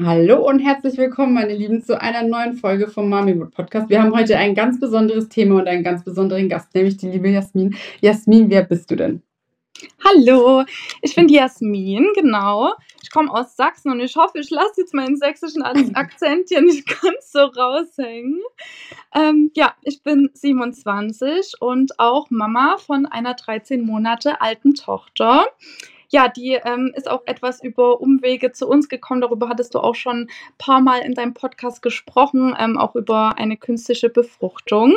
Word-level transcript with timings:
Hallo 0.00 0.48
und 0.48 0.60
herzlich 0.60 0.96
willkommen, 0.96 1.34
meine 1.34 1.54
Lieben, 1.54 1.82
zu 1.82 2.00
einer 2.00 2.22
neuen 2.22 2.54
Folge 2.54 2.88
vom 2.88 3.10
Mamiwood 3.10 3.50
Podcast. 3.50 3.90
Wir 3.90 4.02
haben 4.02 4.14
heute 4.14 4.38
ein 4.38 4.54
ganz 4.54 4.80
besonderes 4.80 5.28
Thema 5.28 5.56
und 5.56 5.68
einen 5.68 5.84
ganz 5.84 6.02
besonderen 6.02 6.48
Gast, 6.48 6.74
nämlich 6.74 6.96
die 6.96 7.10
liebe 7.10 7.28
Jasmin. 7.28 7.76
Jasmin, 8.00 8.48
wer 8.48 8.62
bist 8.62 8.90
du 8.90 8.96
denn? 8.96 9.22
Hallo, 10.02 10.64
ich 11.02 11.14
bin 11.14 11.28
Jasmin, 11.28 12.08
genau. 12.14 12.72
Ich 13.02 13.10
komme 13.10 13.30
aus 13.30 13.54
Sachsen 13.54 13.92
und 13.92 14.00
ich 14.00 14.16
hoffe, 14.16 14.38
ich 14.38 14.48
lasse 14.48 14.80
jetzt 14.80 14.94
meinen 14.94 15.18
sächsischen 15.18 15.62
Akzent 15.94 16.48
hier 16.48 16.62
nicht 16.62 16.86
ganz 16.86 17.30
so 17.30 17.40
raushängen. 17.40 18.40
Ähm, 19.14 19.50
ja, 19.54 19.74
ich 19.82 20.02
bin 20.02 20.30
27 20.32 21.60
und 21.60 21.98
auch 22.00 22.30
Mama 22.30 22.78
von 22.78 23.04
einer 23.04 23.34
13 23.34 23.84
Monate 23.84 24.40
alten 24.40 24.72
Tochter. 24.72 25.44
Ja, 26.12 26.28
die 26.28 26.58
ähm, 26.62 26.92
ist 26.94 27.10
auch 27.10 27.22
etwas 27.24 27.62
über 27.64 28.00
Umwege 28.02 28.52
zu 28.52 28.68
uns 28.68 28.90
gekommen. 28.90 29.22
Darüber 29.22 29.48
hattest 29.48 29.74
du 29.74 29.78
auch 29.78 29.94
schon 29.94 30.24
ein 30.24 30.28
paar 30.58 30.82
Mal 30.82 30.98
in 30.98 31.14
deinem 31.14 31.32
Podcast 31.32 31.80
gesprochen, 31.80 32.54
ähm, 32.58 32.76
auch 32.76 32.94
über 32.94 33.38
eine 33.38 33.56
künstliche 33.56 34.10
Befruchtung. 34.10 34.94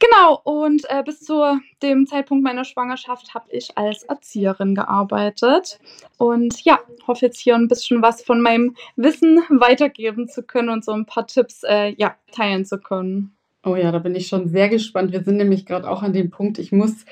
Genau, 0.00 0.40
und 0.42 0.82
äh, 0.90 1.04
bis 1.04 1.20
zu 1.20 1.60
dem 1.82 2.08
Zeitpunkt 2.08 2.42
meiner 2.42 2.64
Schwangerschaft 2.64 3.32
habe 3.32 3.46
ich 3.50 3.78
als 3.78 4.02
Erzieherin 4.02 4.74
gearbeitet. 4.74 5.78
Und 6.18 6.64
ja, 6.64 6.80
hoffe 7.06 7.26
jetzt 7.26 7.38
hier 7.38 7.54
ein 7.54 7.68
bisschen 7.68 8.02
was 8.02 8.20
von 8.20 8.40
meinem 8.40 8.74
Wissen 8.96 9.40
weitergeben 9.50 10.28
zu 10.28 10.42
können 10.42 10.68
und 10.68 10.84
so 10.84 10.90
ein 10.90 11.06
paar 11.06 11.28
Tipps 11.28 11.62
äh, 11.62 11.94
ja, 11.96 12.16
teilen 12.32 12.64
zu 12.64 12.78
können. 12.78 13.36
Oh 13.64 13.76
ja, 13.76 13.92
da 13.92 14.00
bin 14.00 14.16
ich 14.16 14.26
schon 14.26 14.48
sehr 14.48 14.68
gespannt. 14.68 15.12
Wir 15.12 15.22
sind 15.22 15.36
nämlich 15.36 15.64
gerade 15.64 15.88
auch 15.88 16.02
an 16.02 16.12
dem 16.12 16.30
Punkt, 16.30 16.58
ich 16.58 16.72
muss 16.72 17.06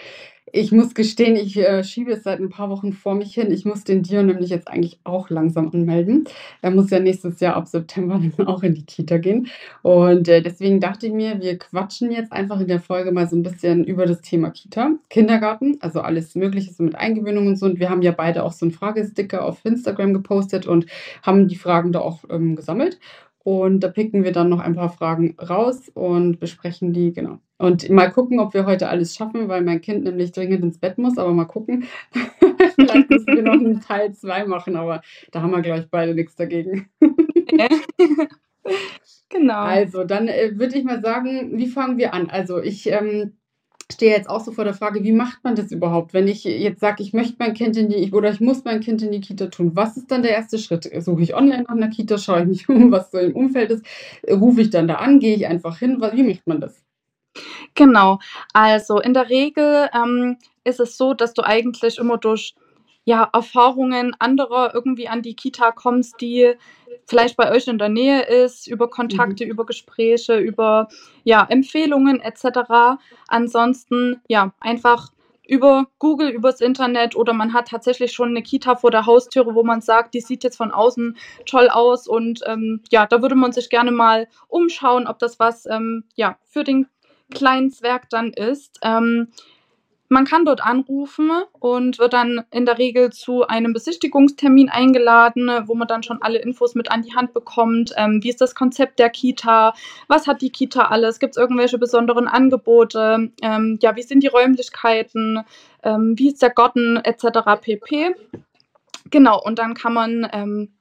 ich 0.52 0.70
muss 0.70 0.94
gestehen, 0.94 1.34
ich 1.34 1.56
äh, 1.56 1.82
schiebe 1.82 2.12
es 2.12 2.24
seit 2.24 2.38
ein 2.38 2.50
paar 2.50 2.68
Wochen 2.68 2.92
vor 2.92 3.14
mich 3.14 3.34
hin. 3.34 3.50
Ich 3.50 3.64
muss 3.64 3.84
den 3.84 4.02
Dion 4.02 4.26
nämlich 4.26 4.50
jetzt 4.50 4.68
eigentlich 4.68 5.00
auch 5.02 5.30
langsam 5.30 5.70
anmelden. 5.72 6.24
Er 6.60 6.70
muss 6.70 6.90
ja 6.90 7.00
nächstes 7.00 7.40
Jahr 7.40 7.56
ab 7.56 7.68
September 7.68 8.20
dann 8.36 8.46
auch 8.46 8.62
in 8.62 8.74
die 8.74 8.84
Kita 8.84 9.16
gehen. 9.16 9.48
Und 9.80 10.28
äh, 10.28 10.42
deswegen 10.42 10.78
dachte 10.78 11.06
ich 11.06 11.12
mir, 11.12 11.40
wir 11.40 11.58
quatschen 11.58 12.12
jetzt 12.12 12.32
einfach 12.32 12.60
in 12.60 12.68
der 12.68 12.80
Folge 12.80 13.12
mal 13.12 13.26
so 13.28 13.34
ein 13.34 13.42
bisschen 13.42 13.84
über 13.84 14.04
das 14.04 14.20
Thema 14.20 14.50
Kita, 14.50 14.92
Kindergarten, 15.08 15.78
also 15.80 16.02
alles 16.02 16.34
Mögliche 16.34 16.72
so 16.72 16.82
mit 16.82 16.96
Eingewöhnung 16.96 17.46
und 17.46 17.56
so. 17.56 17.64
Und 17.66 17.80
wir 17.80 17.88
haben 17.88 18.02
ja 18.02 18.12
beide 18.12 18.44
auch 18.44 18.52
so 18.52 18.66
einen 18.66 18.72
Fragesticker 18.72 19.44
auf 19.44 19.64
Instagram 19.64 20.12
gepostet 20.12 20.66
und 20.66 20.84
haben 21.22 21.48
die 21.48 21.56
Fragen 21.56 21.92
da 21.92 22.00
auch 22.00 22.24
ähm, 22.28 22.56
gesammelt. 22.56 22.98
Und 23.44 23.80
da 23.80 23.88
picken 23.88 24.22
wir 24.22 24.30
dann 24.32 24.48
noch 24.48 24.60
ein 24.60 24.76
paar 24.76 24.90
Fragen 24.90 25.36
raus 25.38 25.88
und 25.94 26.38
besprechen 26.38 26.92
die, 26.92 27.12
genau. 27.12 27.40
Und 27.58 27.90
mal 27.90 28.08
gucken, 28.10 28.38
ob 28.38 28.54
wir 28.54 28.66
heute 28.66 28.88
alles 28.88 29.16
schaffen, 29.16 29.48
weil 29.48 29.62
mein 29.62 29.80
Kind 29.80 30.04
nämlich 30.04 30.30
dringend 30.32 30.62
ins 30.62 30.78
Bett 30.78 30.96
muss, 30.98 31.18
aber 31.18 31.32
mal 31.32 31.46
gucken. 31.46 31.84
Vielleicht 32.76 33.10
müssen 33.10 33.34
wir 33.34 33.42
noch 33.42 33.54
einen 33.54 33.80
Teil 33.80 34.12
2 34.12 34.46
machen, 34.46 34.76
aber 34.76 35.02
da 35.32 35.42
haben 35.42 35.50
wir, 35.50 35.60
glaube 35.60 35.80
ich, 35.80 35.90
beide 35.90 36.14
nichts 36.14 36.36
dagegen. 36.36 36.88
genau. 39.28 39.60
Also, 39.60 40.04
dann 40.04 40.28
äh, 40.28 40.52
würde 40.54 40.78
ich 40.78 40.84
mal 40.84 41.02
sagen, 41.02 41.56
wie 41.56 41.66
fangen 41.66 41.98
wir 41.98 42.14
an? 42.14 42.30
Also, 42.30 42.60
ich 42.60 42.88
ähm, 42.90 43.32
stehe 43.92 44.12
jetzt 44.12 44.28
auch 44.28 44.40
so 44.40 44.52
vor 44.52 44.64
der 44.64 44.74
Frage, 44.74 45.04
wie 45.04 45.12
macht 45.12 45.44
man 45.44 45.54
das 45.54 45.70
überhaupt, 45.70 46.14
wenn 46.14 46.28
ich 46.28 46.44
jetzt 46.44 46.80
sage, 46.80 47.02
ich 47.02 47.12
möchte 47.12 47.36
mein 47.38 47.54
Kind 47.54 47.76
in 47.76 47.88
die 47.88 48.10
oder 48.12 48.30
ich 48.30 48.40
muss 48.40 48.64
mein 48.64 48.80
Kind 48.80 49.02
in 49.02 49.12
die 49.12 49.20
Kita 49.20 49.46
tun. 49.46 49.72
Was 49.74 49.96
ist 49.96 50.10
dann 50.10 50.22
der 50.22 50.32
erste 50.32 50.58
Schritt? 50.58 50.90
Suche 51.02 51.22
ich 51.22 51.34
online 51.34 51.64
nach 51.64 51.74
einer 51.74 51.90
Kita, 51.90 52.18
schaue 52.18 52.42
ich 52.42 52.46
mich 52.46 52.68
um, 52.68 52.90
was 52.90 53.10
so 53.10 53.18
im 53.18 53.34
Umfeld 53.34 53.70
ist, 53.70 53.86
rufe 54.30 54.62
ich 54.62 54.70
dann 54.70 54.88
da 54.88 54.96
an, 54.96 55.20
gehe 55.20 55.36
ich 55.36 55.46
einfach 55.46 55.78
hin, 55.78 56.00
wie 56.12 56.22
macht 56.22 56.46
man 56.46 56.60
das? 56.60 56.82
Genau, 57.74 58.18
also 58.52 59.00
in 59.00 59.14
der 59.14 59.30
Regel 59.30 59.88
ähm, 59.94 60.36
ist 60.64 60.80
es 60.80 60.96
so, 60.96 61.14
dass 61.14 61.32
du 61.32 61.42
eigentlich 61.42 61.98
immer 61.98 62.18
durch 62.18 62.54
ja, 63.04 63.28
Erfahrungen 63.32 64.14
anderer 64.18 64.74
irgendwie 64.74 65.08
an 65.08 65.22
die 65.22 65.34
Kita 65.34 65.72
kommst, 65.72 66.20
die 66.20 66.54
vielleicht 67.06 67.36
bei 67.36 67.50
euch 67.50 67.66
in 67.66 67.78
der 67.78 67.88
Nähe 67.88 68.22
ist, 68.22 68.68
über 68.68 68.88
Kontakte, 68.88 69.44
mhm. 69.44 69.50
über 69.50 69.66
Gespräche, 69.66 70.38
über 70.38 70.88
ja, 71.24 71.44
Empfehlungen 71.48 72.20
etc. 72.20 73.00
Ansonsten 73.28 74.20
ja, 74.28 74.52
einfach 74.60 75.08
über 75.46 75.88
Google, 75.98 76.30
übers 76.30 76.60
Internet 76.60 77.16
oder 77.16 77.32
man 77.32 77.52
hat 77.52 77.68
tatsächlich 77.68 78.12
schon 78.12 78.30
eine 78.30 78.42
Kita 78.42 78.76
vor 78.76 78.90
der 78.90 79.06
Haustüre, 79.06 79.54
wo 79.54 79.64
man 79.64 79.80
sagt, 79.80 80.14
die 80.14 80.20
sieht 80.20 80.44
jetzt 80.44 80.56
von 80.56 80.70
außen 80.70 81.16
toll 81.46 81.68
aus 81.68 82.06
und 82.06 82.40
ähm, 82.46 82.82
ja, 82.90 83.06
da 83.06 83.20
würde 83.20 83.34
man 83.34 83.52
sich 83.52 83.68
gerne 83.68 83.90
mal 83.90 84.28
umschauen, 84.48 85.06
ob 85.08 85.18
das 85.18 85.40
was 85.40 85.66
ähm, 85.66 86.04
ja, 86.14 86.38
für 86.44 86.62
den 86.62 86.86
kleinen 87.34 87.70
Zwerg 87.70 88.08
dann 88.10 88.32
ist. 88.32 88.78
Ähm, 88.82 89.32
man 90.12 90.26
kann 90.26 90.44
dort 90.44 90.62
anrufen 90.62 91.30
und 91.58 91.98
wird 91.98 92.12
dann 92.12 92.44
in 92.50 92.66
der 92.66 92.76
Regel 92.76 93.10
zu 93.10 93.46
einem 93.46 93.72
Besichtigungstermin 93.72 94.68
eingeladen, 94.68 95.50
wo 95.64 95.74
man 95.74 95.88
dann 95.88 96.02
schon 96.02 96.20
alle 96.20 96.38
Infos 96.38 96.74
mit 96.74 96.92
an 96.92 97.00
die 97.00 97.14
Hand 97.14 97.32
bekommt. 97.32 97.94
Ähm, 97.96 98.22
wie 98.22 98.28
ist 98.28 98.42
das 98.42 98.54
Konzept 98.54 98.98
der 98.98 99.08
Kita? 99.08 99.72
Was 100.08 100.26
hat 100.26 100.42
die 100.42 100.50
Kita 100.50 100.82
alles? 100.82 101.18
Gibt 101.18 101.32
es 101.32 101.40
irgendwelche 101.40 101.78
besonderen 101.78 102.28
Angebote? 102.28 103.30
Ähm, 103.40 103.78
ja, 103.80 103.96
wie 103.96 104.02
sind 104.02 104.22
die 104.22 104.28
Räumlichkeiten? 104.28 105.44
Ähm, 105.82 106.14
wie 106.18 106.28
ist 106.28 106.42
der 106.42 106.50
Garten 106.50 106.98
etc. 106.98 107.60
pp. 107.62 108.14
Genau, 109.10 109.42
und 109.42 109.58
dann 109.58 109.72
kann 109.72 109.94
man 109.94 110.28
ähm, 110.30 110.72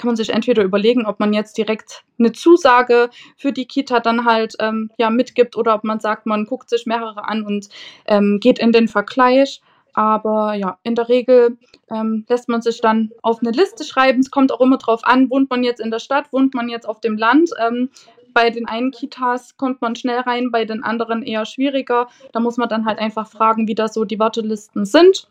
kann 0.00 0.08
man 0.08 0.16
sich 0.16 0.30
entweder 0.30 0.64
überlegen, 0.64 1.04
ob 1.04 1.20
man 1.20 1.34
jetzt 1.34 1.58
direkt 1.58 2.04
eine 2.18 2.32
Zusage 2.32 3.10
für 3.36 3.52
die 3.52 3.66
Kita 3.66 4.00
dann 4.00 4.24
halt 4.24 4.54
ähm, 4.58 4.90
ja, 4.96 5.10
mitgibt 5.10 5.56
oder 5.56 5.74
ob 5.74 5.84
man 5.84 6.00
sagt, 6.00 6.24
man 6.24 6.46
guckt 6.46 6.70
sich 6.70 6.86
mehrere 6.86 7.28
an 7.28 7.44
und 7.44 7.68
ähm, 8.06 8.38
geht 8.40 8.58
in 8.58 8.72
den 8.72 8.88
Vergleich. 8.88 9.60
Aber 9.92 10.54
ja, 10.54 10.78
in 10.84 10.94
der 10.94 11.10
Regel 11.10 11.58
ähm, 11.90 12.24
lässt 12.28 12.48
man 12.48 12.62
sich 12.62 12.80
dann 12.80 13.10
auf 13.22 13.40
eine 13.40 13.50
Liste 13.50 13.84
schreiben. 13.84 14.20
Es 14.20 14.30
kommt 14.30 14.52
auch 14.52 14.60
immer 14.60 14.78
darauf 14.78 15.04
an, 15.04 15.28
wohnt 15.28 15.50
man 15.50 15.64
jetzt 15.64 15.80
in 15.80 15.90
der 15.90 15.98
Stadt, 15.98 16.32
wohnt 16.32 16.54
man 16.54 16.70
jetzt 16.70 16.88
auf 16.88 17.00
dem 17.00 17.18
Land. 17.18 17.50
Ähm, 17.62 17.90
bei 18.32 18.48
den 18.48 18.66
einen 18.66 18.92
Kitas 18.92 19.58
kommt 19.58 19.82
man 19.82 19.96
schnell 19.96 20.20
rein, 20.20 20.50
bei 20.50 20.64
den 20.64 20.82
anderen 20.82 21.22
eher 21.22 21.44
schwieriger. 21.44 22.08
Da 22.32 22.40
muss 22.40 22.56
man 22.56 22.70
dann 22.70 22.86
halt 22.86 22.98
einfach 22.98 23.28
fragen, 23.28 23.68
wie 23.68 23.74
da 23.74 23.88
so 23.88 24.06
die 24.06 24.18
Wartelisten 24.18 24.86
sind. 24.86 25.28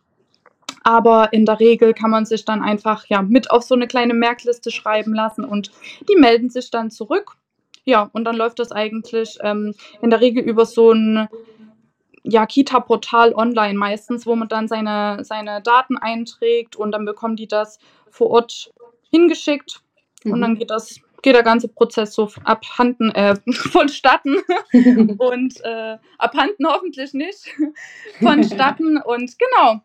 Aber 0.84 1.34
in 1.34 1.46
der 1.46 1.60
Regel 1.60 1.94
kann 1.94 2.12
man 2.12 2.26
sich 2.26 2.46
dann 2.46 2.62
einfach 2.62 3.06
ja 3.08 3.22
mit 3.22 3.52
auf 3.52 3.64
so 3.64 3.76
eine 3.76 3.88
kleine 3.88 4.14
Merkliste 4.14 4.72
schreiben 4.72 5.14
lassen 5.14 5.44
und 5.44 5.72
die 6.10 6.16
melden 6.16 6.50
sich 6.50 6.72
dann 6.72 6.92
zurück. 6.92 7.36
Ja, 7.86 8.10
und 8.14 8.26
dann 8.26 8.36
läuft 8.36 8.60
das 8.60 8.72
eigentlich 8.72 9.38
ähm, 9.42 9.74
in 10.02 10.10
der 10.10 10.22
Regel 10.22 10.44
über 10.44 10.66
so 10.66 10.92
ein 10.92 11.28
ja, 12.24 12.46
Kita-Portal 12.46 13.34
online 13.34 13.78
meistens, 13.78 14.26
wo 14.26 14.36
man 14.36 14.48
dann 14.48 14.68
seine, 14.68 15.24
seine 15.24 15.62
Daten 15.62 15.98
einträgt 15.98 16.76
und 16.76 16.92
dann 16.92 17.06
bekommen 17.06 17.36
die 17.36 17.48
das 17.48 17.80
vor 18.10 18.30
Ort 18.30 18.72
hingeschickt 19.10 19.82
mhm. 20.24 20.34
und 20.34 20.42
dann 20.42 20.56
geht 20.56 20.70
das 20.70 21.00
geht 21.22 21.36
der 21.36 21.44
ganze 21.44 21.68
Prozess 21.68 22.14
so 22.14 22.30
abhanden, 22.44 23.12
äh, 23.12 23.36
vonstatten 23.52 24.38
und 25.18 25.60
äh, 25.64 25.98
abhanden 26.18 26.66
hoffentlich 26.68 27.14
nicht 27.14 27.50
vonstatten 28.20 28.98
und 28.98 29.36
genau, 29.38 29.82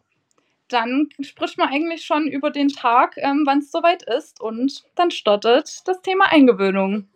dann 0.69 1.09
spricht 1.21 1.59
man 1.59 1.69
eigentlich 1.69 2.05
schon 2.05 2.27
über 2.27 2.51
den 2.51 2.69
Tag, 2.69 3.17
ähm, 3.19 3.43
wann 3.47 3.59
es 3.59 3.71
soweit 3.71 4.03
ist 4.03 4.41
und 4.41 4.85
dann 4.95 5.11
startet 5.11 5.81
das 5.87 6.03
Thema 6.03 6.31
Eingewöhnung. 6.31 7.09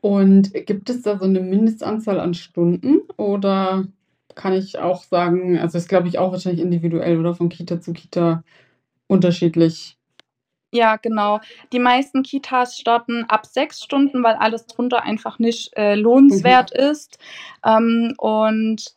Und 0.00 0.52
gibt 0.66 0.90
es 0.90 1.02
da 1.02 1.18
so 1.18 1.24
eine 1.24 1.40
Mindestanzahl 1.40 2.20
an 2.20 2.34
Stunden 2.34 3.00
oder 3.16 3.86
kann 4.34 4.52
ich 4.52 4.78
auch 4.78 5.02
sagen, 5.02 5.58
also 5.58 5.78
ist 5.78 5.88
glaube 5.88 6.08
ich 6.08 6.18
auch 6.18 6.32
wahrscheinlich 6.32 6.62
individuell 6.62 7.18
oder 7.18 7.34
von 7.34 7.48
Kita 7.48 7.80
zu 7.80 7.92
Kita 7.92 8.44
unterschiedlich? 9.08 9.96
Ja, 10.72 10.96
genau. 10.96 11.40
Die 11.72 11.78
meisten 11.78 12.22
Kitas 12.22 12.76
starten 12.76 13.24
ab 13.28 13.46
sechs 13.46 13.82
Stunden, 13.82 14.22
weil 14.22 14.34
alles 14.34 14.66
drunter 14.66 15.02
einfach 15.02 15.38
nicht 15.38 15.74
äh, 15.76 15.94
lohnenswert 15.94 16.72
mhm. 16.74 16.90
ist. 16.90 17.18
Ähm, 17.64 18.14
und 18.18 18.94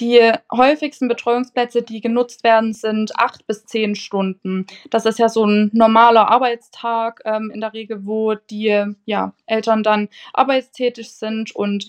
die 0.00 0.32
häufigsten 0.52 1.08
Betreuungsplätze, 1.08 1.82
die 1.82 2.00
genutzt 2.00 2.44
werden, 2.44 2.72
sind 2.72 3.16
acht 3.16 3.46
bis 3.46 3.64
zehn 3.66 3.94
Stunden. 3.94 4.66
Das 4.90 5.06
ist 5.06 5.18
ja 5.18 5.28
so 5.28 5.44
ein 5.44 5.70
normaler 5.72 6.30
Arbeitstag 6.30 7.20
ähm, 7.24 7.50
in 7.52 7.60
der 7.60 7.72
Regel, 7.72 8.06
wo 8.06 8.34
die 8.34 8.84
ja, 9.04 9.32
Eltern 9.46 9.82
dann 9.82 10.08
arbeitstätig 10.32 11.12
sind 11.12 11.54
und 11.54 11.88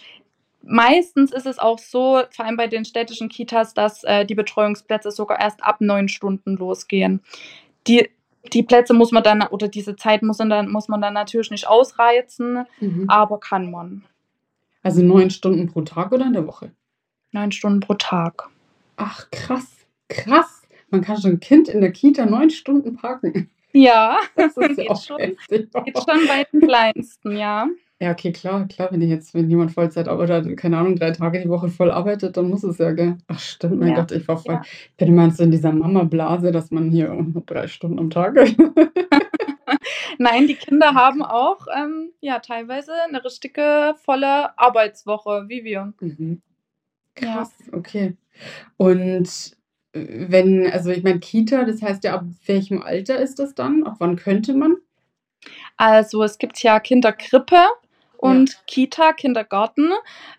Meistens 0.61 1.31
ist 1.31 1.45
es 1.45 1.57
auch 1.57 1.79
so, 1.79 2.21
vor 2.31 2.45
allem 2.45 2.57
bei 2.57 2.67
den 2.67 2.83
städtischen 2.83 3.29
Kitas, 3.29 3.73
dass 3.73 4.03
äh, 4.03 4.25
die 4.25 4.35
Betreuungsplätze 4.35 5.09
sogar 5.09 5.39
erst 5.39 5.63
ab 5.63 5.77
neun 5.79 6.09
Stunden 6.09 6.57
losgehen. 6.57 7.21
Die 7.87 8.09
die 8.53 8.63
Plätze 8.63 8.93
muss 8.93 9.11
man 9.11 9.23
dann 9.23 9.43
oder 9.43 9.67
diese 9.67 9.95
Zeit 9.95 10.21
muss 10.21 10.39
man 10.39 10.49
dann, 10.49 10.71
muss 10.71 10.87
man 10.87 11.01
dann 11.01 11.13
natürlich 11.13 11.51
nicht 11.51 11.67
ausreizen, 11.67 12.65
Mhm. 12.79 13.05
aber 13.09 13.39
kann 13.39 13.69
man. 13.69 14.05
Also 14.81 15.01
9 15.03 15.29
Stunden 15.29 15.67
pro 15.67 15.81
Tag 15.81 16.11
oder 16.11 16.25
in 16.25 16.33
der 16.33 16.47
Woche? 16.47 16.71
9 17.33 17.51
Stunden 17.51 17.79
pro 17.79 17.93
Tag. 17.95 18.49
Ach, 18.97 19.29
krass, 19.31 19.85
krass. 20.09 20.61
Man 20.89 21.01
kann 21.01 21.17
schon 21.21 21.31
'n 21.33 21.39
Kind 21.39 21.69
in 21.69 21.81
der 21.81 21.91
Kita 21.91 22.25
9 22.25 22.49
Stunden 22.49 22.95
parken. 22.95 23.49
Ja, 23.73 24.17
Das 24.35 24.57
ist 24.57 24.77
geht 24.77 24.97
schon. 24.99 25.17
Geht 25.49 25.97
schon 25.97 26.27
bei 26.27 26.43
den 26.51 26.61
Kleinsten, 26.61 27.37
ja. 27.37 27.67
Ja, 28.01 28.11
okay, 28.11 28.31
klar, 28.31 28.65
klar, 28.67 28.87
wenn 28.91 29.01
ich 29.01 29.09
jetzt 29.09 29.33
wenn 29.33 29.49
jemand 29.49 29.73
Vollzeit 29.73 30.07
oder 30.07 30.41
keine 30.55 30.77
Ahnung, 30.77 30.95
3 30.95 31.11
Tage 31.11 31.41
die 31.41 31.49
Woche 31.49 31.67
voll 31.67 31.91
arbeitet, 31.91 32.37
dann 32.37 32.49
muss 32.49 32.63
es 32.63 32.77
ja, 32.77 32.93
gell? 32.93 33.17
Ach 33.27 33.37
stimmt, 33.39 33.79
mein 33.79 33.89
Ja, 33.89 33.95
Gott, 33.95 34.11
ich 34.13 34.25
war 34.27 34.37
voll 34.37 34.55
ja. 34.55 34.61
ich 34.63 34.95
bin 34.97 35.09
immer 35.09 35.29
so 35.31 35.43
in 35.43 35.51
dieser 35.51 35.73
Mama-Blase, 35.73 36.51
dass 36.53 36.71
man 36.71 36.89
hier 36.91 37.09
nur 37.13 37.43
3 37.45 37.67
Stunden 37.67 37.99
am 37.99 38.09
Tag 38.09 38.35
Nein, 40.19 40.47
die 40.47 40.55
Kinder 40.55 40.93
haben 40.95 41.23
auch, 41.23 41.67
ähm, 41.75 42.11
ja, 42.21 42.39
teilweise 42.39 42.91
'ne 43.11 43.23
richtige 43.23 43.95
volle 44.03 44.57
Arbeitswoche 44.59 45.45
wie 45.47 45.63
wir. 45.65 45.93
Mhm. 46.01 46.41
Ja. 47.21 47.35
Krass, 47.37 47.51
okay. 47.71 48.15
Und, 48.77 49.55
äh, 49.93 50.05
wenn 50.29 50.69
also 50.71 50.91
ich 50.91 51.03
meine, 51.03 51.19
Kita, 51.19 51.65
das 51.65 51.81
heißt 51.81 52.03
ja, 52.03 52.15
ab 52.15 52.25
welchem 52.45 52.81
Alter 52.81 53.19
ist 53.19 53.39
das 53.39 53.55
dann? 53.55 53.83
Ab 53.85 53.95
wann 53.99 54.15
könnte 54.15 54.53
man? 54.53 54.77
Also, 55.77 56.23
es 56.23 56.37
gibt 56.37 56.61
ja 56.63 56.79
Kinderkrippe 56.79 57.55
Ja. 57.55 57.69
und 58.17 58.59
Kita, 58.67 59.13
Kindergarten. 59.13 59.91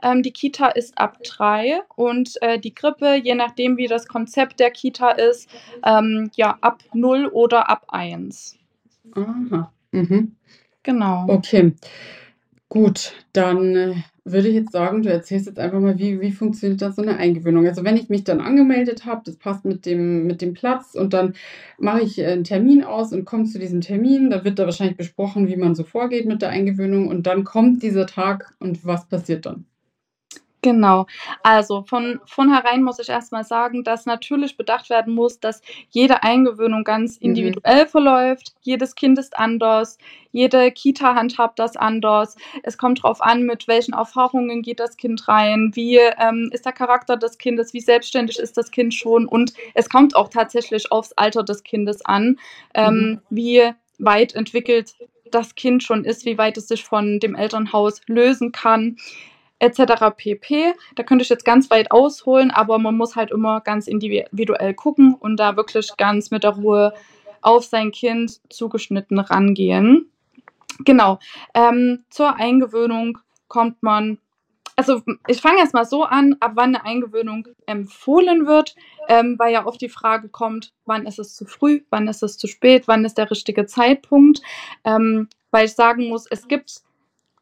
Ähm, 0.03 0.23
die 0.23 0.33
Kita 0.33 0.69
ist 0.69 0.99
ab 0.99 1.19
3 1.25 1.81
und, 1.97 2.35
äh, 2.43 2.59
die 2.59 2.75
Krippe, 2.75 3.15
je 3.15 3.35
nachdem, 3.35 3.77
wie 3.79 3.87
das 3.87 4.07
Konzept 4.07 4.61
der 4.61 4.71
Kita 4.71 5.11
ist, 5.13 5.49
ähm, 5.85 6.31
ja, 6.37 6.59
ab 6.61 6.83
0 6.93 7.27
oder 7.27 7.71
ab 7.71 7.87
1. 7.89 8.59
Aha, 9.17 9.73
mhm. 9.93 10.37
Genau. 10.83 11.25
Okay. 11.29 11.75
Gut, 12.73 13.15
dann, 13.33 13.75
äh, 13.75 13.95
würde 14.25 14.47
ich 14.47 14.55
jetzt 14.55 14.71
sagen, 14.71 15.03
du 15.03 15.11
erzählst 15.11 15.47
jetzt 15.47 15.59
einfach 15.59 15.81
mal, 15.81 15.99
wie 15.99 16.21
wie 16.21 16.31
funktioniert 16.31 16.81
da 16.81 16.93
so 16.93 17.03
'ne 17.03 17.17
Eingewöhnung? 17.17 17.67
Also, 17.67 17.83
wenn 17.83 17.97
ich 17.97 18.09
mich 18.11 18.23
dann 18.23 18.41
angemeldet 18.41 19.05
habe, 19.07 19.23
das 19.25 19.35
passt 19.39 19.65
mit 19.65 19.85
dem 19.87 20.25
mit 20.29 20.41
dem 20.41 20.55
Platz 20.55 20.95
und 20.95 21.13
dann 21.13 21.35
mache 21.79 22.03
ich, 22.03 22.21
äh, 22.21 22.31
'n 22.33 22.45
Termin 22.45 22.85
aus 22.85 23.13
und 23.13 23.25
komme 23.25 23.43
zu 23.47 23.59
diesem 23.59 23.81
Termin. 23.81 24.31
Da 24.31 24.45
wird 24.45 24.61
da 24.61 24.67
wahrscheinlich 24.67 24.97
besprochen, 24.97 25.49
wie 25.49 25.57
man 25.57 25.75
so 25.75 25.83
vorgeht 25.83 26.27
mit 26.27 26.43
der 26.43 26.51
Eingewöhnung 26.51 27.09
und 27.09 27.27
dann 27.27 27.43
kommt 27.43 27.83
dieser 27.83 28.07
Tag 28.07 28.55
und 28.61 28.85
was 28.87 29.09
passiert 29.09 29.47
dann? 29.47 29.65
Genau. 30.63 31.07
Also, 31.43 31.85
von 31.89 32.21
vornherein 32.27 32.83
muss 32.83 32.99
ich 32.99 33.09
erst 33.09 33.33
mal 33.33 33.45
sagen, 33.45 33.83
dass 33.83 34.05
natürlich 34.05 34.57
bedacht 34.59 34.91
werden 34.91 35.15
muss, 35.15 35.41
dass 35.41 35.63
jede 35.89 36.23
Eingewöhnung 36.23 36.85
ganz 36.85 37.17
Mhm. 37.21 37.29
individuell 37.29 37.87
verläuft. 37.87 38.53
Jedes 38.61 38.95
Kind 38.95 39.19
ist 39.19 39.39
anders, 39.39 39.97
jede 40.33 40.71
Kita 40.71 41.15
handhabt 41.15 41.59
das 41.59 41.77
anders. 41.77 42.37
Es 42.63 42.77
kommt 42.77 43.03
drauf 43.03 43.23
an, 43.23 43.45
mit 43.45 43.69
welchen 43.69 43.95
Erfahrungen 43.95 44.61
geht 44.63 44.81
das 44.81 44.97
Kind 44.99 45.27
rein, 45.29 45.71
wie, 45.75 45.97
ähm, 46.19 46.51
ist 46.53 46.67
der 46.67 46.73
Charakter 46.73 47.17
des 47.17 47.39
Kindes, 47.39 47.73
wie 47.73 47.81
selbstständig 47.81 48.39
ist 48.39 48.57
das 48.59 48.71
Kind 48.71 48.93
schon 48.95 49.27
und 49.27 49.55
es 49.75 49.89
kommt 49.89 50.15
auch 50.15 50.29
tatsächlich 50.29 50.93
aufs 50.93 51.13
Alter 51.13 51.43
des 51.43 51.63
Kindes 51.65 52.05
an, 52.05 52.39
ähm, 52.75 52.95
Mhm. 52.95 53.21
wie 53.31 53.71
weit 53.99 54.35
entwickelt 54.35 54.95
das 55.31 55.55
Kind 55.55 55.83
schon 55.85 56.05
ist, 56.05 56.25
wie 56.25 56.39
weit 56.39 56.57
es 56.57 56.67
sich 56.69 56.83
von 56.85 57.21
dem 57.21 57.37
Elternhaus 57.37 58.01
lösen 58.09 58.51
kann 58.53 58.97
et 59.61 59.75
cetera 59.77 60.11
pp. 60.11 60.75
Da 60.97 61.05
könnte 61.05 61.23
ich 61.23 61.29
jetzt 61.31 61.45
ganz 61.45 61.71
weit 61.71 61.93
ausholen, 61.93 62.51
aber 62.51 62.79
man 62.79 62.97
muss 62.97 63.17
halt 63.17 63.31
immer 63.31 63.61
ganz 63.63 63.87
individuell 63.87 64.75
gucken 64.75 65.15
und 65.15 65.37
da 65.39 65.57
wirklich 65.57 65.97
ganz 65.97 66.31
mit 66.33 66.45
der 66.45 66.53
Ruhe 66.57 66.93
auf 67.43 67.65
sein 67.65 67.93
Kind 67.93 68.41
zugeschnitten 68.51 69.19
rangehen. 69.21 70.11
Genau. 70.85 71.19
Ähm, 71.55 72.05
zur 72.11 72.37
Eingewöhnung 72.37 73.19
kommt 73.49 73.83
man 73.83 74.19
also, 74.77 75.03
ich 75.27 75.43
fange 75.43 75.59
erst 75.59 75.75
mal 75.75 75.85
so 75.85 76.05
an, 76.05 76.37
ab 76.41 76.53
wann 76.55 76.71
'ne 76.73 76.85
Eingewöhnung 76.85 77.47
empfohlen 77.67 78.47
wird, 78.47 78.77
ähm, 79.09 79.37
weil 79.39 79.53
ja 79.53 79.67
oft 79.67 79.81
die 79.83 79.91
Frage 79.91 80.29
kommt: 80.31 80.73
„Wann 80.87 81.07
ist 81.07 81.19
es 81.19 81.37
zu 81.37 81.45
früh? 81.47 81.83
Wann 81.91 82.09
ist 82.09 82.23
es 82.23 82.39
zu 82.39 82.47
spät? 82.47 82.89
Wann 82.89 83.05
ist 83.05 83.19
der 83.19 83.31
richtige 83.31 83.67
Zeitpunkt?“ 83.67 84.41
Ähm, 84.85 85.29
weil 85.51 85.67
ich 85.67 85.75
sagen 85.75 86.09
muss, 86.09 86.27
es 86.31 86.49
gibt 86.49 86.83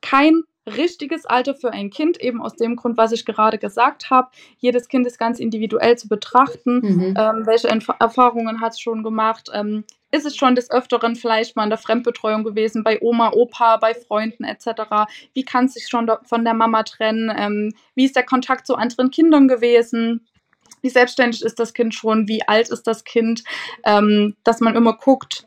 kein 0.02 0.42
richtiges 0.76 1.26
Alter 1.26 1.54
für 1.54 1.72
ein 1.72 1.90
Kind, 1.90 2.20
eben 2.20 2.42
aus 2.42 2.56
dem 2.56 2.76
Grund, 2.76 2.96
was 2.96 3.12
ich 3.12 3.24
gerade 3.24 3.58
gesagt 3.58 4.10
habe. 4.10 4.28
Jedes 4.58 4.88
Kind 4.88 5.06
ist 5.06 5.18
ganz 5.18 5.40
individuell 5.40 5.96
zu 5.96 6.08
betrachten. 6.08 6.80
Mhm. 6.80 7.14
Ähm, 7.16 7.46
welche 7.46 7.68
Entf 7.68 7.88
Erfahrungen 7.98 8.60
hat's 8.60 8.80
schon 8.80 9.02
gemacht? 9.02 9.48
Ähm, 9.52 9.84
ist 10.10 10.24
es 10.24 10.36
schon 10.36 10.54
des 10.54 10.70
Öfteren 10.70 11.16
vielleicht 11.16 11.54
mal 11.54 11.64
in 11.64 11.70
der 11.70 11.78
Fremdbetreuung 11.78 12.42
gewesen, 12.42 12.82
bei 12.82 12.98
Oma, 13.02 13.32
Opa, 13.32 13.76
bei 13.76 13.94
Freunden 13.94 14.44
et 14.44 14.62
cetera? 14.62 15.06
Wie 15.34 15.44
kann's 15.44 15.74
sich 15.74 15.88
schon 15.88 16.10
von 16.22 16.44
der 16.44 16.54
Mama 16.54 16.82
trennen? 16.82 17.30
Ähm, 17.36 17.74
wie 17.94 18.06
ist 18.06 18.16
der 18.16 18.24
Kontakt 18.24 18.66
zu 18.66 18.76
anderen 18.76 19.10
Kindern 19.10 19.48
gewesen? 19.48 20.26
Wie 20.80 20.88
selbstständig 20.88 21.42
ist 21.42 21.58
das 21.58 21.74
Kind 21.74 21.94
schon? 21.94 22.28
Wie 22.28 22.46
alt 22.46 22.70
ist 22.70 22.84
das 22.86 23.04
Kind? 23.04 23.42
Ähm, 23.84 24.36
dass 24.44 24.60
man 24.60 24.76
immer 24.76 24.94
guckt, 24.96 25.46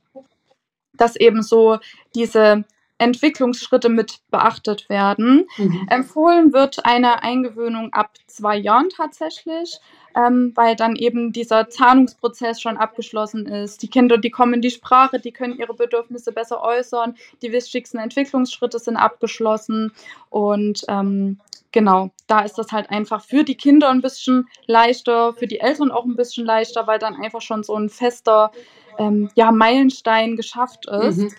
dass 0.93 1.15
eben 1.15 1.41
so 1.41 1.79
diese 2.13 2.65
Entwicklungsschritte 3.01 3.89
mit 3.89 4.19
beachtet 4.31 4.89
werden. 4.89 5.47
Mhm. 5.57 5.87
Empfohlen 5.89 6.53
wird 6.53 6.85
eine 6.85 7.23
Eingewöhnung 7.23 7.93
ab 7.93 8.11
2 8.27 8.57
Jahren 8.57 8.89
tatsächlich, 8.89 9.79
ähm, 10.15 10.51
weil 10.55 10.75
dann 10.75 10.95
eben 10.95 11.31
dieser 11.33 11.69
Zahlungsprozess 11.69 12.61
schon 12.61 12.77
abgeschlossen 12.77 13.45
ist. 13.47 13.81
Die 13.83 13.89
Kinder, 13.89 14.17
die 14.17 14.29
kommen 14.31 14.55
in 14.55 14.61
die 14.61 14.71
Sprache, 14.71 15.19
die 15.19 15.31
können 15.33 15.57
ihre 15.57 15.73
Bedürfnisse 15.73 16.31
besser 16.31 16.61
äußern, 16.63 17.15
die 17.41 17.51
wichtigsten 17.51 17.97
Entwicklungsschritte 17.99 18.79
sind 18.79 18.97
abgeschlossen 18.97 19.93
und, 20.29 20.83
ähm, 20.89 21.39
genau, 21.71 22.11
da 22.27 22.41
ist 22.41 22.57
das 22.57 22.71
halt 22.73 22.89
einfach 22.89 23.23
für 23.23 23.43
die 23.45 23.55
Kinder 23.55 23.89
'n 23.89 24.01
bisschen 24.01 24.47
leichter, 24.67 25.33
für 25.33 25.47
die 25.47 25.59
Eltern 25.61 25.91
auch 25.91 26.05
'n 26.05 26.15
bisschen 26.17 26.45
leichter, 26.45 26.87
weil 26.87 26.99
dann 26.99 27.15
einfach 27.15 27.41
schon 27.41 27.63
so 27.63 27.75
'n 27.75 27.89
fester, 27.89 28.51
ähm, 28.97 29.29
ja, 29.35 29.51
Meilenstein 29.51 30.35
geschafft 30.35 30.87
ist. 30.87 31.17
Mhm. 31.17 31.31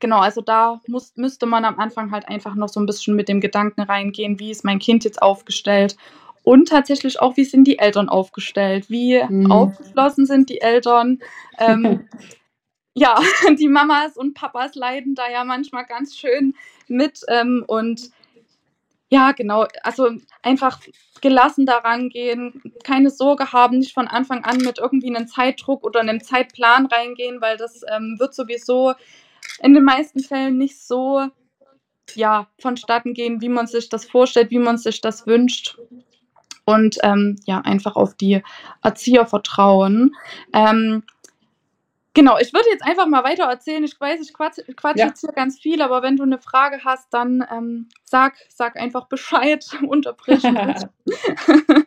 Genau, 0.00 0.18
also 0.20 0.40
da 0.40 0.80
muss 0.86 1.12
müsste 1.16 1.46
man 1.46 1.64
am 1.64 1.78
Anfang 1.78 2.10
halt 2.12 2.28
einfach 2.28 2.54
noch 2.54 2.68
so 2.68 2.80
'n 2.80 2.86
bisschen 2.86 3.16
mit 3.16 3.28
dem 3.28 3.40
Gedanken 3.40 3.82
reingehen: 3.82 4.38
„Wie 4.38 4.50
ist 4.50 4.64
mein 4.64 4.78
Kind 4.78 5.04
jetzt 5.04 5.22
aufgestellt?“ 5.22 5.96
Und 6.44 6.68
tatsächlich 6.68 7.20
auch, 7.20 7.36
wie 7.36 7.44
sind 7.44 7.64
die 7.66 7.78
Eltern 7.78 8.08
aufgestellt? 8.08 8.88
Wie 8.90 9.22
Mhm. 9.28 9.50
aufgeschlossen 9.52 10.26
sind 10.26 10.48
die 10.50 10.60
Eltern? 10.60 11.18
Ähm, 11.58 12.08
ja, 12.94 13.16
die 13.58 13.68
Mamas 13.68 14.16
und 14.16 14.34
Papas 14.34 14.74
leiden 14.76 15.14
da 15.16 15.30
ja 15.30 15.44
manchmal 15.44 15.86
ganz 15.86 16.16
schön 16.16 16.54
mit, 16.88 17.22
ähm, 17.28 17.64
und 17.68 18.10
ja, 19.10 19.32
genau, 19.32 19.66
also 19.84 20.10
einfach 20.42 20.80
gelassen 21.22 21.66
da 21.66 21.78
rangehen, 21.78 22.62
keine 22.84 23.10
Sorge 23.10 23.52
haben, 23.52 23.78
nicht 23.78 23.94
von 23.94 24.08
Anfang 24.08 24.44
an 24.44 24.58
mit 24.58 24.78
irgendwie 24.78 25.10
'nem 25.10 25.26
Zeitdruck 25.28 25.84
oder 25.84 26.02
'nem 26.02 26.22
Zeitplan 26.22 26.86
reingehen, 26.86 27.40
weil 27.40 27.56
das, 27.58 27.82
ähm, 27.90 28.16
wird 28.18 28.34
sowieso 28.34 28.94
in 29.62 29.74
den 29.74 29.84
meisten 29.84 30.20
Fällen 30.20 30.58
nicht 30.58 30.80
so, 30.80 31.26
ja, 32.14 32.48
vonstatten 32.60 33.14
gehen, 33.14 33.40
wie 33.42 33.48
man 33.50 33.66
sich 33.68 33.88
das 33.90 34.06
vorstellt, 34.06 34.50
wie 34.50 34.58
man 34.60 34.78
sich 34.78 35.00
das 35.02 35.26
wünscht. 35.26 35.78
Und, 36.66 36.98
ähm, 37.04 37.36
ja, 37.46 37.60
einfach 37.62 37.96
auf 37.96 38.14
die 38.14 38.42
Erzieher 38.82 39.26
vertrauen. 39.26 40.14
Ähm, 40.54 41.02
genau, 42.14 42.38
ich 42.38 42.52
würde 42.52 42.68
jetzt 42.70 42.84
einfach 42.84 43.06
mal 43.06 43.24
weitererzählen. 43.24 43.84
Ich 43.84 44.00
weiß, 44.00 44.20
ich 44.20 44.32
quatsch 44.34 44.58
quatsche 44.76 45.00
Ja. 45.00 45.06
jetzt 45.08 45.20
hier 45.20 45.32
ganz 45.32 45.58
viel, 45.60 45.82
aber 45.82 46.02
wenn 46.02 46.16
du 46.16 46.24
'ne 46.26 46.38
Frage 46.38 46.80
hast, 46.84 47.12
dann, 47.14 47.44
ähm, 47.50 47.88
sag 48.04 48.36
sag 48.48 48.76
einfach 48.76 49.06
Bescheid, 49.08 49.64
unterbrich 49.88 50.42
mich. 50.44 50.76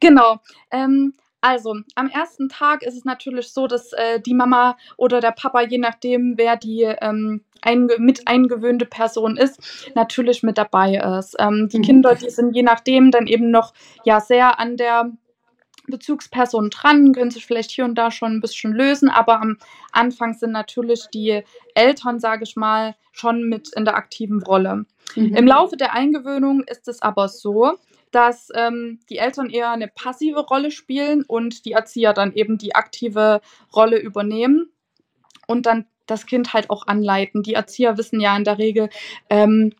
Genau. 0.00 0.40
Ähm, 0.70 1.14
also, 1.42 1.74
am 1.94 2.08
ersten 2.08 2.48
Tag 2.48 2.82
ist 2.82 2.96
es 2.96 3.04
natürlich 3.04 3.52
so, 3.52 3.66
dass, 3.66 3.92
äh, 3.92 4.20
die 4.20 4.34
Mama 4.34 4.76
oder 4.96 5.20
der 5.20 5.32
Papa, 5.32 5.62
je 5.62 5.78
nachdem, 5.78 6.34
wer 6.36 6.56
die, 6.56 6.82
ähm, 6.82 7.42
einge 7.62 7.96
mit 7.98 8.26
eingewöhnte 8.28 8.86
Person 8.86 9.36
ist, 9.36 9.60
natürlich 9.94 10.42
mit 10.42 10.58
dabei 10.58 10.96
ist. 11.18 11.36
Ähm, 11.38 11.68
die 11.72 11.78
Mhm. 11.78 11.82
Kinder, 11.82 12.14
die 12.14 12.30
sind 12.30 12.54
je 12.54 12.62
nachdem 12.62 13.10
dann 13.10 13.26
eben 13.26 13.50
noch, 13.50 13.72
ja, 14.04 14.20
sehr 14.20 14.58
an 14.60 14.76
der 14.76 15.10
Bezugsperson 15.88 16.70
dran, 16.70 17.12
können 17.14 17.30
sich 17.32 17.46
vielleicht 17.46 17.70
hier 17.72 17.84
und 17.86 17.96
da 17.96 18.10
schon 18.10 18.34
'n 18.36 18.40
bisschen 18.42 18.72
lösen, 18.72 19.10
aber 19.10 19.40
am 19.40 19.58
Anfang 19.92 20.34
sind 20.34 20.52
natürlich 20.52 21.06
die 21.14 21.42
Eltern, 21.74 22.20
sage 22.20 22.44
ich 22.44 22.56
mal, 22.56 22.96
schon 23.12 23.44
mit 23.48 23.70
in 23.76 23.84
der 23.86 23.96
aktiven 23.96 24.42
Rolle. 24.42 24.86
Im 25.16 25.32
Mhm. 25.32 25.48
Laufe 25.48 25.76
der 25.76 25.94
Eingewöhnung 25.94 26.62
ist 26.64 26.88
es 26.88 27.02
aber 27.02 27.28
so, 27.28 27.74
dass, 28.16 28.48
ähm, 28.54 29.00
die 29.10 29.18
Eltern 29.18 29.50
eher 29.50 29.76
'ne 29.76 29.88
passive 29.88 30.40
Rolle 30.40 30.70
spielen 30.72 31.24
und 31.28 31.64
die 31.66 31.72
Erzieher 31.72 32.14
dann 32.14 32.32
eben 32.34 32.58
die 32.58 32.74
aktive 32.74 33.42
Rolle 33.74 33.98
übernehmen 33.98 34.70
und 35.48 35.66
dann 35.66 35.86
das 36.06 36.26
Kind 36.26 36.54
halt 36.54 36.70
auch 36.70 36.86
anleiten. 36.88 37.42
Die 37.42 37.54
Erzieher 37.54 37.98
wissen 37.98 38.20
ja 38.20 38.36
in 38.36 38.44
der 38.44 38.58
Regel, 38.58 38.90
ähm, 39.30 39.72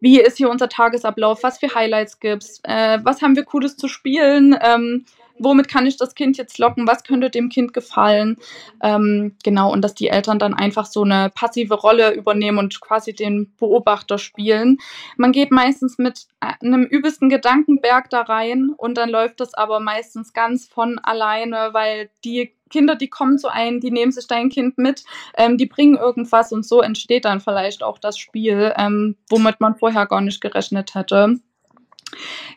wie 0.00 0.20
ist 0.20 0.38
hier 0.38 0.50
unser 0.50 0.68
Tagesablauf, 0.70 1.42
was 1.44 1.58
für 1.60 1.74
Highlights 1.74 2.20
gibt's, 2.20 2.60
äh, 2.64 2.98
was 3.04 3.22
haben 3.22 3.36
wir 3.36 3.44
Cooles 3.44 3.76
zu 3.76 3.88
spielen, 3.88 4.56
ähm, 4.62 5.04
womit 5.38 5.68
kann 5.68 5.86
ich 5.86 5.96
das 5.96 6.14
Kind 6.14 6.36
jetzt 6.36 6.58
locken, 6.58 6.86
was 6.86 7.04
könnte 7.04 7.30
dem 7.30 7.48
Kind 7.48 7.72
gefallen. 7.72 8.36
Ähm, 8.82 9.36
genau, 9.42 9.72
und 9.72 9.82
dass 9.82 9.94
die 9.94 10.08
Eltern 10.08 10.38
dann 10.38 10.54
einfach 10.54 10.86
so 10.86 11.02
eine 11.02 11.30
passive 11.30 11.74
Rolle 11.74 12.14
übernehmen 12.14 12.58
und 12.58 12.80
quasi 12.80 13.14
den 13.14 13.54
Beobachter 13.56 14.18
spielen. 14.18 14.78
Man 15.16 15.32
geht 15.32 15.50
meistens 15.50 15.98
mit 15.98 16.26
einem 16.40 16.84
übelsten 16.84 17.28
Gedankenberg 17.28 18.10
da 18.10 18.22
rein 18.22 18.70
und 18.76 18.96
dann 18.96 19.10
läuft 19.10 19.40
das 19.40 19.54
aber 19.54 19.80
meistens 19.80 20.32
ganz 20.32 20.66
von 20.68 20.98
alleine, 20.98 21.70
weil 21.72 22.10
die 22.24 22.52
Kinder, 22.70 22.96
die 22.96 23.08
kommen 23.08 23.38
zu 23.38 23.48
einem, 23.48 23.80
die 23.80 23.90
nehmen 23.90 24.10
sich 24.10 24.26
dein 24.26 24.48
Kind 24.48 24.78
mit, 24.78 25.04
ähm, 25.36 25.58
die 25.58 25.66
bringen 25.66 25.96
irgendwas 25.96 26.50
und 26.52 26.66
so 26.66 26.80
entsteht 26.80 27.24
dann 27.24 27.40
vielleicht 27.40 27.82
auch 27.82 27.98
das 27.98 28.18
Spiel, 28.18 28.72
ähm, 28.76 29.16
womit 29.28 29.60
man 29.60 29.76
vorher 29.76 30.06
gar 30.06 30.20
nicht 30.20 30.40
gerechnet 30.40 30.94
hätte. 30.94 31.38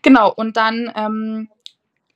Genau, 0.02 0.32
und 0.34 0.58
dann 0.58 0.92
ähm, 0.96 1.50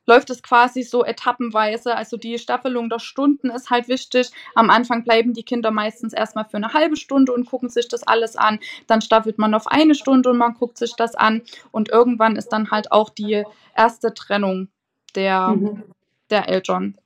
läuft 0.05 0.29
es 0.29 0.43
quasi 0.43 0.83
so 0.83 1.03
etappenweise. 1.03 1.95
Also 1.95 2.17
die 2.17 2.37
Staffelung 2.37 2.89
der 2.89 2.99
Stunden 2.99 3.49
ist 3.49 3.69
halt 3.69 3.87
wichtig. 3.87 4.31
Am 4.55 4.69
Anfang 4.69 5.03
bleiben 5.03 5.33
die 5.33 5.43
Kinder 5.43 5.71
meistens 5.71 6.13
erstmal 6.13 6.45
für 6.45 6.57
eine 6.57 6.73
halbe 6.73 6.95
Stunde 6.95 7.33
und 7.33 7.45
gucken 7.45 7.69
sich 7.69 7.87
das 7.87 8.03
alles 8.03 8.35
an. 8.35 8.59
Dann 8.87 9.01
staffelt 9.01 9.37
man 9.37 9.53
auf 9.53 9.67
eine 9.67 9.95
Stunde 9.95 10.29
und 10.29 10.37
man 10.37 10.53
guckt 10.53 10.77
sich 10.77 10.95
das 10.95 11.15
an. 11.15 11.41
Und 11.71 11.89
irgendwann 11.89 12.35
ist 12.35 12.49
dann 12.49 12.71
halt 12.71 12.91
auch 12.91 13.09
die 13.09 13.43
erste 13.75 14.13
Trennung 14.13 14.69
der, 15.15 15.49
mhm. 15.49 15.83
der 16.29 16.49
Eltern. 16.49 16.97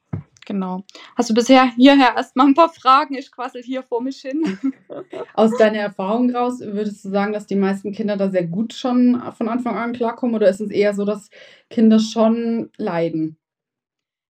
Genau. 0.46 0.84
Hast 1.16 1.30
du 1.30 1.34
bisher 1.34 1.72
hierher 1.76 2.16
erstmal 2.16 2.48
ein 2.48 2.54
paar 2.54 2.70
Fragen? 2.70 3.16
Ich 3.16 3.32
quassel 3.32 3.64
hier 3.64 3.84
vor 3.84 4.02
mich 4.02 4.22
hin. 4.22 4.58
Aus 5.34 5.58
deiner 5.58 5.80
Erfahrung 5.80 6.34
raus, 6.34 6.60
würdest 6.60 7.04
du 7.04 7.10
sagen, 7.10 7.34
dass 7.34 7.48
die 7.48 7.56
meisten 7.56 7.92
Kinder 7.92 8.16
da 8.16 8.30
sehr 8.30 8.46
gut 8.46 8.74
schon 8.74 9.22
von 9.38 9.50
Anfang 9.50 9.76
an 9.76 9.94
klarkommen 9.94 10.36
oder 10.36 10.48
ist 10.48 10.62
es 10.62 10.70
eher 10.70 10.94
so, 10.94 11.04
dass 11.04 11.30
Kinder 11.70 12.00
schon 12.00 12.70
leiden? 12.78 13.38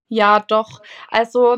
Ja, 0.07 0.39
doch. 0.39 0.81
Also 1.09 1.57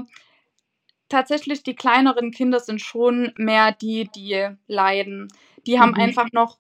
tatsächlich, 1.10 1.64
die 1.64 1.76
kleineren 1.76 2.32
Kinder 2.32 2.60
sind 2.60 2.82
schon 2.82 3.32
mehr 3.38 3.72
die, 3.72 4.10
die 4.16 4.50
leiden. 4.68 5.28
Die 5.66 5.80
haben 5.80 5.92
mhm. 5.92 6.02
einfach 6.02 6.32
noch 6.32 6.58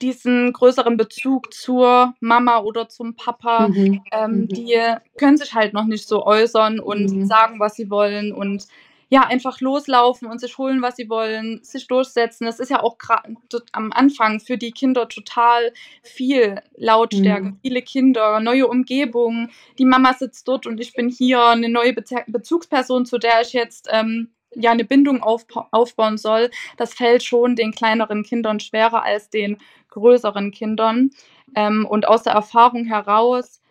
diesen 0.00 0.52
größeren 0.52 0.96
Bezug 0.96 1.52
zur 1.54 2.14
Mama 2.20 2.58
oder 2.60 2.88
zum 2.88 3.14
Papa. 3.14 3.68
Mhm. 3.68 4.02
Ähm, 4.12 4.32
mhm. 4.32 4.48
Die 4.48 4.78
können 5.16 5.36
sich 5.36 5.54
halt 5.54 5.72
noch 5.72 5.86
nicht 5.86 6.08
so 6.08 6.24
äußern 6.24 6.80
und 6.80 7.10
mhm. 7.10 7.26
sagen, 7.26 7.60
was 7.60 7.74
sie 7.74 7.90
wollen 7.90 8.32
und 8.32 8.66
ja, 9.12 9.26
einfach 9.26 9.60
loslaufen 9.60 10.26
und 10.26 10.40
sich 10.40 10.56
holen, 10.56 10.80
was 10.80 10.96
sie 10.96 11.10
wollen, 11.10 11.62
sich 11.62 11.86
durchsetzen. 11.86 12.46
Das 12.46 12.58
ist 12.58 12.70
ja 12.70 12.82
auch 12.82 12.96
gerade 12.96 13.36
am 13.72 13.92
Anfang 13.92 14.40
für 14.40 14.56
die 14.56 14.72
Kinder 14.72 15.06
total 15.06 15.74
viel 16.02 16.62
Lautstärke, 16.76 17.44
mhm. 17.44 17.58
viele 17.60 17.82
Kinder, 17.82 18.40
neue 18.40 18.66
Umgebung. 18.66 19.50
Die 19.78 19.84
Mama 19.84 20.14
sitzt 20.14 20.48
dort 20.48 20.66
und 20.66 20.80
ich 20.80 20.94
bin 20.94 21.10
hier, 21.10 21.44
eine 21.44 21.68
neue 21.68 21.92
Be 21.92 22.02
Bezugsperson, 22.26 23.04
zu 23.04 23.18
der 23.18 23.42
ich 23.42 23.52
jetzt 23.52 23.86
ähm, 23.92 24.30
ja 24.54 24.70
eine 24.70 24.84
Bindung 24.84 25.22
aufbauen 25.22 26.18
soll. 26.18 26.50
Das 26.76 26.94
fällt 26.94 27.22
schon 27.22 27.56
den 27.56 27.72
kleineren 27.72 28.22
Kindern 28.22 28.60
schwerer 28.60 29.02
als 29.02 29.30
den 29.30 29.58
größeren 29.90 30.50
Kindern. 30.50 31.10
Ähm, 31.54 31.86
und 31.88 32.08
aus 32.08 32.22
der 32.22 32.32
Erfahrung 32.32 32.86
heraus, 32.86 33.62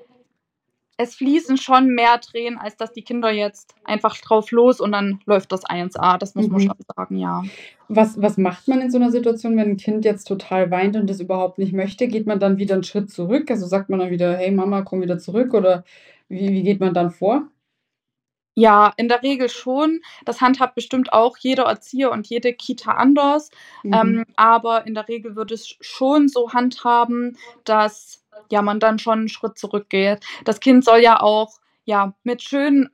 es 0.97 1.15
fließen 1.15 1.57
schon 1.57 1.87
mehr 1.87 2.19
Tränen, 2.21 2.59
als 2.59 2.77
dass 2.77 2.93
die 2.93 3.01
Kinder 3.01 3.31
jetzt 3.31 3.73
einfach 3.83 4.15
drauf 4.17 4.51
los 4.51 4.79
und 4.79 4.91
dann 4.91 5.19
läuft 5.25 5.51
das 5.51 5.65
1a. 5.65 6.17
Das 6.17 6.35
muss 6.35 6.45
mhm. 6.45 6.51
man 6.51 6.61
schon 6.61 6.75
sagen, 6.95 7.17
ja. 7.17 7.43
Was, 7.87 8.21
was 8.21 8.37
macht 8.37 8.67
man 8.67 8.81
in 8.81 8.91
so 8.91 8.97
einer 8.97 9.11
Situation, 9.11 9.57
wenn 9.57 9.71
ein 9.71 9.77
Kind 9.77 10.05
jetzt 10.05 10.25
total 10.25 10.69
weint 10.69 10.95
und 10.95 11.09
das 11.09 11.19
überhaupt 11.19 11.57
nicht 11.57 11.73
möchte? 11.73 12.07
Geht 12.07 12.27
man 12.27 12.39
dann 12.39 12.57
wieder 12.57 12.75
einen 12.75 12.83
Schritt 12.83 13.09
zurück? 13.09 13.49
Also 13.49 13.65
sagt 13.65 13.89
man 13.89 13.99
dann 13.99 14.11
wieder, 14.11 14.37
hey 14.37 14.51
Mama, 14.51 14.83
komm 14.83 15.01
wieder 15.01 15.17
zurück? 15.17 15.53
Oder 15.55 15.83
wie, 16.29 16.49
wie 16.49 16.63
geht 16.63 16.79
man 16.79 16.93
dann 16.93 17.09
vor? 17.09 17.47
Ja, 18.53 18.93
in 18.97 19.07
der 19.07 19.23
Regel 19.23 19.49
schon. 19.49 20.01
Das 20.25 20.41
handhabt 20.41 20.75
bestimmt 20.75 21.13
auch 21.13 21.37
jeder 21.37 21.63
Erzieher 21.63 22.11
und 22.11 22.27
jede 22.27 22.53
Kita 22.53 22.91
anders. 22.91 23.49
Mhm. 23.83 23.93
Ähm, 23.93 24.25
aber 24.35 24.85
in 24.85 24.93
der 24.93 25.07
Regel 25.07 25.35
würde 25.35 25.53
es 25.53 25.75
schon 25.79 26.27
so 26.27 26.51
handhaben, 26.51 27.37
dass 27.63 28.23
ja 28.49 28.61
man 28.61 28.79
dann 28.79 28.99
schon 28.99 29.19
einen 29.19 29.29
Schritt 29.29 29.57
zurückgeht. 29.57 30.19
Das 30.43 30.59
Kind 30.59 30.83
soll 30.83 30.99
ja 30.99 31.21
auch 31.21 31.59
ja 31.85 32.13
mit 32.23 32.41
schönen 32.41 32.89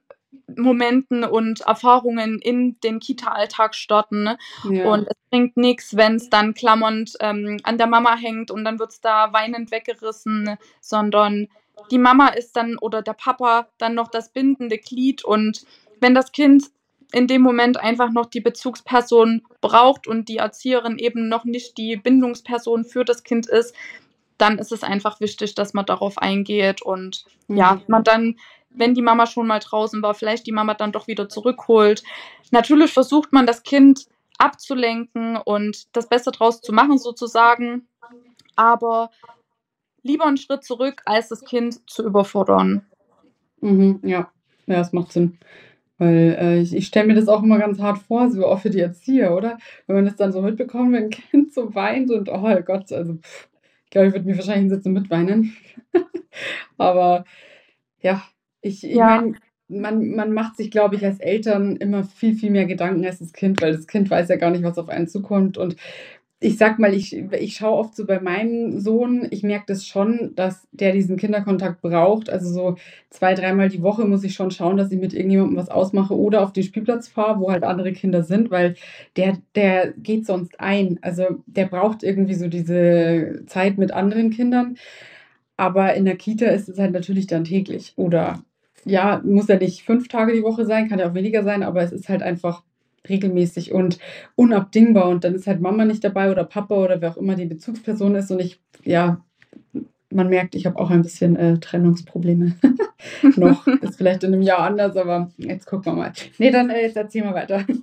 Momenten 0.55 1.23
und 1.23 1.61
Erfahrungen 1.61 2.39
in 2.39 2.79
den 2.81 2.99
Kita-Alltag 2.99 3.75
starten. 3.75 4.23
Ne? 4.23 4.37
Ja. 4.69 4.85
Und 4.91 5.07
es 5.07 5.17
bringt 5.29 5.57
nichts, 5.57 5.95
wenn 5.95 6.15
es 6.15 6.29
dann 6.29 6.53
klammernd 6.53 7.13
ähm, 7.19 7.57
an 7.63 7.77
der 7.77 7.87
Mama 7.87 8.15
hängt 8.15 8.51
und 8.51 8.63
dann 8.63 8.79
wird 8.79 8.91
es 8.91 9.01
da 9.01 9.33
weinend 9.33 9.71
weggerissen, 9.71 10.57
sondern 10.79 11.47
die 11.91 11.97
Mama 11.97 12.29
ist 12.29 12.55
dann 12.55 12.77
oder 12.77 13.01
der 13.01 13.13
Papa 13.13 13.67
dann 13.77 13.95
noch 13.95 14.09
das 14.09 14.29
bindende 14.29 14.77
Glied 14.77 15.23
und 15.23 15.65
wenn 15.99 16.13
das 16.13 16.31
Kind 16.31 16.65
in 17.11 17.27
dem 17.27 17.41
Moment 17.41 17.77
einfach 17.77 18.11
noch 18.11 18.25
die 18.25 18.41
Bezugsperson 18.41 19.43
braucht 19.61 20.07
und 20.07 20.27
die 20.27 20.37
Erzieherin 20.37 20.97
eben 20.97 21.29
noch 21.29 21.45
nicht 21.45 21.77
die 21.77 21.95
Bindungsperson 21.95 22.83
für 22.83 23.05
das 23.05 23.23
Kind 23.23 23.47
ist, 23.47 23.73
dann 24.37 24.59
ist 24.59 24.71
es 24.71 24.83
einfach 24.83 25.19
wichtig, 25.19 25.55
dass 25.55 25.73
man 25.73 25.85
darauf 25.85 26.17
eingeht 26.17 26.81
und 26.81 27.25
mhm. 27.47 27.57
ja, 27.57 27.81
man 27.87 28.03
dann, 28.03 28.37
wenn 28.69 28.93
die 28.93 29.01
Mama 29.01 29.25
schon 29.25 29.47
mal 29.47 29.59
draußen 29.59 30.01
war, 30.01 30.13
vielleicht 30.13 30.45
die 30.47 30.51
Mama 30.51 30.73
dann 30.73 30.91
doch 30.91 31.07
wieder 31.07 31.29
zurückholt. 31.29 32.03
Natürlich 32.51 32.91
versucht 32.91 33.33
man 33.33 33.47
das 33.47 33.63
Kind 33.63 34.07
abzulenken 34.37 35.37
und 35.37 35.95
das 35.95 36.07
Beste 36.09 36.31
draus 36.31 36.61
zu 36.61 36.71
machen 36.71 36.99
sozusagen, 36.99 37.87
aber 38.55 39.09
lieber 40.07 40.25
einen 40.25 40.37
Schritt 40.37 40.63
zurück, 40.63 41.01
als 41.05 41.29
das 41.29 41.43
Kind 41.43 41.89
zu 41.89 42.03
überfordern. 42.05 42.85
Mhm, 43.61 43.99
ja. 44.03 44.31
ja, 44.65 44.75
das 44.75 44.93
macht 44.93 45.11
Sinn. 45.11 45.37
Weil 45.97 46.37
äh, 46.39 46.59
ich, 46.59 46.75
ich 46.75 46.87
stelle 46.87 47.07
mir 47.07 47.15
das 47.15 47.27
auch 47.27 47.41
immer 47.41 47.57
ganz 47.57 47.79
hart 47.79 47.97
vor, 47.99 48.29
so 48.29 48.45
auch 48.45 48.59
für 48.59 48.69
die 48.69 48.79
Erzieher, 48.79 49.35
oder? 49.35 49.57
Wenn 49.87 49.95
man 49.95 50.05
das 50.05 50.15
dann 50.15 50.31
so 50.31 50.41
mitbekommt, 50.41 50.93
wenn 50.93 51.05
ein 51.05 51.09
Kind 51.09 51.53
so 51.53 51.73
weint 51.73 52.11
und 52.11 52.29
oh 52.29 52.61
Gott, 52.63 52.91
also 52.91 53.15
pff, 53.15 53.49
ich 53.85 53.91
glaube, 53.91 54.07
ich 54.07 54.13
würde 54.13 54.27
mich 54.27 54.37
wahrscheinlich 54.37 54.63
hinsetzen 54.63 54.95
und 54.95 55.01
mitweinen. 55.01 55.55
Aber 56.77 57.25
ja, 58.01 58.21
ich, 58.61 58.83
ich 58.83 58.95
ja. 58.95 59.21
meine, 59.21 59.33
man, 59.69 60.09
man 60.09 60.33
macht 60.33 60.57
sich, 60.57 60.71
glaube 60.71 60.95
ich, 60.95 61.05
als 61.05 61.19
Eltern 61.19 61.75
immer 61.77 62.03
viel, 62.03 62.35
viel 62.35 62.51
mehr 62.51 62.65
Gedanken 62.65 63.05
als 63.05 63.19
das 63.19 63.33
Kind, 63.33 63.61
weil 63.61 63.75
das 63.75 63.87
Kind 63.87 64.09
weiß 64.09 64.29
ja 64.29 64.35
gar 64.35 64.51
nicht, 64.51 64.63
was 64.63 64.77
auf 64.77 64.89
einen 64.89 65.07
zukommt. 65.07 65.57
Und 65.57 65.75
ich 66.39 66.57
sag 66.57 66.77
mal, 66.77 66.93
ich, 66.93 67.15
ich 67.15 67.55
schaue 67.55 67.79
oft 67.79 67.95
so 67.95 68.05
bei 68.05 68.19
meinem 68.19 68.79
Sohn, 68.79 69.27
ich 69.31 69.41
merke 69.41 69.65
das 69.67 69.87
schon, 69.87 70.33
dass 70.35 70.67
der 70.71 70.91
diesen 70.91 71.17
Kinderkontakt 71.17 71.81
braucht. 71.81 72.29
Also 72.29 72.49
so 72.53 72.75
zwei, 73.09 73.33
dreimal 73.33 73.69
die 73.69 73.81
Woche 73.81 74.05
muss 74.05 74.23
ich 74.23 74.35
schon 74.35 74.51
schauen, 74.51 74.77
dass 74.77 74.91
ich 74.91 74.99
mit 74.99 75.15
irgendjemandem 75.15 75.57
was 75.57 75.69
ausmache 75.69 76.15
oder 76.15 76.43
auf 76.43 76.53
den 76.53 76.63
Spielplatz 76.63 77.07
fahre, 77.07 77.39
wo 77.39 77.51
halt 77.51 77.63
andere 77.63 77.91
Kinder 77.91 78.21
sind, 78.21 78.51
weil 78.51 78.75
der, 79.15 79.37
der 79.55 79.93
geht 79.93 80.27
sonst 80.27 80.59
ein. 80.59 80.99
Also 81.01 81.43
der 81.47 81.65
braucht 81.65 82.03
irgendwie 82.03 82.35
so 82.35 82.47
diese 82.47 83.43
Zeit 83.47 83.79
mit 83.79 83.91
anderen 83.91 84.29
Kindern. 84.29 84.77
Aber 85.57 85.95
in 85.95 86.05
der 86.05 86.17
Kita 86.17 86.47
ist 86.47 86.69
es 86.69 86.77
halt 86.77 86.91
natürlich 86.91 87.25
dann 87.27 87.45
täglich. 87.45 87.93
Oder 87.97 88.43
ja, 88.85 89.21
muss 89.25 89.47
ja 89.47 89.57
nicht 89.57 89.83
fünf 89.83 90.07
Tage 90.07 90.33
die 90.33 90.43
Woche 90.43 90.65
sein, 90.65 90.87
kann 90.87 90.99
ja 90.99 91.09
auch 91.09 91.15
weniger 91.15 91.43
sein, 91.43 91.63
aber 91.63 91.81
es 91.81 91.91
ist 91.91 92.09
halt 92.09 92.21
einfach 92.23 92.63
regelmäßig 93.09 93.71
und 93.71 93.99
unabdingbar. 94.35 95.09
Und 95.09 95.23
dann 95.23 95.35
ist 95.35 95.47
halt 95.47 95.61
Mama 95.61 95.85
nicht 95.85 96.03
dabei 96.03 96.31
oder 96.31 96.43
Papa 96.43 96.75
oder 96.75 97.01
wer 97.01 97.11
auch 97.11 97.17
immer 97.17 97.35
die 97.35 97.45
Bezugsperson 97.45 98.15
ist. 98.15 98.31
Und 98.31 98.39
ich, 98.39 98.59
ja, 98.83 99.21
man 100.11 100.29
merkt, 100.29 100.55
ich 100.55 100.65
habe 100.65 100.79
auch 100.79 100.89
ein 100.89 101.01
bisschen 101.01 101.35
äh, 101.35 101.59
Trennungsprobleme. 101.59 102.55
Noch. 103.35 103.67
Ist 103.67 103.97
vielleicht 103.97 104.23
in 104.23 104.33
einem 104.33 104.41
Jahr 104.41 104.59
anders, 104.59 104.95
aber 104.97 105.29
jetzt 105.37 105.65
gucken 105.65 105.85
wir 105.85 105.93
mal. 105.93 106.13
Nee, 106.37 106.51
dann 106.51 106.69
äh, 106.69 106.81
jetzt 106.81 106.97
erzähl 106.97 107.23
mal 107.23 107.33
weiter. 107.33 107.65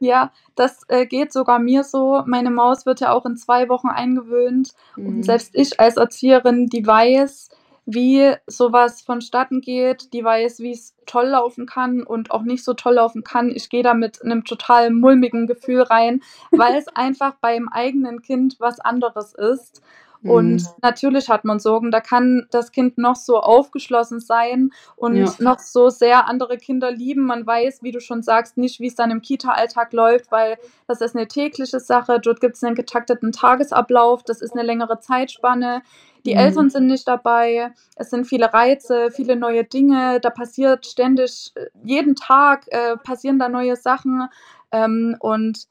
Ja, 0.00 0.30
das 0.54 0.82
äh, 0.88 1.06
geht 1.06 1.32
sogar 1.32 1.58
mir 1.58 1.82
so. 1.82 2.22
Meine 2.24 2.50
Maus 2.50 2.86
wird 2.86 3.00
ja 3.00 3.12
auch 3.12 3.26
in 3.26 3.36
zwei 3.36 3.68
Wochen 3.68 3.88
eingewöhnt. 3.88 4.70
Mhm. 4.96 5.06
Und 5.06 5.22
selbst 5.24 5.50
ich 5.54 5.80
als 5.80 5.96
Erzieherin, 5.96 6.66
die 6.66 6.86
weiß, 6.86 7.48
wie 7.90 8.34
sowas 8.46 9.00
vonstatten 9.00 9.62
geht, 9.62 10.12
die 10.12 10.22
weiß, 10.22 10.60
wie 10.60 10.72
es 10.72 10.94
toll 11.06 11.28
laufen 11.28 11.64
kann 11.64 12.02
und 12.02 12.30
auch 12.30 12.42
nicht 12.42 12.62
so 12.62 12.74
toll 12.74 12.96
laufen 12.96 13.24
kann. 13.24 13.48
Ich 13.48 13.70
gehe 13.70 13.82
da 13.82 13.94
mit 13.94 14.22
einem 14.22 14.44
total 14.44 14.90
mulmigen 14.90 15.46
Gefühl 15.46 15.80
rein, 15.80 16.20
weil 16.50 16.74
es 16.74 16.86
einfach 16.94 17.36
beim 17.40 17.66
eigenen 17.70 18.20
Kind 18.20 18.56
was 18.58 18.78
anderes 18.78 19.32
ist. 19.32 19.82
Und 20.22 20.62
mhm. 20.62 20.68
natürlich 20.82 21.28
hat 21.30 21.44
man 21.44 21.60
Sorgen, 21.60 21.90
da 21.90 22.00
kann 22.00 22.46
das 22.50 22.72
Kind 22.72 22.98
noch 22.98 23.16
so 23.16 23.38
aufgeschlossen 23.38 24.20
sein 24.20 24.72
und 24.96 25.16
ja. 25.16 25.32
noch 25.38 25.60
so 25.60 25.90
sehr 25.90 26.26
andere 26.26 26.58
Kinder 26.58 26.90
lieben. 26.90 27.24
Man 27.24 27.46
weiß, 27.46 27.82
wie 27.82 27.92
du 27.92 28.00
schon 28.00 28.22
sagst, 28.22 28.58
nicht, 28.58 28.80
wie 28.80 28.88
es 28.88 28.96
dann 28.96 29.12
im 29.12 29.22
Kita-Alltag 29.22 29.92
läuft, 29.92 30.32
weil 30.32 30.58
das 30.88 31.00
ist 31.00 31.14
eine 31.14 31.28
tägliche 31.28 31.78
Sache. 31.78 32.20
Dort 32.20 32.40
gibt 32.40 32.56
es 32.56 32.64
einen 32.64 32.74
getakteten 32.74 33.30
Tagesablauf, 33.30 34.24
das 34.24 34.42
ist 34.42 34.54
eine 34.54 34.64
längere 34.64 34.98
Zeitspanne. 34.98 35.82
Die 36.24 36.34
mhm. 36.34 36.40
Eltern 36.40 36.70
sind 36.70 36.86
nicht 36.86 37.06
dabei, 37.06 37.72
es 37.96 38.10
sind 38.10 38.26
viele 38.26 38.52
Reize, 38.52 39.10
viele 39.10 39.36
neue 39.36 39.64
Dinge, 39.64 40.20
da 40.20 40.30
passiert 40.30 40.86
ständig, 40.86 41.52
äh, 41.54 41.66
jeden 41.84 42.14
Tag 42.14 42.66
äh, 42.68 42.96
passieren 42.96 43.38
da 43.38 43.48
neue 43.48 43.76
Sachen. 43.76 44.28
Ähm, 44.72 45.16
und 45.20 45.66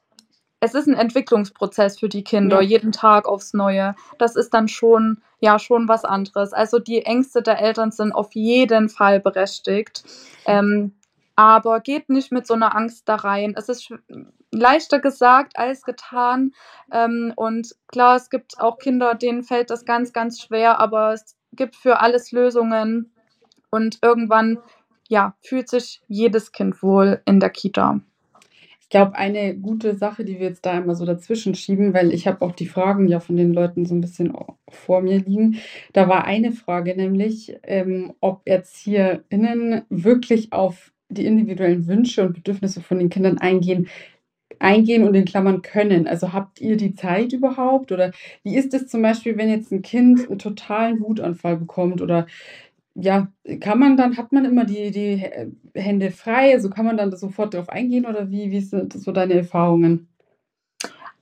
es 0.59 0.73
ist 0.73 0.87
ein 0.87 0.95
Entwicklungsprozess 0.95 1.99
für 1.99 2.09
die 2.09 2.23
Kinder, 2.23 2.61
Ja. 2.61 2.67
jeden 2.67 2.91
Tag 2.91 3.27
aufs 3.27 3.53
Neue. 3.53 3.95
Das 4.17 4.35
ist 4.35 4.53
dann 4.53 4.67
schon 4.67 5.21
ja, 5.39 5.59
schon 5.59 5.87
was 5.87 6.03
anderes. 6.03 6.53
Also, 6.53 6.79
die 6.79 7.03
Ängste 7.03 7.41
der 7.41 7.59
Eltern 7.59 7.91
sind 7.91 8.11
auf 8.11 8.33
jeden 8.33 8.89
Fall 8.89 9.19
berechtigt. 9.19 10.03
Ähm, 10.45 10.93
aber 11.35 11.79
geht 11.81 12.09
nicht 12.09 12.31
mit 12.31 12.47
so 12.47 12.55
einer 12.55 12.75
Angst 12.75 13.07
da 13.07 13.15
rein. 13.15 13.53
Es 13.55 13.69
ist 13.69 13.93
leichter 14.51 14.99
gesagt 14.99 15.57
als 15.57 15.83
getan. 15.83 16.51
Ähm, 16.91 17.33
und 17.35 17.75
klar, 17.87 18.15
es 18.15 18.29
gibt 18.29 18.59
auch 18.59 18.77
Kinder, 18.77 19.15
denen 19.15 19.43
fällt 19.43 19.69
das 19.69 19.85
ganz, 19.85 20.13
ganz 20.13 20.41
schwer, 20.41 20.79
aber 20.79 21.13
es 21.13 21.35
gibt 21.53 21.75
für 21.75 21.99
alles 21.99 22.31
Lösungen. 22.31 23.11
Und 23.69 23.99
irgendwann, 24.01 24.59
ja, 25.09 25.35
fühlt 25.41 25.69
sich 25.69 26.01
jedes 26.07 26.51
Kind 26.51 26.81
wohl 26.81 27.21
in 27.25 27.39
der 27.39 27.49
Kita. 27.49 27.99
Ich 28.87 28.91
glaube, 28.91 29.15
eine 29.15 29.53
gute 29.57 29.97
Sache, 29.97 30.23
die 30.23 30.39
wir 30.39 30.47
jetzt 30.47 30.65
da 30.65 30.77
immer 30.77 30.95
so 30.95 31.05
dazwischen 31.05 31.55
schieben, 31.55 31.93
weil 31.93 32.13
ich 32.13 32.25
habe 32.25 32.45
auch 32.45 32.53
die 32.53 32.67
Fragen 32.67 33.09
ja 33.09 33.19
von 33.19 33.35
den 33.35 33.53
Leuten 33.53 33.85
so 33.85 33.93
ein 33.93 33.99
bisschen 33.99 34.33
vor 34.69 35.01
mir 35.01 35.19
liegen. 35.19 35.57
Da 35.91 36.07
war 36.07 36.23
eine 36.23 36.53
Frage 36.53 36.95
nämlich, 36.95 37.57
ähm, 37.63 38.13
ob 38.21 38.43
ErzieherInnen 38.45 39.81
wirklich 39.89 40.53
auf 40.53 40.93
die 41.09 41.25
individuellen 41.25 41.85
Wünsche 41.87 42.25
und 42.25 42.33
Bedürfnisse 42.33 42.79
von 42.79 42.99
den 42.99 43.09
Kindern 43.09 43.39
eingehen 43.39 43.89
eingehen 44.59 45.03
und 45.07 45.15
in 45.15 45.25
Klammern 45.25 45.61
können. 45.61 46.07
Also, 46.07 46.33
habt 46.33 46.61
ihr 46.61 46.77
die 46.77 46.95
Zeit 46.95 47.33
überhaupt? 47.33 47.91
Oder 47.91 48.11
wie 48.43 48.55
ist 48.57 48.73
es 48.73 48.87
zum 48.87 49.01
Beispiel, 49.01 49.37
wenn 49.37 49.49
jetzt 49.49 49.71
ein 49.71 49.81
Kind 49.81 50.27
einen 50.29 50.39
totalen 50.39 51.01
Wutanfall 51.01 51.57
bekommt 51.57 52.01
oder 52.01 52.27
ja, 52.95 53.27
kann 53.61 53.79
man 53.79 53.97
dann 53.97 54.17
hat 54.17 54.31
man 54.33 54.45
immer 54.45 54.65
die 54.65 54.91
die 54.91 55.17
Hä 55.17 55.51
Hände 55.75 56.11
frei? 56.11 56.53
Also, 56.53 56.69
kann 56.69 56.85
man 56.85 56.97
dann 56.97 57.15
sofort 57.15 57.53
drauf 57.55 57.69
eingehen 57.69 58.05
oder 58.05 58.29
wie 58.31 58.51
wie 58.51 58.61
sind 58.61 58.93
so 58.93 59.11
deine 59.11 59.35
Erfahrungen? 59.35 60.09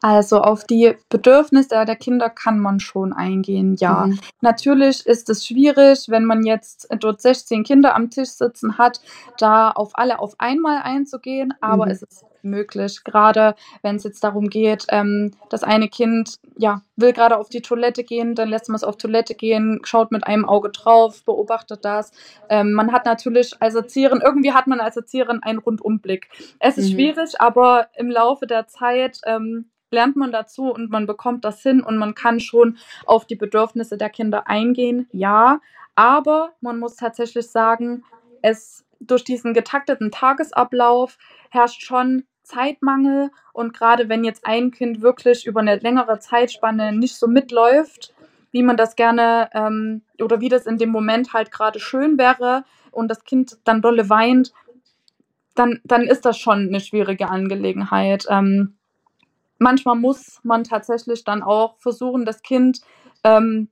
Also, 0.02 0.42
auf 0.42 0.66
die 0.66 0.96
Bedürfnisse 1.10 1.86
der 1.86 1.96
Kinder 1.96 2.30
kann 2.30 2.60
man 2.60 2.80
schon 2.80 3.14
eingehen, 3.14 3.76
ja. 3.80 4.08
Mhm. 4.08 4.20
Natürlich 4.42 5.06
ist 5.06 5.30
es 5.30 5.46
schwierig, 5.48 6.06
wenn 6.10 6.26
man 6.26 6.44
jetzt 6.46 6.88
dort 7.00 7.22
16 7.22 7.64
Kinder 7.64 7.96
am 7.96 8.10
Tisch 8.12 8.30
sitzen 8.30 8.78
hat, 8.78 9.02
da 9.40 9.72
auf 9.72 9.92
alle 9.96 10.20
auf 10.20 10.36
einmal 10.40 10.82
einzugehen, 10.84 11.54
aber 11.62 11.86
Mhm. 11.86 11.92
es 11.92 12.04
ist 12.04 12.26
möglich. 12.46 13.04
Grade 13.04 13.56
wenn's 13.82 14.04
jetzt 14.04 14.24
darum 14.24 14.50
geht, 14.50 14.86
ähm, 14.90 15.32
das 15.50 15.64
eine 15.64 15.90
Kind, 15.90 16.36
ja, 16.58 16.82
will 16.96 17.14
grade 17.14 17.38
auf 17.38 17.50
die 17.50 17.62
Toilette 17.62 18.04
gehen, 18.04 18.36
dann 18.36 18.50
lässt 18.50 18.70
man's 18.70 18.84
auf 18.84 18.98
Toilette 18.98 19.36
gehen, 19.36 19.82
schaut 19.84 20.12
mit 20.12 20.26
einem 20.26 20.46
Auge 20.46 20.70
drauf, 20.70 21.24
beobachtet 21.26 21.84
das. 21.84 22.12
Ähm, 22.50 22.74
man 22.74 22.92
hat 22.92 23.06
natürlich 23.06 23.54
als 23.62 23.76
Erzieherin 23.76 24.22
irgendwie 24.24 24.54
hat 24.54 24.68
man 24.68 24.80
als 24.80 24.96
Erzieherin 24.96 25.42
einen 25.44 25.60
Rundumblick. 25.60 26.30
Es 26.60 26.78
ist 26.78 26.90
Mhm. 26.92 26.96
schwierig, 26.96 27.42
aber 27.42 27.88
im 27.96 28.10
Laufe 28.10 28.48
der 28.48 28.68
Zeit, 28.68 29.20
ähm, 29.26 29.70
lernt 29.92 30.16
man 30.16 30.32
dazu 30.32 30.72
und 30.74 30.90
man 30.90 31.06
bekommt 31.06 31.46
das 31.46 31.62
hin 31.62 31.82
und 31.82 31.98
man 31.98 32.16
kann 32.16 32.40
schon 32.40 32.78
auf 33.06 33.26
die 33.26 33.36
Bedürfnisse 33.36 33.98
der 33.98 34.10
Kinder 34.10 34.48
eingehen, 34.48 35.08
ja. 35.12 35.60
Aber 35.96 36.52
man 36.60 36.80
muss 36.80 36.98
tatsächlich 36.98 37.50
sagen, 37.50 38.04
es 38.42 38.84
durch 39.00 39.24
diesen 39.24 39.54
getakteten 39.54 40.12
Tagesablauf 40.12 41.18
herrscht 41.50 41.84
schon 41.84 42.26
Zeitmangel 42.46 43.32
und 43.54 43.74
grade 43.74 44.10
wenn 44.10 44.24
jetzt 44.26 44.46
ein 44.48 44.72
Kind 44.72 45.02
wirklich 45.02 45.46
über 45.48 45.62
'ne 45.64 45.78
längere 45.78 46.20
Zeitspanne 46.20 46.94
nicht 46.94 47.18
so 47.18 47.28
mitläuft, 47.28 48.14
wie 48.52 48.64
man 48.64 48.78
das 48.78 48.96
gerne, 48.96 49.50
ähm 49.54 50.04
oder 50.22 50.42
wie 50.42 50.50
das 50.50 50.66
in 50.68 50.78
dem 50.80 50.90
Moment 50.92 51.34
halt 51.34 51.52
grade 51.52 51.80
schön 51.82 52.18
wäre 52.20 52.64
und 52.92 53.10
das 53.10 53.24
Kind 53.26 53.58
dann 53.66 53.82
dolle 53.82 54.10
weint, 54.10 54.54
dann 55.56 55.82
dann 55.86 56.04
ist 56.04 56.26
das 56.26 56.38
schon 56.38 56.68
'ne 56.70 56.80
schwierige 56.82 57.30
Angelegenheit. 57.30 58.26
Ähm, 58.30 58.76
manchmal 59.60 59.96
muss 59.98 60.40
man 60.44 60.64
tatsächlich 60.66 61.24
dann 61.26 61.44
auch 61.44 61.78
versuchen, 61.80 62.26
das 62.26 62.44
Kind, 62.44 62.82
ähm 63.26 63.70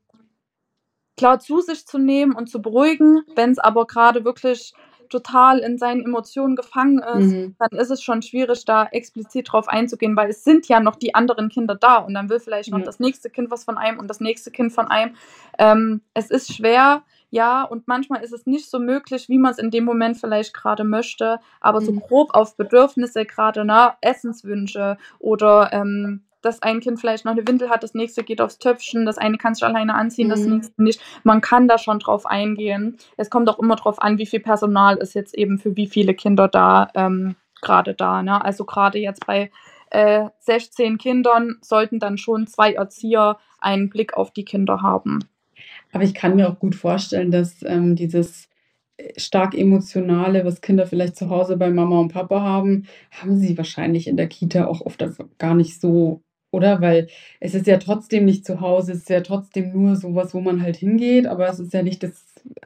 klar 1.17 1.39
zu 1.39 1.61
sich 1.61 1.85
zu 1.85 1.99
nehmen 1.99 2.33
und 2.33 2.49
zu 2.49 2.61
beruhigen. 2.61 3.21
Wenn's 3.35 3.59
aber 3.59 3.85
grade 3.85 4.25
wirklich 4.25 4.73
total 5.13 5.59
in 5.59 5.77
seinen 5.77 6.03
Emotionen 6.03 6.55
gefangen 6.55 6.99
ist, 6.99 7.31
Mhm. 7.31 7.55
dann 7.59 7.79
ist 7.79 7.91
es 7.91 8.01
schon 8.03 8.21
schwierig, 8.21 8.65
da 8.65 8.85
explizit 8.91 9.51
drauf 9.51 9.67
einzugehen, 9.67 10.15
weil 10.17 10.29
es 10.29 10.43
sind 10.43 10.67
ja 10.67 10.79
noch 10.79 10.95
die 10.95 11.13
anderen 11.15 11.49
Kinder 11.49 11.75
da 11.75 11.97
und 11.97 12.13
dann 12.13 12.29
will 12.29 12.39
vielleicht 12.39 12.71
noch 12.71 12.79
Ja. 12.79 12.85
das 12.85 12.99
nächste 12.99 13.29
Kind 13.29 13.51
was 13.51 13.63
von 13.63 13.77
einem 13.77 13.99
und 13.99 14.07
das 14.09 14.19
nächste 14.19 14.51
Kind 14.51 14.73
von 14.73 14.87
einem. 14.87 15.15
Ähm, 15.59 16.01
es 16.13 16.31
ist 16.31 16.53
schwer, 16.53 17.03
ja, 17.29 17.63
und 17.63 17.87
manchmal 17.87 18.23
ist 18.23 18.33
es 18.33 18.45
nicht 18.45 18.69
so 18.69 18.79
möglich, 18.79 19.29
wie 19.29 19.37
man's 19.37 19.57
in 19.59 19.71
dem 19.71 19.85
Moment 19.85 20.17
vielleicht 20.17 20.53
grade 20.53 20.83
möchte, 20.83 21.39
aber 21.61 21.81
so 21.81 21.91
Mhm. 21.91 21.99
grob 22.01 22.33
auf 22.35 22.57
Bedürfnisse, 22.57 23.25
grade, 23.25 23.65
ne, 23.65 23.93
Essenswünsche 24.01 24.97
oder, 25.19 25.69
ähm, 25.73 26.23
dass 26.45 26.61
ein 26.61 26.79
Kind 26.79 26.99
vielleicht 26.99 27.25
noch 27.25 27.33
'ne 27.35 27.47
Windel 27.47 27.69
hat, 27.69 27.83
das 27.83 27.93
nächste 27.93 28.23
geht 28.23 28.41
aufs 28.41 28.59
Töpfchen, 28.59 29.05
das 29.05 29.17
eine 29.17 29.37
kann 29.37 29.55
sich 29.55 29.63
alleine 29.63 29.95
anziehen, 29.95 30.29
das 30.29 30.41
Mhm. 30.45 30.55
nächste 30.55 30.83
nicht. 30.83 31.01
Man 31.23 31.41
kann 31.41 31.67
da 31.67 31.77
schon 31.77 31.99
drauf 31.99 32.25
eingehen. 32.25 32.97
Es 33.17 33.29
kommt 33.29 33.49
auch 33.49 33.59
immer 33.59 33.75
drauf 33.75 34.01
an, 34.01 34.17
wie 34.17 34.25
viel 34.25 34.39
Personal 34.41 34.97
ist 34.97 35.13
jetzt 35.15 35.35
eben 35.35 35.57
für 35.59 35.75
wie 35.77 35.87
viele 35.87 36.13
Kinder 36.13 36.47
da 36.47 36.89
ähm, 36.95 37.35
grade 37.61 37.93
da, 37.93 38.21
ne? 38.23 38.43
Also, 38.43 38.65
grade 38.65 38.99
jetzt 38.99 39.25
bei, 39.25 39.49
äh, 39.91 40.25
16 40.39 40.97
Kindern 40.97 41.55
sollten 41.61 41.99
dann 41.99 42.17
schon 42.17 42.47
2 42.47 42.73
Erzieher 42.73 43.37
einen 43.59 43.89
Blick 43.89 44.15
auf 44.15 44.31
die 44.31 44.43
Kinder 44.45 44.81
haben. 44.81 45.19
Aber 45.93 46.03
ich 46.03 46.13
kann 46.13 46.35
mir 46.35 46.49
auch 46.49 46.59
gut 46.59 46.75
vorstellen, 46.75 47.31
dass, 47.31 47.63
ähm, 47.63 47.95
dieses, 47.95 48.49
äh, 48.97 49.17
stark 49.19 49.55
Emotionale, 49.55 50.45
was 50.45 50.61
Kinder 50.61 50.87
vielleicht 50.87 51.15
zu 51.15 51.29
Hause 51.29 51.57
bei 51.57 51.69
Mama 51.69 51.99
und 51.99 52.11
Papa 52.13 52.41
haben, 52.41 52.85
haben 53.11 53.37
sie 53.37 53.57
wahrscheinlich 53.57 54.07
in 54.07 54.17
der 54.17 54.27
Kita 54.27 54.65
auch 54.67 54.81
oft 54.81 55.03
gar 55.37 55.55
nicht 55.55 55.79
so, 55.81 56.21
oder? 56.53 56.81
Weil 56.81 57.07
es 57.39 57.55
ist 57.55 57.67
ja 57.67 57.77
trotzdem 57.77 58.25
nicht 58.25 58.45
zu 58.45 58.61
Hause, 58.61 58.93
es 58.93 58.99
ist 58.99 59.09
ja 59.09 59.21
trotzdem 59.21 59.71
nur 59.73 59.95
so 59.97 60.15
was, 60.15 60.33
wo 60.33 60.41
man 60.41 60.61
halt 60.63 60.77
hingeht, 60.77 61.27
aber 61.27 61.49
es 61.49 61.59
ist 61.59 61.73
ja 61.73 61.83
nicht 61.83 62.03
das, 62.03 62.23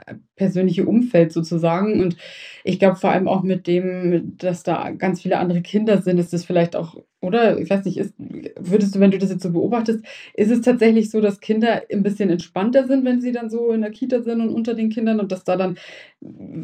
äh, 0.07 0.15
persönliche 0.35 0.85
Umfeld 0.85 1.31
sozusagen. 1.33 2.01
Und 2.01 2.17
ich 2.63 2.79
glaube 2.79 2.97
vor 2.97 3.11
allem 3.11 3.27
auch 3.27 3.43
mit 3.43 3.67
dem, 3.67 4.37
dass 4.37 4.63
da 4.63 4.91
ganz 4.91 5.21
viele 5.21 5.39
andere 5.39 5.61
Kinder 5.61 6.01
sind, 6.01 6.19
ist 6.19 6.33
das 6.33 6.45
vielleicht 6.45 6.75
auch 6.75 6.97
oder? 7.21 7.59
Ich 7.59 7.69
weiß 7.69 7.83
nicht, 7.85 7.97
ist 7.97 8.13
würdest 8.59 8.95
du, 8.95 8.99
wenn 8.99 9.11
du 9.11 9.17
das 9.17 9.31
jetzt 9.31 9.41
so 9.43 9.51
beobachtest 9.51 10.01
ist 10.35 10.51
es 10.51 10.61
tatsächlich 10.61 11.09
so, 11.09 11.19
dass 11.21 11.39
Kinder 11.41 11.81
'n 11.91 12.03
bisschen 12.03 12.29
entspannter 12.29 12.85
sind, 12.87 13.05
wenn 13.05 13.21
sie 13.21 13.31
dann 13.31 13.49
so 13.49 13.71
in 13.71 13.81
der 13.81 13.91
Kita 13.91 14.21
sind 14.21 14.41
und 14.41 14.49
unter 14.49 14.75
den 14.75 14.89
Kindern 14.89 15.19
und 15.19 15.31
dass 15.31 15.43
da 15.43 15.55
dann 15.57 15.77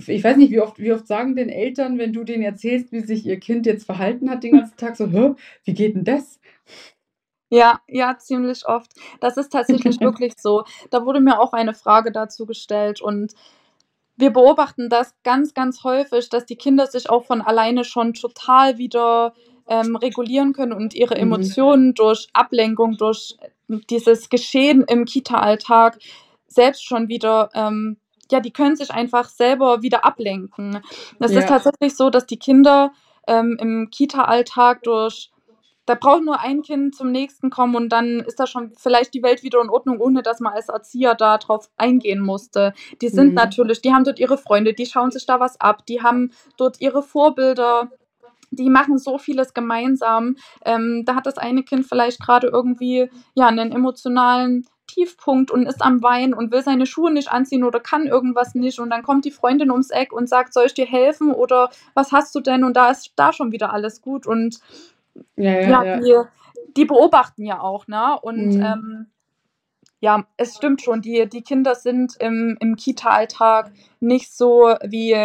ich 0.08 0.24
weiß 0.24 0.38
nicht, 0.38 0.52
wie 0.52 0.60
oft 0.62 0.80
wie 0.80 0.94
oft 0.94 1.08
sagen 1.08 1.36
denn 1.36 1.50
Eltern, 1.50 1.98
wenn 1.98 2.14
du 2.14 2.24
denen 2.24 2.44
erzählst, 2.44 2.92
wie 2.92 3.02
sich 3.02 3.26
ihr 3.26 3.40
Kind 3.40 3.66
jetzt 3.66 3.86
verhalten 3.86 4.30
hat 4.30 4.44
den 4.44 4.54
ganzen 4.54 4.78
Tag 4.78 4.96
so: 4.98 5.10
„Hä, 5.12 5.32
wie 5.66 5.74
geht 5.74 5.96
'n 5.96 6.04
das?“ 6.06 6.40
Ja, 7.54 7.82
ja, 7.88 8.18
ziemlich 8.18 8.68
oft. 8.68 8.92
Das 9.20 9.38
ist 9.38 9.52
tatsächlich 9.52 10.00
wirklich 10.02 10.34
so. 10.40 10.64
Da 10.90 11.06
wurde 11.06 11.22
mir 11.22 11.40
auch 11.40 11.54
eine 11.54 11.76
Frage 11.76 12.12
dazu 12.12 12.48
gestellt 12.48 13.00
und 13.00 13.34
wir 14.16 14.32
beobachten 14.32 14.90
das 14.90 15.14
ganz, 15.24 15.54
ganz 15.54 15.84
häufig, 15.84 16.30
dass 16.30 16.46
die 16.46 16.56
Kinder 16.56 16.88
sich 16.88 17.10
auch 17.12 17.26
von 17.26 17.42
alleine 17.42 17.84
schon 17.84 18.14
total 18.16 18.78
wieder, 18.80 19.34
ähm, 19.68 19.96
regulieren 19.96 20.54
können 20.54 20.74
und 20.74 20.96
ihre 20.96 21.16
Mhm. 21.16 21.22
Emotionen 21.22 21.94
durch 21.94 22.28
Ablenkung, 22.34 22.98
durch 22.98 23.38
dieses 23.68 24.30
Geschehen 24.30 24.84
im 24.88 25.06
Kita-Alltag 25.06 26.00
selbst 26.48 26.84
schon 26.86 27.08
wieder 27.08 27.50
ähm, 27.54 27.98
ja, 28.32 28.40
die 28.40 28.52
können 28.52 28.76
sich 28.76 28.90
einfach 28.90 29.30
selber 29.30 29.84
wieder 29.84 30.06
ablenken. 30.06 30.82
Es 31.20 31.32
ist 31.32 31.50
Ja. 31.50 31.60
tatsächlich 31.60 31.96
so, 31.96 32.10
dass 32.10 32.26
die 32.26 32.40
Kinder, 32.40 32.94
ähm, 33.28 33.58
im 33.60 33.90
Kita-Alltag 33.92 34.82
durch 34.84 35.30
da 35.86 35.96
braucht 35.96 36.24
nur 36.24 36.40
ein 36.40 36.62
Kind 36.62 36.96
zum 36.96 37.12
nächsten 37.12 37.50
kommen 37.50 37.76
und 37.76 37.90
dann 37.90 38.20
ist 38.22 38.40
da 38.40 38.48
schon 38.48 38.72
vielleicht 38.78 39.14
die 39.14 39.24
Welt 39.24 39.44
wieder 39.44 39.62
in 39.62 39.70
Ordnung, 39.70 40.00
ohne 40.00 40.24
dass 40.24 40.40
man 40.40 40.54
als 40.54 40.70
Erzieher 40.70 41.16
da 41.16 41.38
drauf 41.38 41.70
eingehen 41.78 42.20
musste. 42.22 42.74
Die 43.02 43.10
sind 43.10 43.30
Mhm. 43.30 43.36
natürlich 43.36 43.82
die 43.82 43.94
haben 43.94 44.04
dort 44.06 44.20
ihre 44.20 44.38
Freunde, 44.38 44.74
die 44.74 44.86
schauen 44.86 45.12
sich 45.12 45.26
da 45.26 45.40
was 45.40 45.60
ab, 45.60 45.86
die 45.86 46.02
haben 46.02 46.32
dort 46.58 46.80
ihre 46.82 47.04
Vorbilder, 47.04 47.90
die 48.52 48.70
machen 48.70 48.98
so 49.00 49.18
vieles 49.18 49.54
gemeinsam. 49.54 50.38
Ähm, 50.66 51.04
da 51.06 51.16
hat 51.16 51.26
das 51.28 51.38
eine 51.38 51.64
Kind 51.64 51.86
vielleicht 51.88 52.20
grade 52.22 52.48
irgendwie, 52.48 53.10
ja, 53.36 53.52
'nen 53.52 53.72
emotionalen 53.72 54.68
Tiefpunkt 54.88 55.52
und 55.52 55.66
ist 55.68 55.82
am 55.82 56.04
Weinen 56.04 56.34
und 56.34 56.52
will 56.52 56.64
seine 56.64 56.86
Schuhe 56.86 57.12
nicht 57.12 57.32
anziehen 57.32 57.64
oder 57.64 57.80
kann 57.80 58.08
irgendwas 58.08 58.56
nicht 58.56 58.80
und 58.80 58.90
dann 58.92 59.04
kommt 59.04 59.26
die 59.26 59.32
Freundin 59.32 59.72
ums 59.72 59.90
Eck 59.92 60.14
und 60.14 60.30
sagt: 60.30 60.54
„Soll 60.54 60.66
ich 60.68 60.74
dir 60.76 60.86
helfen?“ 60.86 61.32
oder 61.34 61.70
„Was 61.96 62.12
hast 62.12 62.36
du 62.36 62.42
denn?“ 62.42 62.64
und 62.64 62.76
da 62.78 62.92
ist 62.92 63.14
da 63.16 63.34
schon 63.34 63.52
wieder 63.54 63.74
alles 63.74 64.02
gut 64.02 64.28
und 64.28 64.60
Ja, 65.38 65.52
ja, 65.60 65.84
ja, 65.84 65.84
ja. 65.84 66.02
die 66.02 66.16
die 66.78 66.86
beobachten 66.86 67.46
ja 67.46 67.60
auch, 67.62 67.88
ne? 67.88 68.18
Und, 68.22 68.56
Mhm. 68.56 68.62
ähm, 68.64 69.08
ja, 70.02 70.26
es 70.38 70.56
stimmt 70.58 70.82
schon, 70.82 71.02
die 71.02 71.28
die 71.30 71.44
Kinder 71.44 71.76
sind 71.76 72.16
im 72.20 72.58
im 72.62 72.76
Kita-Alltag 72.78 73.72
nicht 74.02 74.34
so 74.34 74.76
wie 74.84 75.16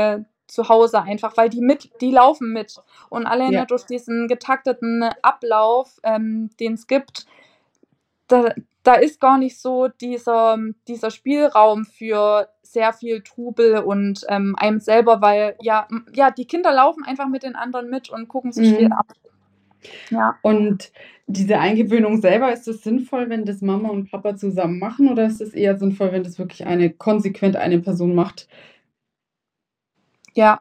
zu 0.49 0.69
Hause 0.71 1.03
einfach, 1.03 1.37
weil 1.37 1.51
die 1.51 1.61
mit 1.63 1.91
die 2.03 2.13
laufen 2.13 2.53
mit. 2.53 2.77
Und 3.11 3.27
alleine 3.27 3.53
Ja. 3.55 3.65
durch 3.67 3.85
diesen 3.87 4.29
getakteten 4.29 5.05
Ablauf, 5.23 5.99
ähm, 6.05 6.51
den's 6.61 6.87
gibt, 6.89 7.27
da 8.29 8.55
da 8.85 8.95
ist 8.95 9.21
gar 9.21 9.39
nicht 9.39 9.61
so 9.61 9.89
dieser 9.89 10.59
dieser 10.89 11.11
Spielraum 11.11 11.85
für 11.87 12.49
sehr 12.63 12.93
viel 12.93 13.23
Trubel 13.23 13.79
und, 13.79 14.25
ähm, 14.29 14.55
einem 14.59 14.81
selber, 14.81 15.21
weil 15.23 15.57
ja 15.61 15.89
ja, 16.15 16.31
die 16.31 16.47
Kinder 16.47 16.73
laufen 16.73 17.05
einfach 17.05 17.29
mit 17.29 17.43
den 17.43 17.57
anderen 17.57 17.91
mit 17.91 18.11
und 18.11 18.29
gucken 18.29 18.53
sich 18.53 18.75
viel 18.75 18.87
Mhm. 18.87 18.93
ab. 18.93 19.07
Ja. 20.11 20.39
Und 20.43 20.93
diese 21.27 21.59
Eingewöhnung 21.59 22.21
selber, 22.21 22.53
ist 22.53 22.69
es 22.69 22.83
sinnvoll, 22.83 23.29
wenn 23.29 23.45
das 23.45 23.61
Mama 23.61 23.91
und 23.91 24.11
Papa 24.11 24.37
zusammen 24.37 24.79
machen 24.79 25.09
oder 25.11 25.27
ist 25.27 25.41
es 25.41 25.55
eher 25.55 25.77
sinnvoll, 25.79 26.13
wenn 26.13 26.25
das 26.25 26.39
wirklich 26.39 26.67
eine 26.67 26.91
konsequent 26.91 27.57
eine 27.57 27.81
Person 27.81 28.15
macht? 28.15 28.49
Ja, 30.35 30.61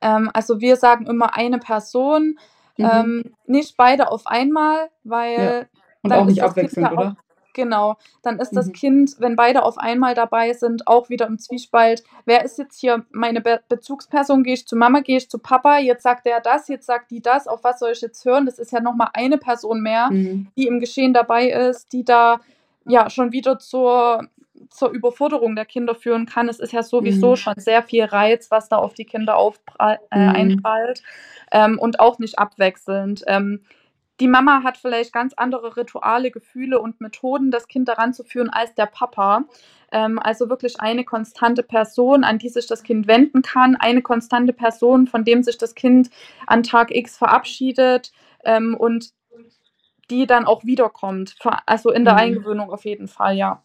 ähm, 0.00 0.30
also 0.34 0.60
wir 0.60 0.76
sagen 0.76 1.06
immer 1.06 1.36
eine 1.36 1.58
Person, 1.58 2.38
Mhm. 2.76 2.84
ähm, 2.90 3.34
nicht 3.46 3.76
beide 3.76 4.10
auf 4.10 4.26
einmal, 4.26 4.76
Ja. 4.82 4.88
weil 5.04 5.68
Und 6.02 6.10
dann 6.10 6.20
auch 6.20 6.26
nicht 6.26 6.38
das 6.42 6.50
abwechselnd, 6.50 6.90
ja 6.90 6.92
oder? 6.92 7.16
Genau, 7.54 7.96
dann 8.22 8.38
ist 8.38 8.52
das 8.56 8.66
Mhm. 8.66 8.72
Kind, 8.72 9.16
wenn 9.18 9.36
beide 9.36 9.62
auf 9.62 9.78
einmal 9.78 10.14
dabei 10.14 10.52
sind, 10.52 10.86
auch 10.86 11.08
wieder 11.08 11.26
im 11.26 11.38
Zwiespalt. 11.38 12.04
Wer 12.26 12.44
ist 12.44 12.58
jetzt 12.58 12.78
hier 12.78 13.04
meine 13.10 13.40
Be 13.40 13.60
Bezugsperson? 13.68 14.42
Gehe 14.44 14.54
ich 14.54 14.66
zu 14.68 14.76
Mama, 14.76 15.00
gehe 15.00 15.16
ich 15.16 15.30
zu 15.30 15.38
Papa? 15.38 15.78
Jetzt 15.78 16.02
sagt 16.02 16.26
der 16.26 16.40
das, 16.40 16.68
jetzt 16.68 16.86
sagt 16.86 17.10
die 17.10 17.22
das. 17.22 17.46
Auf 17.48 17.64
was 17.64 17.78
soll 17.78 17.92
ich 17.92 18.00
jetzt 18.02 18.24
hören? 18.24 18.44
Das 18.46 18.58
ist 18.58 18.72
ja 18.72 18.80
noch 18.80 18.94
mal 18.94 19.08
eine 19.14 19.38
Person 19.38 19.80
mehr, 19.80 20.10
Mhm. 20.10 20.48
die 20.56 20.66
im 20.66 20.80
Geschehen 20.80 21.14
dabei 21.14 21.48
ist, 21.48 21.92
die 21.92 22.04
da 22.04 22.40
ja 22.86 23.08
schon 23.08 23.32
wieder 23.32 23.58
zur 23.58 24.28
zur 24.70 24.90
Überforderung 24.90 25.56
der 25.56 25.64
Kinder 25.66 25.94
führen 25.94 26.26
kann. 26.26 26.48
Es 26.48 26.58
ist 26.60 26.72
ja 26.72 26.82
sowieso 26.82 27.32
Mhm. 27.32 27.36
schon 27.36 27.54
sehr 27.56 27.82
viel 27.82 28.04
Reiz, 28.04 28.50
was 28.50 28.68
da 28.68 28.76
auf 28.76 28.94
die 28.94 29.04
Kinder 29.04 29.36
aufprall 29.36 29.98
äh, 30.10 30.18
Mhm. 30.18 30.28
einprallt, 30.34 31.02
ähm, 31.52 31.78
und 31.78 32.00
auch 32.00 32.18
nicht 32.18 32.38
abwechselnd. 32.38 33.24
Ähm, 33.26 33.60
die 34.20 34.28
Mama 34.28 34.62
hat 34.62 34.76
vielleicht 34.76 35.12
ganz 35.12 35.34
andere 35.34 35.76
Rituale, 35.76 36.30
Gefühle 36.30 36.80
und 36.80 37.00
Methoden, 37.00 37.50
das 37.50 37.66
Kind 37.66 37.88
daran 37.88 38.14
zu 38.14 38.22
führen, 38.24 38.50
als 38.50 38.74
der 38.74 38.86
Papa. 38.86 39.44
Ähm, 39.90 40.18
also 40.18 40.48
wirklich 40.48 40.80
eine 40.80 41.04
konstante 41.04 41.62
Person, 41.62 42.24
an 42.24 42.38
die 42.38 42.48
sich 42.48 42.66
das 42.66 42.82
Kind 42.82 43.06
wenden 43.08 43.42
kann, 43.42 43.76
eine 43.76 44.02
konstante 44.02 44.52
Person, 44.52 45.06
von 45.06 45.24
dem 45.24 45.42
sich 45.42 45.58
das 45.58 45.74
Kind 45.74 46.10
an 46.46 46.62
Tag 46.62 46.94
X 46.94 47.16
verabschiedet, 47.16 48.12
ähm, 48.44 48.76
und 48.76 49.12
die 50.10 50.26
dann 50.26 50.44
auch 50.44 50.64
wiederkommt. 50.64 51.36
Also 51.66 51.90
in 51.90 52.04
der 52.04 52.14
Mhm. 52.14 52.20
Eingewöhnung 52.20 52.70
auf 52.70 52.84
jeden 52.84 53.08
Fall, 53.08 53.36
ja. 53.36 53.62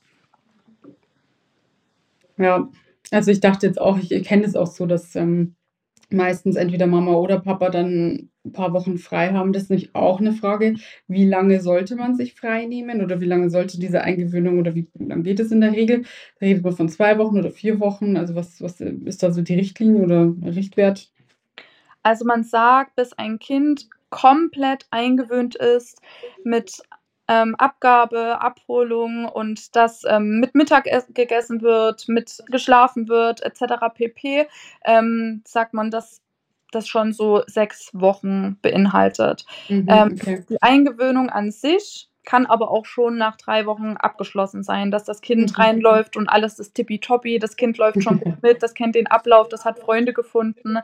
Ja, 2.37 2.69
also 3.11 3.31
ich 3.31 3.41
dachte 3.41 3.67
jetzt 3.67 3.79
auch, 3.79 3.97
ich 3.97 4.23
kenne 4.23 4.43
das 4.43 4.55
auch 4.55 4.67
so, 4.67 4.85
dass, 4.85 5.15
ähm, 5.15 5.55
meistens 6.09 6.55
entweder 6.55 6.87
Mama 6.87 7.13
oder 7.13 7.39
Papa 7.39 7.69
dann 7.69 8.28
'n 8.45 8.51
paar 8.53 8.73
Wochen 8.73 8.97
frei 8.97 9.29
haben. 9.33 9.53
Das 9.53 9.63
ist 9.63 9.69
nämlich 9.69 9.95
auch 9.95 10.19
'ne 10.21 10.33
Frage, 10.33 10.75
wie 11.07 11.25
lange 11.25 11.59
sollte 11.61 11.95
man 11.95 12.15
sich 12.15 12.35
frei 12.35 12.65
nehmen 12.65 13.01
oder 13.03 13.19
wie 13.21 13.25
lange 13.25 13.49
sollte 13.49 13.79
diese 13.79 14.01
Eingewöhnung 14.01 14.59
oder 14.59 14.75
wie 14.75 14.87
lang 14.97 15.23
geht 15.23 15.39
es 15.39 15.51
in 15.51 15.61
der 15.61 15.73
Regel? 15.73 16.03
Redet 16.41 16.63
man 16.63 16.73
von 16.73 16.89
2 16.89 17.17
Wochen 17.17 17.37
oder 17.39 17.51
4 17.51 17.79
Wochen? 17.79 18.17
Also 18.17 18.35
was 18.35 18.61
was, 18.61 18.79
ist 18.81 19.23
da 19.23 19.31
so 19.31 19.41
die 19.41 19.55
Richtlinie 19.55 20.03
oder 20.03 20.33
Richtwert? 20.55 21.09
Also 22.05 22.25
man 22.25 22.43
sagt, 22.43 22.95
bis 22.95 23.13
ein 23.13 23.39
Kind 23.39 23.89
komplett 24.09 24.87
eingewöhnt 24.91 25.55
ist 25.55 26.01
mit, 26.43 26.81
ähm, 27.27 27.55
Abgabe, 27.57 28.41
Abholung 28.41 29.25
und 29.25 29.75
dass, 29.75 30.03
ähm, 30.07 30.39
mit 30.39 30.55
Mittag 30.55 30.87
ess 30.87 31.05
gegessen 31.13 31.61
wird, 31.61 32.07
mit 32.07 32.39
geschlafen 32.49 33.07
wird 33.07 33.43
et 33.45 33.55
cetera 33.57 33.89
pp., 33.89 34.47
ähm, 34.85 35.43
sagt 35.45 35.73
man, 35.73 35.91
dass 35.91 36.21
das 36.71 36.87
schon 36.87 37.13
so 37.13 37.43
6 37.47 37.89
Wochen 37.93 38.57
beinhaltet. 38.61 39.45
Mhm, 39.69 39.85
Ähm, 39.89 40.11
okay. 40.19 40.43
die 40.49 40.61
Eingewöhnung 40.61 41.29
an 41.29 41.51
sich 41.51 42.07
kann 42.25 42.45
aber 42.45 42.69
auch 42.69 42.85
schon 42.85 43.17
nach 43.17 43.37
3 43.37 43.65
Wochen 43.65 43.95
abgeschlossen 43.97 44.61
sein, 44.61 44.91
dass 44.91 45.03
das 45.03 45.21
Kind 45.21 45.51
Mhm. 45.51 45.55
reinläuft 45.55 46.15
und 46.15 46.27
alles 46.27 46.59
ist 46.59 46.75
tippitoppi, 46.75 47.39
das 47.39 47.55
Kind 47.55 47.77
läuft 47.77 48.03
schon 48.03 48.19
gut 48.19 48.35
mit, 48.43 48.61
das 48.61 48.73
kennt 48.75 48.95
den 48.95 49.07
Ablauf, 49.07 49.49
das 49.49 49.65
hat 49.65 49.79
Freunde 49.79 50.13
gefunden. 50.13 50.77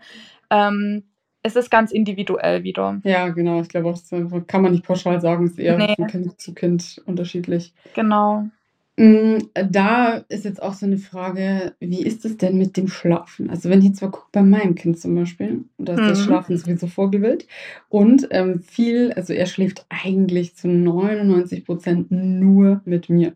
Ähm, 0.49 1.03
es 1.43 1.55
ist 1.55 1.69
ganz 1.69 1.91
individuell 1.91 2.63
wieder. 2.63 2.99
Ja, 3.03 3.27
genau. 3.29 3.61
Ich 3.61 3.69
glaube 3.69 3.89
auch, 3.89 3.93
das 3.99 4.09
kann 4.47 4.63
man 4.63 4.71
nicht 4.71 4.83
pauschal 4.85 5.21
sagen, 5.21 5.45
ist 5.45 5.59
eher 5.59 5.77
Ne. 5.77 5.93
von 5.95 6.07
Kind 6.07 6.41
zu 6.41 6.55
Kind 6.55 7.01
unterschiedlich. 7.05 7.73
Genau. 7.93 8.47
Hm, 8.97 9.49
da 9.53 10.23
ist 10.29 10.45
jetzt 10.45 10.61
auch 10.63 10.73
so 10.73 10.85
'ne 10.87 10.97
Frage, 10.97 11.75
wie 11.81 12.01
ist 12.05 12.23
es 12.23 12.37
denn 12.37 12.57
mit 12.57 12.77
dem 12.77 12.87
Schlafen? 12.87 13.49
Also, 13.49 13.69
wenn 13.69 13.79
ich 13.79 13.87
jetzt 13.87 14.01
mal 14.01 14.09
gucke 14.09 14.29
bei 14.31 14.41
meinem 14.41 14.75
Kind 14.75 14.97
zum 14.99 15.15
Beispiel, 15.15 15.65
da 15.77 15.95
ist 15.95 16.07
das 16.07 16.19
Mhm. 16.19 16.23
Schlafen 16.23 16.57
sowieso 16.57 16.87
vorgewählt 16.87 17.45
und, 17.89 18.27
ähm, 18.31 18.61
viel 18.61 19.11
also, 19.13 19.33
er 19.33 19.47
schläft 19.47 19.85
eigentlich 19.89 20.55
zu 20.55 20.69
99 20.69 21.65
% 21.65 22.09
nur 22.09 22.81
mit 22.85 23.09
mir. 23.09 23.35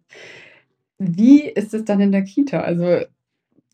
Wie 0.99 1.41
ist 1.43 1.73
es 1.73 1.85
dann 1.85 2.01
in 2.01 2.11
der 2.11 2.23
Kita? 2.23 2.61
Also, 2.61 2.99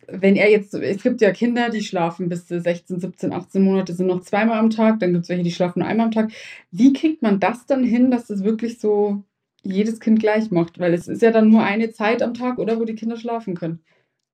wenn 0.09 0.35
er 0.37 0.51
jetzt 0.51 0.73
es 0.75 1.03
gibt 1.03 1.21
ja 1.21 1.31
Kinder, 1.33 1.69
die 1.71 1.81
schlafen 1.83 2.29
bis 2.29 2.47
sie 2.49 2.61
16, 2.61 2.99
17, 2.99 3.33
18 3.33 3.63
Monate 3.63 3.93
sind, 3.93 4.07
noch 4.07 4.21
zweimal 4.23 4.59
am 4.59 4.69
Tag, 4.71 4.99
dann 5.01 5.13
gibt's 5.13 5.29
welche, 5.29 5.43
die 5.43 5.51
schlafen 5.51 5.79
nur 5.81 5.89
einmal 5.89 6.07
am 6.07 6.11
Tag. 6.13 6.31
Wie 6.71 6.93
kriegt 6.93 7.21
man 7.23 7.39
das 7.39 7.65
dann 7.67 7.83
hin, 7.85 8.11
dass 8.11 8.27
das 8.27 8.43
wirklich 8.43 8.79
so 8.79 9.23
jedes 9.65 9.99
Kind 9.99 10.19
gleich 10.19 10.51
macht? 10.51 10.79
Weil 10.79 10.93
es 10.93 11.07
ist 11.07 11.21
ja 11.21 11.31
dann 11.31 11.49
nur 11.49 11.63
eine 11.63 11.91
Zeit 11.91 12.21
am 12.21 12.33
Tag, 12.33 12.57
oder, 12.59 12.79
wo 12.79 12.85
die 12.85 12.95
Kinder 12.95 13.17
schlafen 13.17 13.55
können. 13.55 13.79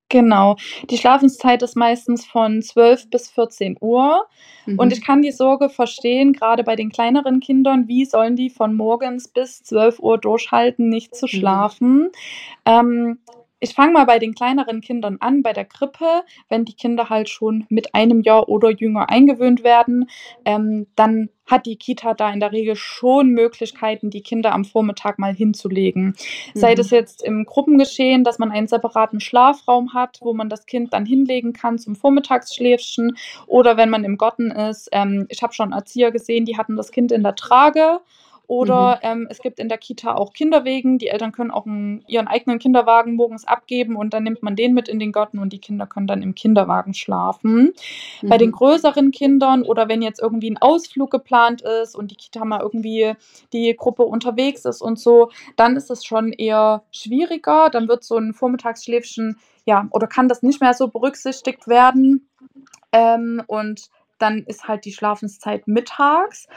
Genau. 0.10 0.58
Die 0.90 0.98
Schlafenszeit 0.98 1.62
ist 1.64 1.76
meistens 1.78 2.26
von 2.26 2.62
12 2.62 3.10
bis 3.10 3.32
14 3.32 3.78
Uhr 3.80 4.26
und 4.76 4.88
Mhm. 4.88 4.92
ich 4.92 5.02
kann 5.06 5.22
die 5.22 5.32
Sorge 5.32 5.70
verstehen, 5.70 6.34
grade 6.34 6.64
bei 6.66 6.76
den 6.76 6.90
kleineren 6.92 7.40
Kindern. 7.40 7.88
Wie 7.88 8.04
sollen 8.06 8.36
die 8.36 8.50
von 8.50 8.74
morgens 8.76 9.30
bis 9.30 9.64
12 9.64 10.00
Uhr 10.00 10.18
durchhalten, 10.18 10.90
nicht 10.90 11.16
zu 11.16 11.28
Mhm. 11.28 11.30
schlafen? 11.30 12.10
Ähm, 12.66 13.20
ich 13.62 13.74
fange 13.76 13.94
mal 13.94 14.06
bei 14.06 14.20
den 14.20 14.34
kleineren 14.34 14.82
Kindern 14.82 15.18
an, 15.20 15.44
bei 15.44 15.54
der 15.54 15.66
Krippe. 15.66 16.24
Wenn 16.50 16.66
die 16.66 16.74
Kinder 16.74 17.10
halt 17.10 17.30
schon 17.30 17.66
mit 17.70 17.94
einem 17.96 18.22
Jahr 18.22 18.50
oder 18.50 18.72
jünger 18.72 19.10
eingewöhnt 19.10 19.64
werden, 19.64 20.10
ähm, 20.46 20.88
dann 20.96 21.30
hat 21.46 21.66
die 21.66 21.76
Kita 21.76 22.14
da 22.14 22.32
in 22.32 22.40
der 22.40 22.52
Regel 22.54 22.76
schon 22.76 23.30
Möglichkeiten, 23.30 24.10
die 24.10 24.22
Kinder 24.22 24.54
am 24.54 24.66
Vormittag 24.66 25.20
mal 25.20 25.34
hinzulegen. 25.34 26.16
Sei 26.56 26.76
das 26.76 26.92
Mhm. 26.92 26.96
jetzt 26.96 27.24
im 27.24 27.46
Gruppengeschehen, 27.46 28.24
dass 28.24 28.40
man 28.40 28.52
einen 28.52 28.68
separaten 28.68 29.20
Schlafraum 29.20 29.94
hat, 29.94 30.20
wo 30.22 30.34
man 30.34 30.50
das 30.50 30.66
Kind 30.66 30.94
dann 30.94 31.06
hinlegen 31.06 31.54
kann 31.54 31.78
zum 31.78 31.96
Vormittagsschläfchen 31.96 33.16
oder 33.48 33.78
wenn 33.78 33.90
man 33.90 34.04
im 34.06 34.18
Garten 34.18 34.50
ist. 34.50 34.90
Ähm, 34.92 35.28
ich 35.30 35.44
habe 35.44 35.54
schon 35.54 35.72
Erzieher 35.72 36.12
gesehen, 36.12 36.46
die 36.46 36.58
hatten 36.58 36.78
das 36.78 36.92
Kind 36.92 37.12
in 37.12 37.22
der 37.24 37.36
Trage 37.36 38.00
oder, 38.48 38.96
Mhm. 38.98 39.00
ähm, 39.04 39.28
es 39.30 39.42
gibt 39.42 39.60
in 39.60 39.70
der 39.70 39.78
Kita 39.78 40.14
auch 40.16 40.34
Kinderwegen. 40.34 40.98
Die 41.00 41.08
Eltern 41.08 41.32
können 41.32 41.52
auch 41.52 41.66
'n 41.66 42.04
ihren 42.08 42.28
eigenen 42.28 42.60
Kinderwagen 42.60 43.16
morgens 43.16 43.46
abgeben 43.48 43.96
und 43.96 44.14
dann 44.14 44.24
nimmt 44.24 44.44
man 44.44 44.56
den 44.56 44.74
mit 44.74 44.90
in 44.90 45.00
den 45.00 45.12
Garten 45.14 45.40
und 45.40 45.54
die 45.54 45.60
Kinder 45.60 45.88
können 45.88 46.08
dann 46.08 46.22
im 46.22 46.36
Kinderwagen 46.36 46.94
schlafen. 46.94 47.74
Bei 48.30 48.38
den 48.38 48.50
Mhm. 48.50 48.54
größeren 48.54 49.12
Kindern 49.12 49.64
oder 49.64 49.90
wenn 49.90 50.02
jetzt 50.02 50.22
irgendwie 50.22 50.50
'n 50.52 50.58
Ausflug 50.60 51.12
geplant 51.12 51.62
ist 51.62 51.96
und 51.96 52.12
die 52.12 52.16
Kita 52.16 52.46
mal 52.46 52.62
irgendwie 52.62 53.14
die 53.54 53.76
Gruppe 53.78 54.04
unterwegs 54.04 54.66
ist 54.66 54.82
und 54.82 55.00
so, 55.00 55.30
dann 55.58 55.76
ist 55.78 55.92
es 55.92 56.06
schon 56.06 56.34
eher 56.34 56.84
schwieriger. 56.92 57.70
Dann 57.72 57.88
wird 57.88 58.04
so 58.04 58.18
'n 58.18 58.34
Vormittagsschläfchen 58.34 59.38
ja, 59.66 59.88
oder 59.92 60.08
kann 60.08 60.28
das 60.30 60.44
nicht 60.44 60.62
mehr 60.62 60.74
so 60.74 60.88
berücksichtigt 60.90 61.68
werden. 61.68 62.28
Ähm, 62.94 63.44
und 63.48 63.90
dann 64.20 64.40
ist 64.48 64.68
halt 64.68 64.86
die 64.86 64.94
Schlafenszeit 64.94 65.68
mittags. 65.68 66.48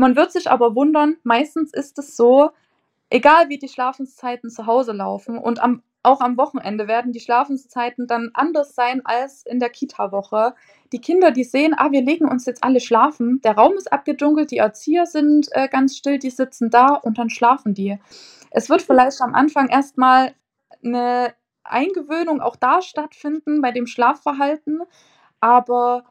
Man 0.00 0.14
wird 0.14 0.30
sich 0.30 0.48
aber 0.48 0.76
wundern, 0.76 1.16
meistens 1.24 1.72
ist 1.74 1.98
es 1.98 2.16
so, 2.16 2.50
egal 3.10 3.48
wie 3.48 3.58
die 3.58 3.68
Schlafenszeiten 3.68 4.48
zu 4.48 4.66
Hause 4.66 4.92
laufen 4.92 5.38
und 5.38 5.60
am 5.60 5.82
auch 6.04 6.20
am 6.20 6.36
Wochenende 6.38 6.88
werden 6.88 7.12
die 7.12 7.20
Schlafenszeiten 7.20 8.06
dann 8.06 8.30
anders 8.34 8.74
sein 8.76 9.02
als 9.04 9.44
in 9.44 9.58
der 9.60 9.70
Kitawoche. 9.70 10.54
Die 10.92 11.00
Kinder, 11.00 11.32
die 11.32 11.44
sehen: 11.44 11.74
„Ah, 11.76 11.90
wir 11.92 12.02
legen 12.02 12.26
uns 12.28 12.46
jetzt 12.46 12.64
alle 12.64 12.80
schlafen.“ 12.80 13.40
Der 13.42 13.56
Raum 13.56 13.74
ist 13.76 13.92
abgedunkelt, 13.92 14.50
die 14.52 14.58
Erzieher 14.58 15.06
sind, 15.06 15.48
äh, 15.52 15.68
ganz 15.68 15.96
still, 15.96 16.18
die 16.20 16.30
sitzen 16.30 16.70
da 16.70 16.94
und 16.94 17.18
dann 17.18 17.30
schlafen 17.30 17.74
die. 17.74 17.98
Es 18.52 18.70
wird 18.70 18.82
vielleicht 18.82 19.20
am 19.22 19.34
Anfang 19.34 19.68
erst 19.68 19.98
mal 19.98 20.34
'ne 20.82 21.34
Eingewöhnung 21.64 22.40
auch 22.40 22.56
da 22.56 22.82
stattfinden 22.82 23.60
bei 23.62 23.72
dem 23.72 23.86
Schlafverhalten, 23.88 24.82
aber 25.40 26.04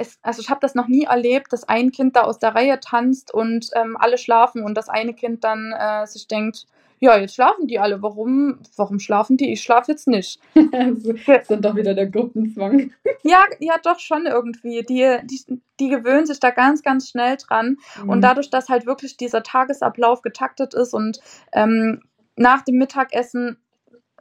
es 0.00 0.18
also, 0.22 0.40
ich 0.42 0.50
habe 0.50 0.60
das 0.60 0.74
noch 0.74 0.88
nie 0.88 1.04
erlebt, 1.04 1.52
dass 1.52 1.68
ein 1.68 1.92
Kind 1.92 2.16
da 2.16 2.22
aus 2.22 2.38
der 2.38 2.54
Reihe 2.54 2.80
tanzt 2.80 3.32
und, 3.32 3.70
ähm, 3.74 3.96
alle 3.98 4.18
schlafen 4.18 4.62
und 4.64 4.74
das 4.74 4.88
eine 4.88 5.14
Kind 5.14 5.44
dann, 5.44 5.72
äh, 5.78 6.06
sich 6.06 6.26
denkt: 6.26 6.66
„Ja, 6.98 7.16
jetzt 7.18 7.34
schlafen 7.34 7.66
die 7.66 7.78
alle. 7.78 8.02
Warum 8.02 8.58
warum 8.76 8.98
schlafen 8.98 9.36
die? 9.36 9.52
Ich 9.52 9.62
schlafe 9.62 9.92
jetzt 9.92 10.08
nicht.“ 10.08 10.40
Also, 10.72 11.12
Ge 11.14 11.38
ist 11.38 11.50
dann 11.50 11.62
doch 11.62 11.76
wieder 11.76 11.94
der 11.94 12.06
Gruppenzwang. 12.06 12.92
Ja, 13.22 13.44
ja, 13.58 13.74
doch 13.82 13.98
schon 14.00 14.26
irgendwie. 14.26 14.82
Die 14.82 15.18
die 15.24 15.60
die 15.78 15.88
gewöhnen 15.88 16.26
sich 16.26 16.40
da 16.40 16.50
ganz, 16.50 16.82
ganz 16.82 17.08
schnell 17.10 17.36
dran 17.36 17.76
und 18.06 18.18
Mhm. 18.18 18.22
dadurch, 18.22 18.50
dass 18.50 18.68
halt 18.68 18.86
wirklich 18.86 19.16
dieser 19.18 19.42
Tagesablauf 19.42 20.22
getaktet 20.22 20.74
ist 20.74 20.94
und, 20.94 21.20
ähm, 21.52 22.02
nach 22.36 22.62
dem 22.62 22.76
Mittagessen, 22.78 23.58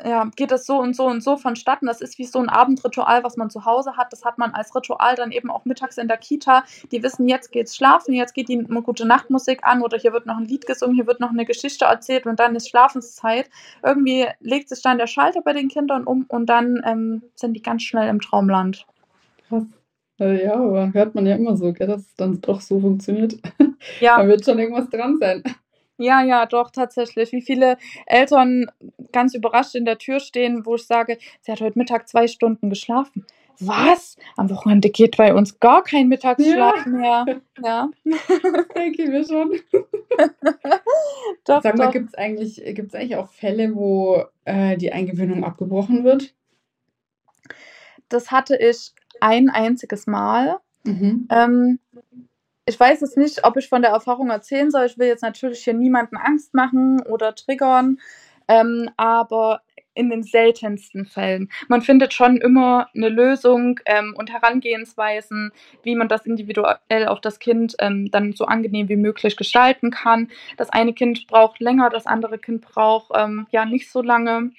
ja, 0.05 0.25
geht 0.35 0.51
das 0.51 0.65
so 0.65 0.77
und 0.79 0.95
so 0.95 1.05
und 1.07 1.21
so 1.23 1.37
vonstatten. 1.37 1.87
Das 1.87 2.01
ist 2.01 2.17
wie 2.19 2.25
so 2.25 2.39
'n 2.39 2.49
Abendritual, 2.49 3.23
was 3.23 3.37
man 3.37 3.49
zu 3.49 3.65
Hause 3.65 3.97
hat. 3.97 4.11
Das 4.13 4.25
hat 4.25 4.37
man 4.37 4.51
als 4.53 4.75
Ritual 4.75 5.15
dann 5.15 5.31
eben 5.31 5.49
auch 5.51 5.65
mittags 5.65 5.97
in 5.97 6.07
der 6.07 6.17
Kita. 6.17 6.63
Die 6.91 7.03
wissen, 7.03 7.27
jetzt 7.27 7.51
geht's 7.51 7.75
schlafen, 7.75 8.13
jetzt 8.13 8.33
geht 8.33 8.49
die 8.49 8.55
m 8.55 8.83
Gute-Nacht-Musik 8.83 9.59
an 9.63 9.81
oder 9.81 9.97
hier 9.97 10.13
wird 10.13 10.25
noch 10.25 10.37
'n 10.37 10.45
Lied 10.45 10.65
gesungen, 10.67 10.95
hier 10.95 11.07
wird 11.07 11.19
noch 11.19 11.31
'ne 11.31 11.45
Geschichte 11.45 11.85
erzählt 11.85 12.25
und 12.25 12.39
dann 12.39 12.55
ist 12.55 12.69
Schlafenszeit. 12.69 13.49
Irgendwie 13.83 14.27
legt 14.39 14.69
sich 14.69 14.81
dann 14.81 14.97
der 14.99 15.07
Schalter 15.07 15.41
bei 15.41 15.53
den 15.53 15.67
Kindern 15.69 16.05
um 16.05 16.25
und 16.29 16.45
dann, 16.47 16.81
ähm, 16.85 17.23
sind 17.35 17.53
die 17.53 17.61
ganz 17.61 17.83
schnell 17.83 18.09
im 18.09 18.21
Traumland. 18.21 18.85
Krass. 19.49 19.65
Ja, 20.19 20.55
aber 20.55 20.93
hört 20.93 21.15
man 21.15 21.25
ja 21.27 21.35
immer 21.35 21.57
so, 21.57 21.73
gell, 21.73 21.87
dass 21.87 22.01
es 22.01 22.15
dann 22.15 22.41
doch 22.41 22.61
so 22.61 22.79
funktioniert. 22.79 23.35
Ja. 24.01 24.17
Da 24.23 24.27
wird 24.27 24.45
schon 24.45 24.59
irgendwas 24.59 24.89
dran 24.89 25.17
sein. 25.19 25.43
Ja, 25.99 26.23
ja, 26.23 26.45
doch, 26.45 26.71
tatsächlich. 26.71 27.33
Wie 27.33 27.41
viele 27.41 27.77
Eltern 28.05 28.71
ganz 29.11 29.33
überrascht 29.35 29.75
in 29.75 29.83
der 29.83 29.97
Tür 29.97 30.21
stehen, 30.21 30.65
wo 30.65 30.75
ich 30.75 30.87
sage: 30.87 31.17
„Sie 31.41 31.51
hat 31.51 31.59
heute 31.59 31.77
Mittag 31.77 32.07
2 32.07 32.27
Stunden 32.27 32.69
geschlafen.“ 32.69 33.25
„Was? 33.59 34.15
Am 34.37 34.49
Wochenende 34.49 34.89
geht 34.89 35.17
bei 35.17 35.33
uns 35.33 35.59
gar 35.59 35.83
kein 35.83 36.03
Ja. 36.03 36.07
Mittagsschlaf 36.07 36.85
mehr.“ 36.85 37.25
Ja. 37.61 37.89
Denke 38.75 39.03
ich 39.03 39.09
mir 39.09 39.25
schon. 39.25 39.59
Doch, 41.45 41.61
Sag 41.61 41.77
mal, 41.77 41.87
doch. 41.87 41.91
gibt's 41.93 42.15
eigentlich 42.15 42.61
gibt's 42.75 42.95
eigentlich 42.95 43.17
auch 43.17 43.27
Fälle, 43.29 43.75
wo, 43.75 44.23
äh, 44.45 44.77
die 44.77 44.93
Eingewöhnung 44.93 45.43
abgebrochen 45.43 46.05
wird? 46.05 46.33
Das 48.09 48.31
hatte 48.31 48.55
ich 48.57 48.93
ein 49.19 49.49
einziges 49.49 50.07
Mal. 50.07 50.57
Mhm. 50.83 51.27
Ähm, 51.29 51.79
ich 52.69 52.79
weiß 52.79 53.01
jetzt 53.01 53.17
nicht, 53.17 53.43
ob 53.45 53.57
ich 53.57 53.67
von 53.69 53.81
der 53.81 53.91
Erfahrung 53.91 54.29
erzählen 54.29 54.71
soll. 54.71 54.85
Ich 54.85 54.97
will 54.97 55.07
jetzt 55.07 55.23
natürlich 55.23 55.63
hier 55.63 55.73
niemanden 55.73 56.17
Angst 56.17 56.53
machen 56.53 57.01
oder 57.01 57.35
triggern, 57.35 57.99
ähm, 58.47 58.89
aber 58.97 59.61
in 59.95 60.09
den 60.09 60.23
seltensten 60.23 61.05
Fällen. 61.05 61.49
Man 61.67 61.81
findet 61.81 62.13
schon 62.13 62.37
immer 62.37 62.87
'ne 62.93 63.09
Lösung, 63.09 63.79
ähm, 63.85 64.13
und 64.17 64.31
Herangehensweisen, 64.31 65.51
wie 65.83 65.95
man 65.95 66.07
das 66.07 66.25
individuell 66.25 67.07
auf 67.07 67.19
das 67.21 67.39
Kind, 67.39 67.75
ähm, 67.79 68.09
dann 68.11 68.33
so 68.33 68.45
angenehm 68.45 68.87
wie 68.87 68.95
möglich 68.95 69.35
gestalten 69.35 69.91
kann. 69.91 70.29
Das 70.57 70.69
eine 70.69 70.93
Kind 70.93 71.27
braucht 71.27 71.59
länger, 71.59 71.89
das 71.89 72.05
andere 72.05 72.37
Kind 72.37 72.61
braucht, 72.61 73.11
ähm, 73.15 73.47
ja, 73.51 73.65
nicht 73.65 73.91
so 73.91 74.01
lange. 74.01 74.51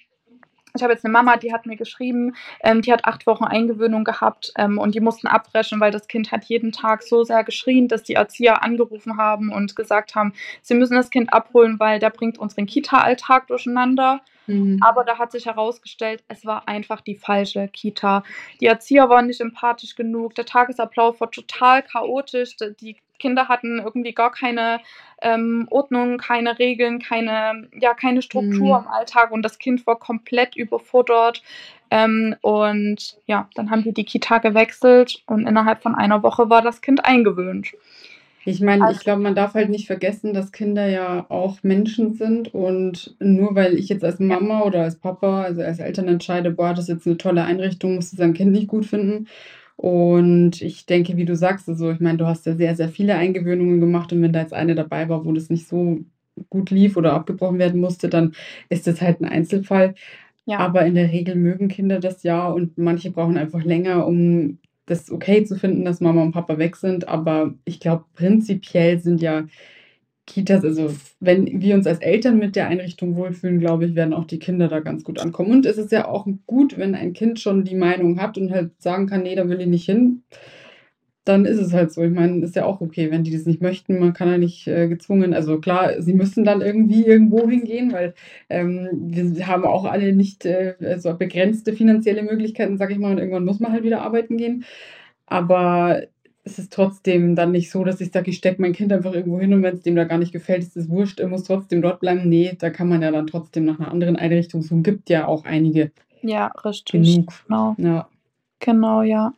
Ich 0.76 0.82
habe 0.82 0.92
jetzt 0.92 1.04
'ne 1.04 1.10
Mama, 1.10 1.36
die 1.36 1.52
hat 1.52 1.66
mir 1.66 1.76
geschrieben, 1.76 2.34
ähm, 2.62 2.82
die 2.82 2.92
hat 2.92 3.04
8 3.04 3.26
Wochen 3.26 3.44
Eingewöhnung 3.44 4.04
gehabt, 4.04 4.52
ähm, 4.56 4.78
und 4.78 4.94
die 4.94 5.00
mussten 5.00 5.26
abbrechen, 5.26 5.80
weil 5.80 5.90
das 5.90 6.06
Kind 6.08 6.30
hat 6.32 6.44
jeden 6.44 6.72
Tag 6.72 7.02
so 7.02 7.24
sehr 7.24 7.44
geschrien, 7.44 7.88
dass 7.88 8.02
die 8.02 8.14
Erzieher 8.14 8.62
angerufen 8.62 9.16
haben 9.16 9.52
und 9.52 9.74
gesagt 9.76 10.14
haben, 10.14 10.32
sie 10.62 10.74
müssen 10.74 10.94
das 10.94 11.10
Kind 11.10 11.32
abholen, 11.32 11.78
weil 11.80 11.98
der 11.98 12.10
bringt 12.10 12.38
unseren 12.38 12.66
Kita-Alltag 12.66 13.48
durcheinander. 13.48 14.20
Mhm. 14.46 14.78
Aber 14.82 15.04
da 15.04 15.18
hat 15.18 15.32
sich 15.32 15.46
herausgestellt, 15.46 16.22
es 16.28 16.44
war 16.46 16.66
einfach 16.68 17.00
die 17.00 17.14
falsche 17.16 17.68
Kita. 17.68 18.22
Die 18.60 18.66
Erzieher 18.66 19.08
waren 19.08 19.26
nicht 19.26 19.40
empathisch 19.40 19.94
genug, 19.96 20.34
der 20.34 20.46
Tagesablauf 20.46 21.20
war 21.20 21.30
total 21.30 21.82
chaotisch, 21.82 22.56
die 22.80 22.96
Kinder 23.20 23.48
hatten 23.48 23.78
irgendwie 23.80 24.14
gar 24.14 24.32
keine, 24.32 24.80
ähm, 25.22 25.68
Ordnung, 25.70 26.18
keine 26.18 26.58
Regeln, 26.58 26.98
keine 27.00 27.68
ja, 27.80 27.94
keine 27.94 28.22
Struktur 28.22 28.78
Mhm. 28.78 28.84
im 28.86 28.88
Alltag 28.88 29.30
und 29.32 29.42
das 29.44 29.58
Kind 29.60 29.86
war 29.86 29.98
komplett 30.00 30.56
überfordert. 30.56 31.42
Ähm, 31.92 32.36
und 32.42 33.18
ja, 33.26 33.48
dann 33.54 33.70
haben 33.70 33.84
wir 33.84 33.92
die 33.94 34.04
Kita 34.04 34.38
gewechselt 34.38 35.22
und 35.26 35.46
innerhalb 35.46 35.82
von 35.82 35.94
einer 35.96 36.22
Woche 36.24 36.50
war 36.50 36.62
das 36.62 36.80
Kind 36.82 37.04
eingewöhnt. 37.04 37.68
Ich 38.46 38.60
meine, 38.62 38.90
ich 38.90 39.00
Also 39.00 39.04
glaube, 39.04 39.20
man 39.20 39.34
darf 39.34 39.52
halt 39.54 39.68
nicht 39.68 39.86
vergessen, 39.86 40.32
dass 40.32 40.50
Kinder 40.50 40.86
ja 40.88 41.26
auch 41.28 41.62
Menschen 41.62 42.14
sind 42.14 42.54
und 42.54 43.14
nur 43.20 43.54
weil 43.54 43.74
ich 43.78 43.88
jetzt 43.90 44.02
als. 44.02 44.18
Mama 44.18 44.62
oder 44.62 44.82
als 44.82 44.96
Papa, 44.98 45.42
also 45.42 45.60
als 45.62 45.78
Eltern 45.78 46.08
entscheide: 46.08 46.50
„Boah, 46.50 46.70
das 46.72 46.84
ist 46.84 46.88
jetzt 46.88 47.06
'ne 47.06 47.18
tolle 47.18 47.44
Einrichtung“, 47.44 47.96
muss 47.96 48.10
das 48.12 48.20
ein 48.20 48.32
Kind 48.32 48.52
nicht 48.52 48.68
gut 48.68 48.86
finden. 48.86 49.26
Und 49.82 50.60
ich 50.60 50.84
denke, 50.84 51.16
wie 51.16 51.24
du 51.24 51.34
sagst, 51.34 51.66
also, 51.66 51.90
ich 51.90 52.00
meine, 52.00 52.18
du 52.18 52.26
hast 52.26 52.44
ja 52.44 52.54
sehr, 52.54 52.76
sehr 52.76 52.90
viele 52.90 53.14
Eingewöhnungen 53.14 53.80
gemacht 53.80 54.12
und 54.12 54.20
wenn 54.20 54.32
da 54.34 54.42
jetzt 54.42 54.52
eine 54.52 54.74
dabei 54.74 55.08
war, 55.08 55.24
wo 55.24 55.32
das 55.32 55.48
nicht 55.48 55.66
so 55.68 56.00
gut 56.50 56.70
lief 56.70 56.98
oder 56.98 57.14
abgebrochen 57.14 57.58
werden 57.58 57.80
musste, 57.80 58.10
dann 58.10 58.34
ist 58.68 58.86
das 58.86 59.00
halt 59.00 59.20
'n 59.22 59.24
Einzelfall. 59.24 59.94
Ja. 60.46 60.58
Aber 60.58 60.84
in 60.86 60.94
der 60.96 61.10
Regel 61.12 61.34
mögen 61.36 61.68
Kinder 61.68 61.98
das 62.00 62.22
ja 62.24 62.48
und 62.48 62.76
manche 62.78 63.10
brauchen 63.10 63.38
einfach 63.38 63.64
länger, 63.64 64.06
um 64.06 64.58
das 64.86 65.10
okay 65.10 65.44
zu 65.44 65.56
finden, 65.56 65.84
dass 65.86 66.00
Mama 66.02 66.22
und 66.22 66.32
Papa 66.32 66.58
weg 66.58 66.76
sind. 66.76 67.08
Aber 67.08 67.54
ich 67.64 67.80
glaube, 67.80 68.04
prinzipiell 68.14 68.98
sind 69.00 69.22
ja 69.22 69.46
Kitas 70.30 70.64
also, 70.64 70.90
wenn 71.20 71.60
wir 71.60 71.74
uns 71.74 71.86
als 71.86 71.98
Eltern 72.00 72.38
mit 72.38 72.54
der 72.56 72.68
Einrichtung 72.68 73.16
wohlfühlen, 73.16 73.58
glaube 73.58 73.84
ich, 73.86 73.94
werden 73.96 74.14
auch 74.14 74.24
die 74.26 74.38
Kinder 74.38 74.68
da 74.68 74.80
ganz 74.80 75.02
gut 75.04 75.18
ankommen. 75.18 75.50
Und 75.52 75.66
es 75.66 75.76
ist 75.78 75.90
ja 75.92 76.06
auch 76.08 76.26
gut, 76.46 76.78
wenn 76.78 76.94
ein 76.94 77.12
Kind 77.12 77.40
schon 77.40 77.64
die 77.64 77.74
Meinung 77.74 78.20
hat 78.20 78.38
und 78.38 78.50
halt 78.52 78.70
sagen 78.80 79.06
kann: 79.06 79.22
„Ne, 79.24 79.34
da 79.34 79.48
will 79.48 79.60
ich 79.60 79.66
nicht 79.66 79.86
hin.“ 79.86 80.22
Dann 81.26 81.44
ist 81.44 81.58
es 81.58 81.72
halt 81.74 81.92
so. 81.92 82.02
Ich 82.02 82.10
meine, 82.12 82.42
ist 82.44 82.56
ja 82.56 82.64
auch 82.64 82.80
okay, 82.80 83.10
wenn 83.10 83.24
die 83.24 83.32
das 83.32 83.44
nicht 83.44 83.60
möchten. 83.60 83.98
Man 83.98 84.14
kann 84.14 84.28
ja 84.30 84.38
nicht, 84.38 84.66
äh, 84.66 84.88
gezwungen 84.88 85.34
also 85.34 85.60
klar, 85.60 86.00
sie 86.00 86.14
müssen 86.14 86.44
dann 86.44 86.62
irgendwie 86.62 87.04
irgendwo 87.04 87.48
hingehen, 87.48 87.92
weil, 87.92 88.14
ähm, 88.48 88.88
wir 88.92 89.46
haben 89.46 89.64
auch 89.64 89.84
alle 89.84 90.12
nicht, 90.14 90.46
äh, 90.46 90.74
so 90.98 91.14
begrenzte 91.14 91.74
finanzielle 91.74 92.22
Möglichkeiten, 92.22 92.78
sage 92.78 92.94
ich 92.94 92.98
mal, 92.98 93.12
und 93.12 93.18
irgendwann 93.18 93.44
muss 93.44 93.60
man 93.60 93.72
halt 93.72 93.84
wieder 93.84 94.00
arbeiten 94.02 94.38
gehen. 94.38 94.64
Aber 95.26 96.02
es 96.44 96.58
ist 96.58 96.72
trotzdem 96.72 97.36
dann 97.36 97.52
nicht 97.52 97.70
so, 97.70 97.84
dass 97.84 98.00
ich 98.00 98.12
sage, 98.12 98.30
ich 98.30 98.38
stecke 98.38 98.60
mein 98.62 98.72
Kind 98.72 98.92
einfach 98.92 99.12
irgendwo 99.12 99.38
hin 99.40 99.52
und 99.54 99.62
wenn's 99.62 99.82
dem 99.82 99.96
da 99.96 100.04
gar 100.04 100.18
nicht 100.18 100.32
gefällt, 100.32 100.62
ist 100.62 100.76
es 100.76 100.88
wurscht, 100.88 101.20
er 101.20 101.28
muss 101.28 101.44
trotzdem 101.44 101.82
dort 101.82 102.00
bleiben. 102.00 102.28
Ne, 102.28 102.56
da 102.58 102.70
kann 102.70 102.88
man 102.88 103.02
ja 103.02 103.10
dann 103.10 103.26
trotzdem 103.26 103.64
nach 103.66 103.78
'ner 103.78 103.90
anderen 103.90 104.16
Einrichtung 104.16 104.62
suchen. 104.62 104.82
Gibt 104.82 105.10
ja 105.10 105.26
auch 105.26 105.44
einige. 105.44 105.92
Ja, 106.22 106.48
richtig. 106.64 107.02
Genug. 107.14 107.32
Genau. 107.46 107.74
Ja. 107.78 108.08
Genau, 108.60 109.02
ja. 109.02 109.32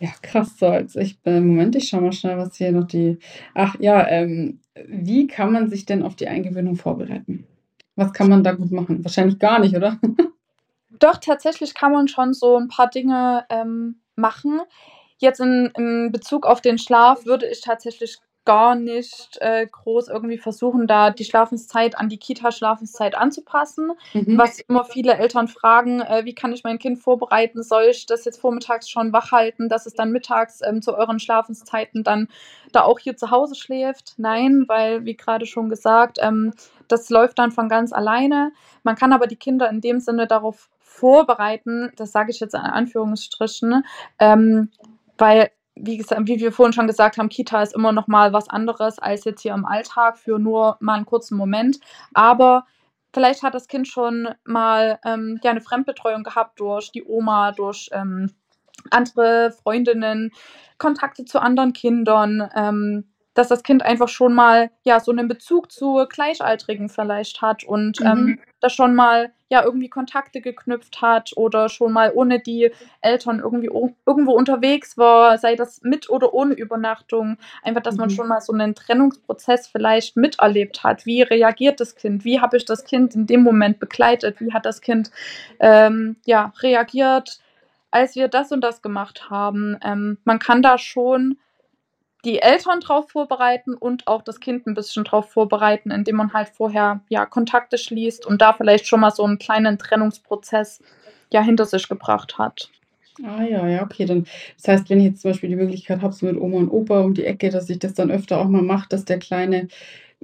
Ja, 0.00 0.10
krass, 0.22 0.56
so 0.58 0.66
jetzt 0.72 0.96
ich 0.96 1.18
äh, 1.24 1.40
Moment, 1.40 1.74
ich 1.76 1.88
schaue 1.88 2.02
mal 2.02 2.12
schnell, 2.12 2.38
was 2.38 2.56
hier 2.56 2.70
noch 2.72 2.86
die 2.86 3.18
ach 3.54 3.74
ja, 3.80 4.06
ähm, 4.08 4.60
wie 4.86 5.26
kann 5.26 5.52
man 5.52 5.68
sich 5.70 5.86
denn 5.86 6.02
auf 6.04 6.14
die 6.16 6.28
Eingewöhnung 6.28 6.76
vorbereiten? 6.76 7.46
Was 7.96 8.12
kann 8.12 8.28
man 8.28 8.44
da 8.44 8.52
gut 8.52 8.70
machen? 8.70 9.02
Wahrscheinlich 9.04 9.38
gar 9.40 9.58
nicht, 9.58 9.74
oder? 9.76 9.98
Doch, 11.00 11.18
tatsächlich 11.18 11.74
kann 11.74 11.92
man 11.92 12.08
schon 12.08 12.32
so 12.34 12.56
'n 12.56 12.68
paar 12.68 12.88
Dinge, 12.90 13.44
ähm, 13.50 13.96
machen. 14.16 14.60
Jetzt 15.18 15.40
in 15.40 15.70
in 15.76 16.12
Bezug 16.12 16.46
auf 16.46 16.60
den 16.60 16.78
Schlaf 16.78 17.26
würde 17.26 17.46
ich 17.48 17.60
tatsächlich 17.60 18.18
gar 18.44 18.74
nicht, 18.76 19.36
äh, 19.42 19.66
groß 19.66 20.08
irgendwie 20.08 20.38
versuchen, 20.38 20.86
da 20.86 21.10
die 21.10 21.24
Schlafenszeit 21.24 21.98
an 21.98 22.08
die 22.08 22.16
Kita-Schlafenszeit 22.16 23.14
anzupassen. 23.14 23.92
Mhm. 24.14 24.38
Was 24.38 24.60
immer 24.60 24.84
viele 24.86 25.18
Eltern 25.18 25.48
fragen: 25.48 26.00
„Äh, 26.00 26.24
wie 26.24 26.34
kann 26.34 26.52
ich 26.54 26.64
mein 26.64 26.78
Kind 26.78 26.98
vorbereiten? 26.98 27.62
Soll 27.62 27.84
ich 27.90 28.06
das 28.06 28.24
jetzt 28.24 28.40
vormittags 28.40 28.88
schon 28.88 29.12
wach 29.12 29.32
halten, 29.32 29.68
dass 29.68 29.84
es 29.84 29.92
dann 29.94 30.12
mittags, 30.12 30.60
ähm, 30.66 30.80
zu 30.80 30.96
euren 30.96 31.18
Schlafenszeiten 31.18 32.04
dann 32.04 32.28
da 32.72 32.82
auch 32.84 32.98
hier 33.00 33.16
zu 33.18 33.30
Hause 33.30 33.54
schläft?“ 33.54 34.14
Nein, 34.16 34.64
weil 34.66 35.04
wie 35.04 35.16
grade 35.16 35.44
schon 35.44 35.68
gesagt, 35.68 36.16
ähm, 36.22 36.54
das 36.88 37.10
läuft 37.10 37.38
dann 37.38 37.50
von 37.52 37.68
ganz 37.68 37.92
alleine. 37.92 38.52
Man 38.82 38.96
kann 38.96 39.12
aber 39.12 39.26
die 39.26 39.36
Kinder 39.36 39.68
in 39.68 39.82
dem 39.82 40.00
Sinne 40.00 40.26
darauf 40.26 40.70
vorbereiten, 40.80 41.92
das 41.96 42.12
sage 42.12 42.30
ich 42.30 42.40
jetzt 42.40 42.54
in 42.54 42.60
Anführungsstrichen, 42.60 43.84
ähm, 44.18 44.70
weil, 45.18 45.50
wie 45.76 45.98
gesa 45.98 46.16
wie 46.22 46.40
wir 46.40 46.52
vorhin 46.52 46.72
schon 46.72 46.86
gesagt 46.88 47.18
haben, 47.18 47.28
Kita 47.28 47.62
ist 47.62 47.74
immer 47.74 47.92
noch 47.92 48.08
mal 48.08 48.32
was 48.32 48.48
anderes 48.50 48.98
als 48.98 49.24
jetzt 49.24 49.42
hier 49.42 49.54
im 49.54 49.64
Alltag 49.66 50.18
für 50.18 50.38
nur 50.38 50.76
mal 50.80 50.98
'n 50.98 51.06
kurzen 51.06 51.36
Moment. 51.36 51.78
Aber 52.14 52.66
vielleicht 53.14 53.42
hat 53.42 53.54
das 53.54 53.68
Kind 53.68 53.88
schon 53.88 54.28
mal, 54.44 54.98
ähm, 55.04 55.38
ja, 55.42 55.52
'ne 55.54 55.60
Fremdbetreuung 55.60 56.24
gehabt 56.24 56.60
durch 56.60 56.92
die 56.92 57.04
Oma, 57.04 57.52
durch, 57.52 57.88
ähm, 57.92 58.32
andere 58.90 59.52
Freundinnen, 59.52 60.32
Kontakte 60.78 61.24
zu 61.26 61.40
anderen 61.42 61.72
Kindern, 61.74 62.48
ähm, 62.56 63.04
dass 63.34 63.48
das 63.48 63.62
Kind 63.62 63.82
einfach 63.84 64.08
schon 64.08 64.34
mal, 64.34 64.70
ja, 64.84 65.00
so 65.00 65.12
'nen 65.12 65.28
Bezug 65.28 65.70
zu 65.72 66.04
Gleichaltrigen 66.08 66.88
vielleicht 66.88 67.42
hat 67.42 67.64
und, 67.64 68.00
ähm, 68.04 68.24
Mhm. 68.24 68.38
da 68.60 68.68
schon 68.70 68.94
mal, 68.96 69.32
ja, 69.50 69.62
irgendwie 69.64 69.88
Kontakte 69.88 70.40
geknüpft 70.40 71.00
hat 71.00 71.30
oder 71.36 71.68
schon 71.68 71.92
mal 71.92 72.12
ohne 72.14 72.40
die 72.40 72.70
Eltern 73.00 73.38
irgendwie 73.40 73.68
irgendwo 74.06 74.32
unterwegs 74.32 74.98
war, 74.98 75.38
sei 75.38 75.54
das 75.56 75.80
mit 75.82 76.10
oder 76.10 76.34
ohne 76.34 76.54
Übernachtung. 76.54 77.38
Einfach, 77.62 77.82
dass 77.82 77.96
man 77.98 78.08
Mhm. 78.08 78.14
schon 78.14 78.28
mal 78.28 78.40
so 78.40 78.52
'nen 78.52 78.74
Trennungsprozess 78.74 79.68
vielleicht 79.68 80.16
miterlebt 80.16 80.82
hat. 80.84 81.06
Wie 81.06 81.22
reagiert 81.22 81.80
das 81.80 81.94
Kind? 81.96 82.24
Wie 82.24 82.40
habe 82.40 82.56
ich 82.56 82.64
das 82.64 82.84
Kind 82.84 83.14
in 83.14 83.26
dem 83.26 83.42
Moment 83.42 83.78
begleitet? 83.80 84.40
Wie 84.40 84.52
hat 84.52 84.66
das 84.66 84.80
Kind, 84.80 85.10
ähm, 85.60 86.16
ja, 86.26 86.52
reagiert, 86.62 87.38
als 87.90 88.16
wir 88.16 88.28
das 88.28 88.52
und 88.52 88.60
das 88.62 88.82
gemacht 88.82 89.30
haben? 89.30 89.78
Ähm, 89.84 90.18
man 90.24 90.38
kann 90.40 90.62
da 90.62 90.78
schon 90.78 91.38
die 92.24 92.40
Eltern 92.42 92.80
drauf 92.80 93.10
vorbereiten 93.10 93.74
und 93.74 94.06
auch 94.08 94.22
das 94.22 94.40
Kind 94.40 94.66
'n 94.66 94.74
bisschen 94.74 95.04
drauf 95.04 95.30
vorbereiten, 95.30 95.90
indem 95.90 96.16
man 96.16 96.32
halt 96.32 96.48
vorher, 96.48 97.00
ja, 97.08 97.26
Kontakte 97.26 97.78
schließt 97.78 98.26
und 98.26 98.42
da 98.42 98.52
vielleicht 98.52 98.86
schon 98.88 99.00
mal 99.00 99.10
so 99.12 99.24
'n 99.24 99.38
kleinen 99.38 99.78
Trennungsprozess, 99.78 100.80
ja, 101.32 101.42
hinter 101.42 101.66
sich 101.66 101.88
gebracht 101.88 102.38
hat. 102.38 102.70
Ah 103.24 103.42
ja, 103.42 103.66
ja, 103.68 103.82
okay, 103.82 104.04
dann 104.04 104.26
das 104.56 104.68
heißt, 104.68 104.90
wenn 104.90 105.00
ich 105.00 105.06
jetzt 105.06 105.22
zum 105.22 105.32
Beispiel 105.32 105.48
die 105.48 105.56
Möglichkeit 105.56 106.02
habe, 106.02 106.12
so 106.14 106.26
mit 106.26 106.36
Oma 106.40 106.58
und 106.58 106.68
Opa 106.70 107.00
um 107.00 107.14
die 107.14 107.24
Ecke, 107.24 107.50
dass 107.50 107.68
ich 107.68 107.78
das 107.80 107.94
dann 107.94 108.10
öfter 108.12 108.38
auch 108.38 108.48
mal 108.48 108.62
mache, 108.62 108.88
dass 108.88 109.04
der 109.04 109.18
Kleine 109.18 109.66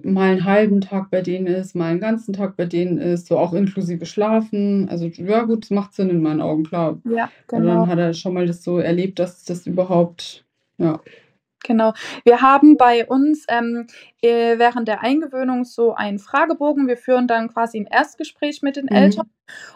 mal 0.03 0.33
'n 0.37 0.45
halben 0.45 0.81
Tag 0.81 1.11
bei 1.11 1.21
denen 1.23 1.47
ist, 1.49 1.75
mal 1.77 1.93
'n 1.93 2.01
ganzen 2.01 2.35
Tag 2.35 2.57
bei 2.57 2.67
denen 2.67 2.99
ist, 2.99 3.27
so 3.29 3.39
auch 3.39 3.53
inklusive 3.55 4.07
Schlafen. 4.07 4.89
Also, 4.89 5.07
ja 5.07 5.43
gut, 5.45 5.65
das 5.65 5.71
macht 5.71 5.95
Sinn 5.95 6.11
in 6.11 6.23
meinen 6.23 6.41
Augen, 6.43 6.65
klar. 6.65 7.01
Ja, 7.05 7.33
genau. 7.49 7.67
dann 7.69 7.89
hat 7.89 7.99
er 7.99 8.15
schon 8.15 8.35
mal 8.35 8.47
das 8.47 8.65
so 8.65 8.79
erlebt, 8.79 9.19
dass 9.21 9.45
das 9.45 9.67
überhaupt 9.67 10.45
ja. 10.79 11.01
Genau. 11.65 11.95
Wir 12.25 12.43
haben 12.43 12.77
bei 12.77 13.07
uns 13.07 13.47
ähm, 13.49 13.87
äh, 14.23 14.59
während 14.59 14.87
der 14.87 15.03
Eingewöhnung 15.03 15.65
so 15.65 15.95
einen 15.95 16.19
Fragebogen. 16.19 16.87
Wir 16.87 16.97
führen 16.97 17.27
dann 17.27 17.53
quasi 17.53 17.79
ein 17.81 17.87
Erstgespräch 17.87 18.63
mit 18.63 18.77
den 18.77 18.85
Mhm. 18.85 18.97
Eltern. 18.97 19.31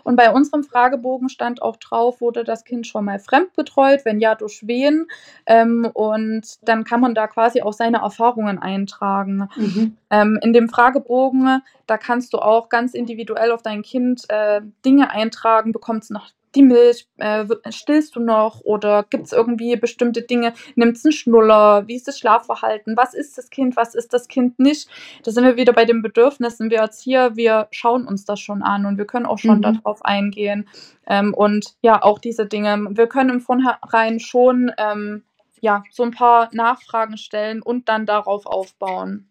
Und 0.04 0.16
bei 0.16 0.30
unserem 0.30 0.64
Fragebogen 0.64 1.28
stand 1.28 1.60
auch 1.60 1.76
drauf, 1.76 2.20
wurde 2.20 2.44
das 2.44 2.64
Kind 2.64 2.86
schon 2.86 3.04
mal 3.04 3.18
fremdbetreut? 3.18 4.04
Wenn 4.04 4.20
ja, 4.20 4.34
durch 4.34 4.66
wen? 4.66 5.06
Ähm, 5.46 5.88
und 5.92 6.56
dann 6.62 6.84
kann 6.84 7.00
man 7.00 7.14
da 7.14 7.26
quasi 7.26 7.62
auch 7.62 7.72
seine 7.72 7.98
Erfahrungen 7.98 8.58
eintragen. 8.58 9.48
Mhm. 9.56 9.96
Ähm, 10.10 10.38
in 10.42 10.52
dem 10.52 10.68
Fragebogen, 10.68 11.62
da 11.86 11.98
kannst 11.98 12.32
du 12.32 12.38
auch 12.38 12.68
ganz 12.68 12.94
individuell 12.94 13.50
auf 13.50 13.62
dein 13.62 13.82
Kind 13.82 14.24
äh, 14.28 14.60
Dinge 14.84 15.10
eintragen. 15.10 15.72
Bekommt 15.72 16.04
es 16.04 16.10
noch 16.10 16.28
die 16.54 16.62
Milch? 16.62 17.06
Äh, 17.18 17.46
stillst 17.70 18.16
du 18.16 18.20
noch? 18.20 18.60
Oder 18.62 19.04
gibt 19.08 19.26
es 19.26 19.32
irgendwie 19.32 19.76
bestimmte 19.76 20.22
Dinge? 20.22 20.52
Nimmt 20.74 20.96
es 20.96 21.04
einen 21.04 21.12
Schnuller? 21.12 21.86
Wie 21.86 21.96
ist 21.96 22.08
das 22.08 22.18
Schlafverhalten? 22.18 22.96
Was 22.96 23.14
ist 23.14 23.38
das 23.38 23.50
Kind? 23.50 23.76
Was 23.76 23.94
ist 23.94 24.12
das 24.12 24.28
Kind 24.28 24.58
nicht? 24.58 24.88
Da 25.24 25.30
sind 25.30 25.44
wir 25.44 25.56
wieder 25.56 25.72
bei 25.72 25.84
den 25.84 26.02
Bedürfnissen. 26.02 26.70
Wir 26.70 26.78
Erzieher, 26.78 27.36
wir 27.36 27.68
schauen 27.70 28.06
uns 28.06 28.24
das 28.24 28.40
schon 28.40 28.62
an 28.62 28.86
und 28.86 28.98
wir 28.98 29.06
können 29.06 29.26
auch 29.26 29.38
schon 29.38 29.58
Mhm. 29.58 29.62
darauf 29.62 30.04
eingehen. 30.04 30.68
Ähm, 31.06 31.34
und 31.34 31.74
ja, 31.82 32.02
auch 32.02 32.18
diese 32.18 32.46
Dinge. 32.46 32.86
Wir 32.90 33.06
können 33.06 33.30
im 33.30 33.40
Vornherein 33.40 34.20
schon 34.20 34.70
ähm, 34.78 35.24
ja, 35.60 35.82
so 35.90 36.02
ein 36.04 36.12
paar 36.12 36.48
Nachfragen 36.52 37.16
stellen 37.16 37.62
und 37.62 37.88
dann 37.88 38.06
darauf 38.06 38.46
aufbauen. 38.46 39.28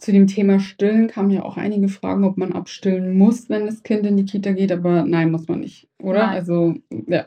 Zu 0.00 0.12
dem 0.12 0.26
Thema 0.26 0.58
Stillen 0.60 1.08
kamen 1.08 1.30
ja 1.30 1.42
auch 1.42 1.58
einige 1.58 1.88
Fragen, 1.88 2.24
ob 2.24 2.38
man 2.38 2.52
abstillen 2.52 3.18
muss, 3.18 3.50
wenn 3.50 3.66
das 3.66 3.82
Kind 3.82 4.06
in 4.06 4.16
die 4.16 4.24
Kita 4.24 4.52
geht, 4.52 4.72
aber 4.72 5.04
nein, 5.04 5.30
muss 5.30 5.46
man 5.46 5.60
nicht, 5.60 5.88
oder? 6.02 6.20
Nein. 6.26 6.28
Also, 6.30 6.74
ja. 7.06 7.26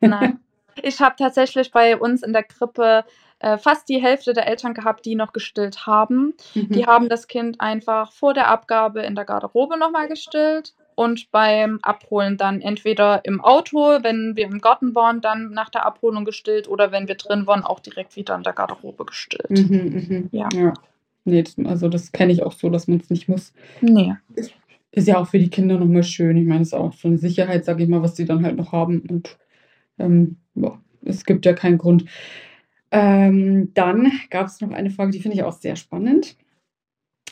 Nein. 0.00 0.38
Ich 0.82 1.00
habe 1.00 1.14
tatsächlich 1.18 1.70
bei 1.70 1.96
uns 1.96 2.22
in 2.22 2.32
der 2.32 2.42
Krippe 2.42 3.04
äh, 3.38 3.56
fast 3.58 3.88
die 3.88 4.02
Hälfte 4.02 4.32
der 4.32 4.46
Eltern 4.48 4.74
gehabt, 4.74 5.06
die 5.06 5.14
noch 5.14 5.32
gestillt 5.32 5.86
haben. 5.86 6.34
Die 6.54 6.82
Mhm. 6.82 6.86
haben 6.86 7.08
das 7.08 7.26
Kind 7.26 7.60
einfach 7.60 8.12
vor 8.12 8.34
der 8.34 8.48
Abgabe 8.48 9.02
in 9.02 9.14
der 9.14 9.24
Garderobe 9.24 9.78
nochmal 9.78 10.08
gestillt 10.08 10.74
und 10.96 11.30
beim 11.30 11.78
Abholen 11.82 12.36
dann 12.36 12.60
entweder 12.60 13.24
im 13.24 13.40
Auto, 13.40 13.78
wenn 14.02 14.36
wir 14.36 14.44
im 14.46 14.60
Garten 14.60 14.94
waren, 14.94 15.20
dann 15.20 15.50
nach 15.50 15.70
der 15.70 15.86
Abholung 15.86 16.24
gestillt 16.24 16.68
oder 16.68 16.92
wenn 16.92 17.08
wir 17.08 17.14
drin 17.14 17.46
waren, 17.46 17.62
auch 17.64 17.80
direkt 17.80 18.16
wieder 18.16 18.34
in 18.34 18.42
der 18.42 18.52
Garderobe 18.52 19.04
gestillt. 19.04 19.50
Mhm, 19.50 20.06
mhm. 20.08 20.28
Ja. 20.32 20.48
Ja. 20.52 20.72
Nee, 21.24 21.44
also 21.64 21.88
das 21.88 22.12
kenne 22.12 22.32
ich 22.32 22.42
auch 22.42 22.52
so, 22.52 22.68
dass 22.70 22.86
man 22.86 23.00
es 23.00 23.10
nicht 23.10 23.28
muss. 23.28 23.52
Nee. 23.80 24.14
Ist 24.90 25.08
ja 25.08 25.18
auch 25.18 25.26
für 25.26 25.38
die 25.38 25.50
Kinder 25.50 25.78
nochmal 25.78 26.04
schön. 26.04 26.36
Ich 26.36 26.46
meine, 26.46 26.62
es 26.62 26.68
ist 26.68 26.74
auch 26.74 26.92
so 26.92 27.08
eine 27.08 27.18
Sicherheit, 27.18 27.64
sage 27.64 27.82
ich 27.82 27.88
mal, 27.88 28.02
was 28.02 28.14
die 28.14 28.26
dann 28.26 28.44
halt 28.44 28.56
noch 28.56 28.72
haben. 28.72 29.00
Und 29.08 29.38
ähm, 29.98 30.36
boah, 30.54 30.80
es 31.04 31.24
gibt 31.24 31.46
ja 31.46 31.52
keinen 31.52 31.78
Grund. 31.78 32.04
Ähm, 32.90 33.72
dann 33.74 34.12
gab 34.30 34.46
es 34.46 34.60
noch 34.60 34.70
eine 34.70 34.90
Frage, 34.90 35.10
die 35.10 35.20
finde 35.20 35.36
ich 35.36 35.42
auch 35.42 35.52
sehr 35.52 35.76
spannend. 35.76 36.36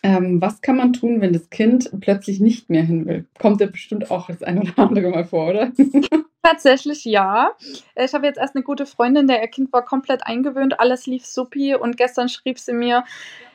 Ähm, 0.02 0.40
was 0.40 0.60
kann 0.60 0.76
man 0.76 0.92
tun, 0.92 1.20
wenn 1.20 1.32
das 1.32 1.50
Kind 1.50 1.90
plötzlich 2.00 2.40
nicht 2.40 2.68
mehr 2.68 2.82
hin 2.82 3.06
will? 3.06 3.26
Kommt 3.38 3.60
ja 3.60 3.68
bestimmt 3.68 4.10
auch 4.10 4.26
das 4.26 4.42
ein 4.42 4.58
oder 4.58 4.76
andere 4.78 5.10
Mal 5.10 5.24
vor, 5.24 5.50
oder? 5.50 5.72
Tatsächlich 6.42 7.04
ja. 7.04 7.52
Ich 7.94 8.14
habe 8.14 8.26
jetzt 8.26 8.38
erst 8.38 8.56
eine 8.56 8.64
gute 8.64 8.84
Freundin, 8.84 9.28
der 9.28 9.40
ihr 9.40 9.48
Kind 9.48 9.72
war 9.72 9.84
komplett 9.84 10.26
eingewöhnt, 10.26 10.80
alles 10.80 11.06
lief 11.06 11.24
supi 11.24 11.76
und 11.76 11.96
gestern 11.96 12.28
schrieb 12.28 12.58
sie 12.58 12.72
mir, 12.72 13.04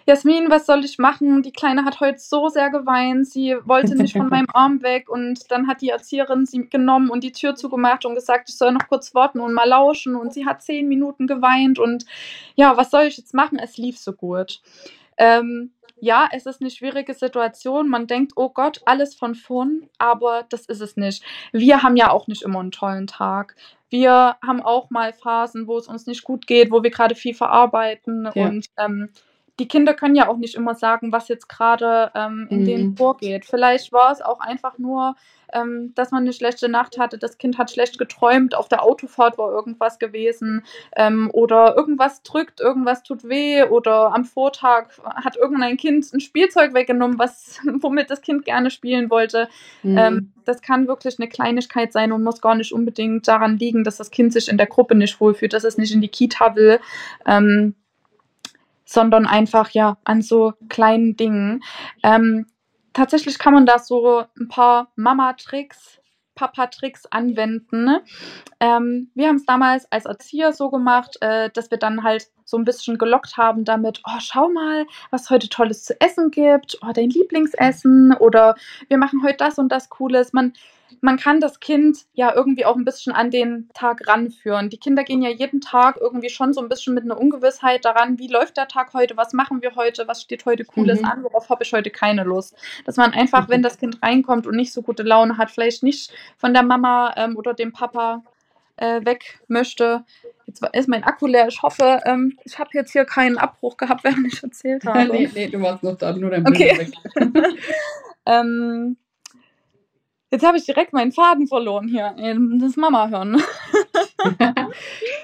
Jasmin, 0.06 0.50
was 0.50 0.66
soll 0.66 0.86
ich 0.86 1.00
machen? 1.00 1.44
Die 1.44 1.52
Kleine 1.52 1.84
hat 1.84 2.00
heute 2.00 2.18
so 2.18 2.48
sehr 2.48 2.70
geweint, 2.70 3.28
sie 3.28 3.58
wollte 3.66 3.94
nicht 3.94 4.16
von 4.16 4.30
meinem 4.30 4.48
Arm 4.54 4.82
weg 4.82 5.10
und 5.10 5.52
dann 5.52 5.68
hat 5.68 5.82
die 5.82 5.90
Erzieherin 5.90 6.46
sie 6.46 6.70
genommen 6.70 7.10
und 7.10 7.26
die 7.26 7.34
Tür 7.34 7.56
zugemacht 7.56 8.06
und 8.06 8.16
gesagt, 8.16 8.48
ich 8.48 8.56
soll 8.56 8.72
noch 8.72 8.88
kurz 8.88 9.14
warten 9.14 9.42
und 9.42 9.54
mal 9.54 9.68
lauschen 9.68 10.16
und 10.16 10.34
sie 10.34 10.46
hat 10.46 10.62
zehn 10.62 10.88
Minuten 10.88 11.28
geweint 11.28 11.80
und 11.80 12.06
ja, 12.56 12.78
was 12.78 12.90
soll 12.90 13.04
ich 13.04 13.18
jetzt 13.18 13.34
machen? 13.34 13.60
Es 13.60 13.76
lief 13.76 13.98
so 13.98 14.14
gut. 14.14 14.62
Ähm, 15.18 15.72
ja, 16.00 16.30
es 16.32 16.46
ist 16.46 16.62
eine 16.62 16.70
schwierige 16.70 17.14
Situation. 17.14 17.90
Man 17.90 18.08
denkt, 18.08 18.34
oh 18.36 18.50
Gott, 18.50 18.82
alles 18.86 19.16
von 19.16 19.36
vorn, 19.36 19.90
aber 19.98 20.46
das 20.50 20.66
ist 20.66 20.82
es 20.82 20.98
nicht. 20.98 21.24
Wir 21.52 21.84
haben 21.84 21.96
ja 21.96 22.12
auch 22.12 22.28
nicht 22.28 22.44
immer 22.44 22.60
einen 22.60 22.72
tollen 22.72 23.08
Tag. 23.08 23.56
Wir 23.90 24.36
haben 24.46 24.62
auch 24.62 24.90
mal 24.90 25.14
Phasen, 25.14 25.68
wo 25.68 25.78
es 25.78 25.88
uns 25.88 26.06
nicht 26.06 26.24
gut 26.24 26.46
geht, 26.46 26.72
wo 26.72 26.84
wir 26.84 26.92
gerade 26.92 27.16
viel 27.16 27.34
verarbeiten. 27.34 28.30
Ja. 28.36 28.48
Und 28.48 28.68
ähm, 28.78 29.10
die 29.60 29.68
Kinder 29.68 29.94
können 29.94 30.16
ja 30.16 30.28
auch 30.28 30.38
nicht 30.38 30.56
immer 30.56 30.76
sagen, 30.76 31.12
was 31.12 31.28
jetzt 31.28 31.50
gerade 31.50 32.12
ähm, 32.16 32.48
in 32.50 32.66
denen 32.66 32.90
Mhm. 32.90 32.98
vorgeht. 32.98 33.46
Vielleicht 33.46 33.92
war 33.92 34.12
es 34.12 34.22
auch 34.22 34.40
einfach 34.40 34.78
nur, 34.78 35.16
ähm, 35.54 35.94
dass 35.96 36.12
man 36.12 36.24
eine 36.24 36.34
schlechte 36.34 36.70
Nacht 36.70 37.00
hatte. 37.00 37.18
Das 37.18 37.38
Kind 37.38 37.58
hat 37.58 37.72
schlecht 37.72 37.98
geträumt. 37.98 38.54
Auf 38.54 38.68
der 38.68 38.84
Autofahrt 38.84 39.38
war 39.38 39.52
irgendwas 39.52 39.98
gewesen. 39.98 40.64
Ähm, 40.96 41.32
oder 41.34 41.76
irgendwas 41.76 42.22
drückt, 42.22 42.60
irgendwas 42.60 43.02
tut 43.04 43.24
weh. 43.24 43.64
Oder 43.64 44.14
am 44.14 44.26
Vortag 44.26 44.90
hat 45.04 45.38
irgendein 45.38 45.78
Kind 45.78 46.12
ein 46.14 46.20
Spielzeug 46.20 46.74
weggenommen, 46.74 47.18
was, 47.18 47.60
womit 47.82 48.12
das 48.12 48.22
Kind 48.22 48.46
gerne 48.46 48.70
spielen 48.70 49.10
wollte. 49.10 49.48
Mhm. 49.84 49.98
Ähm, 49.98 50.34
das 50.46 50.62
kann 50.62 50.88
wirklich 50.88 51.18
eine 51.20 51.30
Kleinigkeit 51.30 51.92
sein 51.94 52.12
und 52.12 52.24
muss 52.24 52.42
gar 52.42 52.56
nicht 52.56 52.74
unbedingt 52.74 53.28
daran 53.28 53.58
liegen, 53.58 53.84
dass 53.84 53.98
das 53.98 54.12
Kind 54.12 54.34
sich 54.34 54.50
in 54.50 54.58
der 54.58 54.68
Gruppe 54.68 54.96
nicht 54.96 55.20
wohlfühlt, 55.20 55.54
dass 55.54 55.64
es 55.64 55.78
nicht 55.78 55.94
in 55.94 56.02
die 56.02 56.08
Kita 56.10 56.56
will, 56.56 56.80
ähm, 57.26 57.76
sondern 58.88 59.28
einfach 59.28 59.70
ja 59.72 59.98
an 60.06 60.22
so 60.22 60.54
kleinen 60.70 61.16
Dingen. 61.18 61.64
Ähm, 62.02 62.48
tatsächlich 62.94 63.38
kann 63.38 63.54
man 63.54 63.66
da 63.66 63.78
so 63.78 64.24
ein 64.40 64.48
paar 64.48 64.92
Mama-Tricks, 64.96 66.00
Papa-Tricks 66.36 67.06
anwenden. 67.08 67.84
ne? 67.84 68.04
Ähm, 68.60 69.12
wir 69.14 69.28
haben 69.28 69.36
es 69.36 69.46
damals 69.46 69.92
als 69.92 70.06
Erzieher 70.06 70.54
so 70.54 70.72
gemacht, 70.72 71.18
äh, 71.22 71.50
dass 71.52 71.70
wir 71.70 71.78
dann 71.78 72.04
halt 72.04 72.30
so 72.48 72.58
ein 72.58 72.64
bisschen 72.64 72.98
gelockt 72.98 73.36
haben 73.36 73.66
damit, 73.66 74.02
oh, 74.08 74.20
schau 74.20 74.48
mal, 74.48 74.86
was 75.12 75.30
heute 75.30 75.50
Tolles 75.50 75.84
zu 75.84 76.00
essen 76.00 76.32
gibt, 76.32 76.80
oh, 76.82 76.92
dein 76.94 77.10
Lieblingsessen 77.10 78.14
oder 78.14 78.56
wir 78.88 78.98
machen 78.98 79.22
heute 79.22 79.36
das 79.38 79.60
und 79.60 79.70
das 79.70 79.90
Cooles. 79.90 80.32
Man, 80.32 80.54
man 81.02 81.18
kann 81.18 81.42
das 81.42 81.60
Kind 81.60 82.06
ja 82.14 82.34
irgendwie 82.34 82.64
auch 82.64 82.78
ein 82.78 82.86
bisschen 82.86 83.12
an 83.12 83.32
den 83.32 83.68
Tag 83.74 84.08
ranführen. 84.08 84.70
Die 84.70 84.78
Kinder 84.78 85.04
gehen 85.04 85.22
ja 85.22 85.30
jeden 85.30 85.60
Tag 85.60 85.98
irgendwie 86.00 86.30
schon 86.30 86.54
so 86.54 86.62
ein 86.62 86.70
bisschen 86.70 86.94
mit 86.94 87.04
einer 87.04 87.20
Ungewissheit 87.20 87.84
daran, 87.84 88.18
wie 88.18 88.30
läuft 88.30 88.56
der 88.56 88.70
Tag 88.70 88.94
heute, 88.94 89.18
was 89.18 89.34
machen 89.34 89.62
wir 89.62 89.76
heute, 89.76 90.08
was 90.08 90.22
steht 90.22 90.46
heute 90.46 90.64
Cooles 90.64 91.02
Mhm. 91.02 91.06
an, 91.06 91.24
worauf 91.24 91.50
habe 91.50 91.66
ich 91.66 91.74
heute 91.74 91.90
keine 91.90 92.24
Lust. 92.24 92.56
Dass 92.86 92.96
man 92.96 93.12
einfach, 93.12 93.50
wenn 93.50 93.62
das 93.62 93.78
Kind 93.78 94.02
reinkommt 94.02 94.48
und 94.48 94.56
nicht 94.56 94.72
so 94.72 94.82
gute 94.82 95.04
Laune 95.04 95.38
hat, 95.38 95.52
vielleicht 95.52 95.84
nicht 95.84 96.14
von 96.38 96.54
der 96.54 96.64
Mama 96.64 97.14
ähm, 97.18 97.36
oder 97.36 97.54
dem 97.54 97.74
Papa 97.74 98.24
äh, 98.78 99.06
weg 99.06 99.40
möchte. 99.48 100.04
Jetzt 100.46 100.64
ist 100.74 100.88
mein 100.88 101.04
Akku 101.04 101.28
leer. 101.28 101.48
Ich 101.48 101.62
hoffe, 101.62 102.02
ähm, 102.06 102.38
ich 102.44 102.58
habe 102.58 102.70
jetzt 102.74 102.92
hier 102.92 103.06
keinen 103.06 103.38
Abbruch 103.38 103.78
gehabt, 103.78 104.04
während 104.06 104.26
ich 104.28 104.42
erzählt 104.42 104.86
habe. 104.86 105.12
nee, 105.12 105.30
nee, 105.34 105.48
du 105.48 105.62
warst 105.62 105.84
noch 105.84 105.98
da, 105.98 106.14
nur 106.14 106.30
dein 106.32 106.48
Okay. 106.48 106.78
Weg. 106.78 106.94
ähm, 108.26 108.98
jetzt 110.32 110.46
habe 110.46 110.58
ich 110.58 110.66
direkt 110.66 110.94
meinen 110.94 111.12
Faden 111.12 111.48
verloren 111.48 111.88
hier. 111.88 112.16
Das 112.60 112.78
Mama 112.78 113.10
hören. 113.10 113.42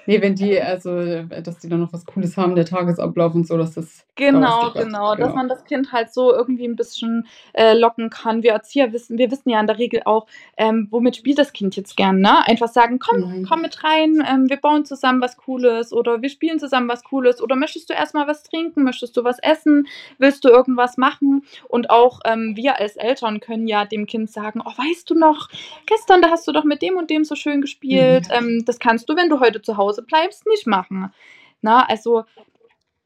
nee, 0.05 0.21
wenn 0.21 0.35
die, 0.35 0.59
also, 0.61 1.23
dass 1.23 1.59
die 1.59 1.69
dann 1.69 1.79
noch 1.79 1.93
was 1.93 2.05
Cooles 2.05 2.37
haben, 2.37 2.55
der 2.55 2.65
Tagesablauf 2.65 3.33
und 3.35 3.47
so, 3.47 3.57
dass 3.57 3.73
das. 3.73 4.05
Genau, 4.15 4.39
daraus 4.41 4.73
geht, 4.73 4.83
genau, 4.83 5.15
dass 5.15 5.27
genau. 5.27 5.35
man 5.35 5.49
das 5.49 5.63
Kind 5.65 5.91
halt 5.91 6.13
so 6.13 6.33
irgendwie 6.33 6.67
ein 6.67 6.75
bisschen 6.75 7.25
äh, 7.53 7.73
locken 7.73 8.09
kann. 8.09 8.43
Wir 8.43 8.51
Erzieher 8.51 8.93
wissen, 8.93 9.17
wir 9.17 9.31
wissen 9.31 9.49
ja 9.49 9.59
in 9.59 9.67
der 9.67 9.79
Regel 9.79 10.01
auch, 10.05 10.27
ähm, 10.57 10.87
womit 10.91 11.15
spielt 11.15 11.39
das 11.39 11.51
Kind 11.51 11.75
jetzt 11.75 11.97
gern, 11.97 12.19
ne? 12.19 12.45
Einfach 12.47 12.67
sagen, 12.67 12.99
komm, 12.99 13.21
Mhm. 13.21 13.45
komm 13.47 13.61
mit 13.61 13.83
rein, 13.83 14.23
ähm, 14.29 14.49
wir 14.49 14.57
bauen 14.57 14.85
zusammen 14.85 15.21
was 15.21 15.37
Cooles 15.37 15.93
oder 15.93 16.21
wir 16.21 16.29
spielen 16.29 16.59
zusammen 16.59 16.87
was 16.87 17.03
Cooles 17.03 17.41
oder 17.41 17.55
möchtest 17.55 17.89
du 17.89 17.93
erstmal 17.93 18.27
was 18.27 18.43
trinken, 18.43 18.83
möchtest 18.83 19.17
du 19.17 19.23
was 19.23 19.39
essen, 19.39 19.87
willst 20.19 20.43
du 20.45 20.49
irgendwas 20.49 20.97
machen? 20.97 21.43
Und 21.67 21.89
auch 21.89 22.19
ähm, 22.25 22.53
wir 22.55 22.79
als 22.79 22.95
Eltern 22.95 23.39
können 23.39 23.67
ja 23.67 23.85
dem 23.85 24.05
Kind 24.05 24.29
sagen, 24.29 24.61
oh, 24.63 24.71
weißt 24.71 25.09
du 25.09 25.15
noch, 25.15 25.49
gestern, 25.85 26.21
da 26.21 26.29
hast 26.29 26.47
du 26.47 26.51
doch 26.51 26.63
mit 26.65 26.81
dem 26.81 26.97
und 26.97 27.09
dem 27.09 27.23
so 27.23 27.35
schön 27.35 27.61
gespielt. 27.61 28.27
Mhm. 28.29 28.63
Das 28.65 28.79
kannst 28.79 29.09
du, 29.09 29.15
wenn 29.15 29.29
du 29.29 29.39
heute 29.39 29.61
zu 29.61 29.77
Hause 29.77 29.92
bleibst, 30.01 30.45
nicht 30.47 30.67
machen. 30.67 31.13
Na, 31.61 31.85
also 31.85 32.23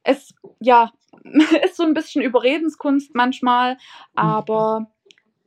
es 0.03 0.33
ja 0.59 0.91
ist 1.63 1.75
so 1.75 1.83
ein 1.83 1.93
bisschen 1.93 2.21
Überredenskunst 2.21 3.13
manchmal, 3.13 3.77
aber 4.15 4.87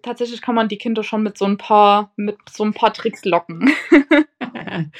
tatsächlich 0.02 0.42
kann 0.42 0.54
man 0.54 0.68
die 0.68 0.78
Kinder 0.78 1.02
schon 1.02 1.22
mit 1.22 1.38
so 1.38 1.44
ein 1.44 1.56
paar 1.56 2.12
mit 2.16 2.36
so 2.50 2.64
ein 2.64 2.74
paar 2.74 2.92
Tricks 2.92 3.24
locken. 3.24 3.70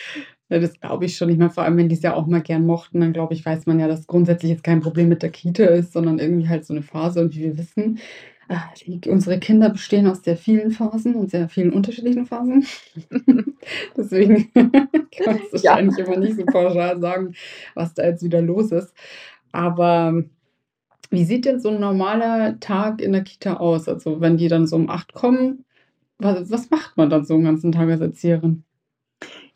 Ja, 0.50 0.59
das 0.59 0.81
glaube 0.81 1.05
ich 1.05 1.16
schon. 1.16 1.29
Ich 1.29 1.38
meine, 1.38 1.50
vor 1.50 1.62
allem, 1.62 1.76
wenn 1.76 1.88
die 1.88 1.94
es 1.94 2.03
ja 2.03 2.14
auch 2.14 2.26
mal 2.26 2.42
gern 2.42 2.66
mochten, 2.66 3.00
dann 3.00 3.12
glaube 3.12 3.35
ich, 3.35 3.46
weiß 3.46 3.66
man 3.66 3.79
ja, 3.79 3.87
dass 3.87 4.09
grundsätzlich 4.09 4.50
jetzt 4.50 4.64
kein 4.64 4.81
Problem 4.81 5.09
mit 5.09 5.22
der 5.22 5.31
Kita 5.31 5.64
ist, 5.64 5.92
sondern 5.92 6.18
irgendwie 6.18 6.48
halt 6.48 6.66
so 6.66 6.74
eine 6.74 6.83
Phase. 6.83 7.20
Und 7.20 7.37
wie 7.37 7.44
wir 7.44 7.57
wissen, 7.57 8.00
die, 8.87 9.01
unsere 9.09 9.39
Kinder 9.39 9.71
bestehen 9.71 10.07
aus 10.07 10.23
sehr 10.25 10.37
vielen 10.37 10.71
Phasen 10.73 11.15
und 11.15 11.31
sehr 11.31 11.49
vielen 11.49 11.73
unterschiedlichen 11.73 12.27
Phasen. 12.27 12.67
Deswegen 13.97 14.53
kann 14.53 14.73
man 15.27 15.41
es 15.53 15.63
Ja. 15.63 15.73
wahrscheinlich 15.73 15.99
immer 15.99 16.17
nicht 16.17 16.37
so 16.37 16.45
pauschal 16.47 17.01
sagen, 17.01 17.35
was 17.75 17.94
da 17.94 18.05
jetzt 18.05 18.23
wieder 18.25 18.42
los 18.42 18.73
ist. 18.73 18.94
Aber 19.53 20.25
wie 21.11 21.25
sieht 21.25 21.44
denn 21.44 21.61
so 21.61 21.71
ein 21.71 21.81
normaler 21.81 22.59
Tag 22.61 23.01
in 23.01 23.13
der 23.13 23.25
Kita 23.25 23.55
aus? 23.55 23.88
Also, 23.88 24.21
wenn 24.21 24.37
die 24.37 24.48
dann 24.48 24.67
so 24.67 24.77
um 24.77 24.90
acht 24.90 25.13
kommen, 25.13 25.65
was, 26.19 26.51
was 26.51 26.71
macht 26.71 26.96
man 26.96 27.11
dann 27.11 27.25
so 27.25 27.35
einen 27.35 27.44
ganzen 27.44 27.73
Tag 27.73 27.88
als 27.88 28.01
Erzieherin? 28.01 28.65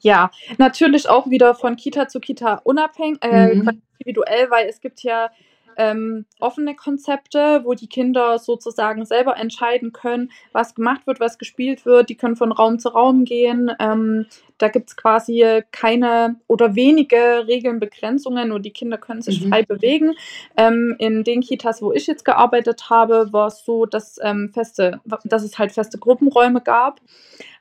Ja, 0.01 0.31
natürlich 0.59 1.09
auch 1.09 1.31
wieder 1.31 1.55
von 1.55 1.77
Kita 1.77 2.09
zu 2.09 2.21
Kita 2.21 2.57
unabhängig, 2.65 3.19
äh, 3.23 3.55
Mhm. 3.55 3.83
individuell, 3.99 4.51
weil 4.51 4.69
es 4.69 4.81
gibt 4.81 5.03
ja 5.03 5.31
ähm, 5.77 6.27
offene 6.41 6.75
Konzepte, 6.75 7.63
wo 7.65 7.75
die 7.75 7.89
Kinder 7.89 8.39
sozusagen 8.39 9.05
selber 9.05 9.37
entscheiden 9.37 9.93
können, 9.93 10.31
was 10.53 10.75
gemacht 10.75 11.07
wird, 11.07 11.21
was 11.21 11.39
gespielt 11.39 11.85
wird. 11.87 12.09
Die 12.09 12.17
können 12.17 12.37
von 12.37 12.53
Raum 12.53 12.79
zu 12.79 12.89
Raum 12.91 13.25
gehen. 13.25 13.71
Ähm, 13.79 14.27
da 14.59 14.69
gibt 14.69 14.91
es 14.91 14.97
quasi 14.97 15.63
keine 15.73 16.37
oder 16.47 16.75
wenige 16.77 17.47
Regeln, 17.47 17.81
Begrenzungen 17.81 18.53
und 18.53 18.63
die 18.65 18.73
Kinder 18.73 18.99
können 18.99 19.23
sich 19.23 19.41
Mhm. 19.45 19.49
frei 19.51 19.63
bewegen. 19.65 20.15
Ähm, 20.57 20.95
in 20.99 21.25
den 21.25 21.41
Kitas, 21.41 21.83
wo 21.83 21.93
ich 21.93 22.07
jetzt 22.07 22.25
gearbeitet 22.25 22.89
habe, 22.91 23.33
war 23.33 23.49
es 23.49 23.65
so, 23.65 23.87
dass, 23.87 24.19
ähm, 24.23 24.51
feste, 24.55 25.01
dass 25.25 25.43
es 25.43 25.59
halt 25.59 25.73
feste 25.73 25.99
Gruppenräume 25.99 26.61
gab. 26.61 27.01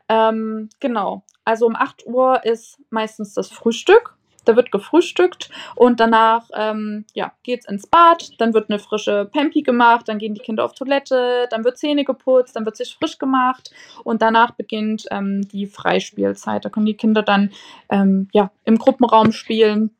Ähm, 0.10 0.70
genau. 0.80 1.24
Also 1.46 1.66
um 1.66 1.76
8 1.76 2.06
Uhr 2.06 2.44
ist 2.46 2.80
meistens 2.90 3.34
das 3.34 3.50
Frühstück. 3.50 4.16
Da 4.46 4.56
wird 4.56 4.72
gefrühstückt 4.72 5.50
und 5.76 6.00
danach 6.00 6.50
ähm, 6.54 7.06
ja, 7.14 7.32
geht 7.44 7.62
es 7.62 7.70
ins 7.70 7.88
Bad, 7.88 8.32
dann 8.40 8.54
wird 8.54 8.70
eine 8.70 8.80
frische 8.80 9.30
Pempi 9.32 9.62
gemacht, 9.62 10.08
dann 10.08 10.18
gehen 10.18 10.34
die 10.34 10.42
Kinder 10.42 10.66
auf 10.66 10.74
Toilette, 10.74 11.48
dann 11.50 11.64
wird 11.64 11.78
Zähne 11.78 12.04
geputzt, 12.04 12.56
dann 12.56 12.66
wird 12.66 12.78
sich 12.78 12.96
frisch 12.96 13.18
gemacht 13.18 13.72
und 14.04 14.22
danach 14.22 14.52
beginnt 14.52 15.06
ähm, 15.12 15.48
die 15.48 15.66
Freispielzeit. 15.66 16.66
Da 16.66 16.70
können 16.70 16.86
die 16.86 16.98
Kinder 16.98 17.24
dann 17.24 17.52
ähm, 17.90 18.28
ja, 18.34 18.52
im 18.66 18.78
Gruppenraum 18.78 19.32
spielen, 19.32 19.96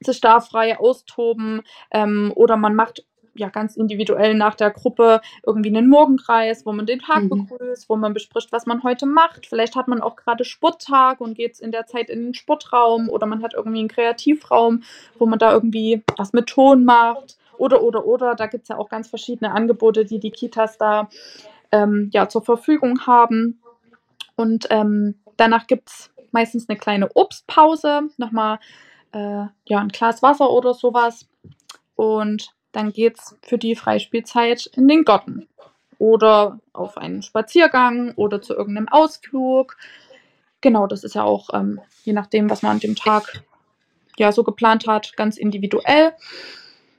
sich 0.00 0.20
da 0.20 0.40
frei 0.40 0.78
austoben 0.78 1.62
ähm, 1.90 2.32
oder 2.34 2.56
man 2.56 2.74
macht 2.74 3.04
ja 3.34 3.48
ganz 3.48 3.76
individuell 3.76 4.34
nach 4.34 4.54
der 4.54 4.70
Gruppe 4.70 5.20
irgendwie 5.44 5.74
einen 5.74 5.88
Morgenkreis, 5.88 6.64
wo 6.66 6.72
man 6.72 6.86
den 6.86 7.00
Tag 7.00 7.24
Mhm. 7.24 7.46
begrüßt, 7.48 7.88
wo 7.88 7.96
man 7.96 8.14
bespricht, 8.14 8.52
was 8.52 8.66
man 8.66 8.82
heute 8.82 9.06
macht. 9.06 9.46
Vielleicht 9.46 9.76
hat 9.76 9.88
man 9.88 10.00
auch 10.00 10.16
gerade 10.16 10.44
Sporttag 10.44 11.20
und 11.20 11.34
geht 11.34 11.58
in 11.60 11.72
der 11.72 11.86
Zeit 11.86 12.10
in 12.10 12.22
den 12.22 12.34
Sportraum 12.34 13.08
oder 13.08 13.26
man 13.26 13.42
hat 13.42 13.54
irgendwie 13.54 13.80
einen 13.80 13.88
Kreativraum, 13.88 14.82
wo 15.18 15.26
man 15.26 15.38
da 15.38 15.52
irgendwie 15.52 16.02
was 16.16 16.32
mit 16.32 16.46
Ton 16.46 16.84
macht. 16.84 17.36
Oder, 17.56 17.82
oder, 17.82 18.04
oder. 18.04 18.34
Da 18.34 18.46
gibt 18.46 18.64
es 18.64 18.68
ja 18.68 18.78
auch 18.78 18.88
ganz 18.88 19.08
verschiedene 19.08 19.52
Angebote, 19.52 20.04
die 20.04 20.18
die 20.18 20.32
Kitas 20.32 20.76
da 20.76 21.08
ähm, 21.70 22.10
ja, 22.12 22.28
zur 22.28 22.42
Verfügung 22.42 23.06
haben. 23.06 23.60
Und 24.36 24.66
ähm, 24.70 25.14
danach 25.36 25.66
gibt 25.66 25.88
es 25.88 26.10
meistens 26.32 26.68
eine 26.68 26.76
kleine 26.78 27.10
Obstpause, 27.14 28.08
nochmal 28.16 28.58
äh, 29.12 29.44
ja, 29.66 29.78
ein 29.78 29.88
Glas 29.88 30.20
Wasser 30.22 30.50
oder 30.50 30.74
sowas. 30.74 31.28
Und 31.94 32.52
dann 32.74 32.92
geht 32.92 33.18
es 33.18 33.36
für 33.42 33.58
die 33.58 33.76
Freispielzeit 33.76 34.66
in 34.74 34.88
den 34.88 35.04
Garten 35.04 35.48
oder 35.98 36.58
auf 36.72 36.98
einen 36.98 37.22
Spaziergang 37.22 38.12
oder 38.16 38.42
zu 38.42 38.54
irgendeinem 38.54 38.88
Ausflug. 38.88 39.76
Genau, 40.60 40.86
das 40.86 41.04
ist 41.04 41.14
ja 41.14 41.22
auch, 41.22 41.50
ähm, 41.52 41.80
je 42.04 42.12
nachdem, 42.12 42.50
was 42.50 42.62
man 42.62 42.72
an 42.72 42.80
dem 42.80 42.96
Tag 42.96 43.42
ja 44.16 44.32
so 44.32 44.44
geplant 44.44 44.86
hat, 44.86 45.16
ganz 45.16 45.36
individuell. 45.36 46.12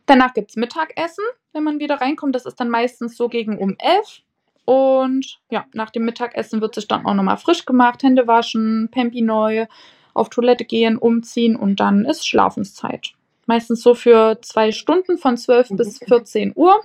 Danach 0.05 0.33
gibt 0.33 0.51
es 0.51 0.55
Mittagessen, 0.55 1.23
wenn 1.51 1.63
man 1.63 1.79
wieder 1.79 1.95
reinkommt. 1.95 2.35
Das 2.35 2.45
ist 2.45 2.59
dann 2.59 2.69
meistens 2.69 3.17
so 3.17 3.27
gegen 3.27 3.57
um 3.57 3.75
11. 3.79 4.21
Und 4.65 5.39
ja, 5.49 5.65
nach 5.73 5.89
dem 5.89 6.05
Mittagessen 6.05 6.61
wird 6.61 6.75
sich 6.75 6.87
dann 6.87 7.05
auch 7.05 7.13
nochmal 7.13 7.37
frisch 7.37 7.65
gemacht, 7.65 8.01
Hände 8.01 8.27
waschen, 8.27 8.89
Pempi 8.91 9.21
neu, 9.21 9.67
auf 10.13 10.29
Toilette 10.29 10.65
gehen, 10.65 10.97
umziehen 10.97 11.55
und 11.55 11.79
dann 11.79 12.05
ist 12.05 12.27
Schlafenszeit. 12.27 13.13
Meistens 13.45 13.81
so 13.81 13.93
für 13.93 14.39
zwei 14.41 14.71
Stunden 14.71 15.17
von 15.17 15.37
12 15.37 15.69
bis 15.71 15.99
14 15.99 16.53
Uhr. 16.55 16.81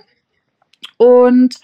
Und 0.97 1.55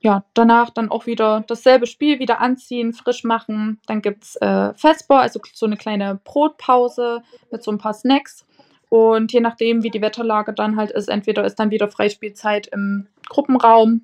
ja, 0.00 0.24
danach 0.34 0.70
dann 0.70 0.90
auch 0.90 1.06
wieder 1.06 1.44
dasselbe 1.46 1.86
Spiel, 1.86 2.18
wieder 2.18 2.40
anziehen, 2.40 2.92
frisch 2.92 3.24
machen. 3.24 3.80
Dann 3.86 4.02
gibt 4.02 4.24
es 4.24 4.36
äh, 4.36 4.74
Vesper, 4.74 5.20
also 5.20 5.40
so 5.52 5.66
eine 5.66 5.76
kleine 5.76 6.20
Brotpause 6.24 7.22
mit 7.50 7.62
so 7.62 7.70
ein 7.70 7.78
paar 7.78 7.94
Snacks. 7.94 8.44
Und 8.88 9.32
je 9.32 9.40
nachdem, 9.40 9.82
wie 9.82 9.90
die 9.90 10.02
Wetterlage 10.02 10.52
dann 10.52 10.76
halt 10.76 10.90
ist, 10.90 11.08
entweder 11.08 11.44
ist 11.44 11.54
dann 11.54 11.70
wieder 11.70 11.88
Freispielzeit 11.88 12.66
im 12.66 13.06
Gruppenraum 13.28 14.02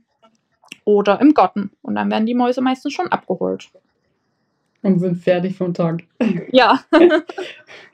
oder 0.84 1.20
im 1.20 1.34
Garten. 1.34 1.72
Und 1.82 1.96
dann 1.96 2.10
werden 2.10 2.26
die 2.26 2.34
Mäuse 2.34 2.62
meistens 2.62 2.94
schon 2.94 3.08
abgeholt. 3.08 3.68
Und 4.82 5.00
sind 5.00 5.16
fertig 5.16 5.56
vom 5.56 5.74
Tag. 5.74 6.04
Ja. 6.52 6.80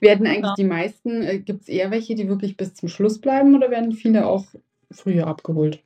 Werden 0.00 0.26
eigentlich 0.26 0.54
die 0.54 0.64
meisten, 0.64 1.22
äh, 1.22 1.38
gibt 1.38 1.62
es 1.62 1.68
eher 1.68 1.90
welche, 1.90 2.14
die 2.14 2.28
wirklich 2.28 2.56
bis 2.56 2.74
zum 2.74 2.88
Schluss 2.88 3.20
bleiben 3.20 3.54
oder 3.54 3.70
werden 3.70 3.92
viele 3.92 4.26
auch 4.26 4.44
früher 4.90 5.26
abgeholt? 5.26 5.82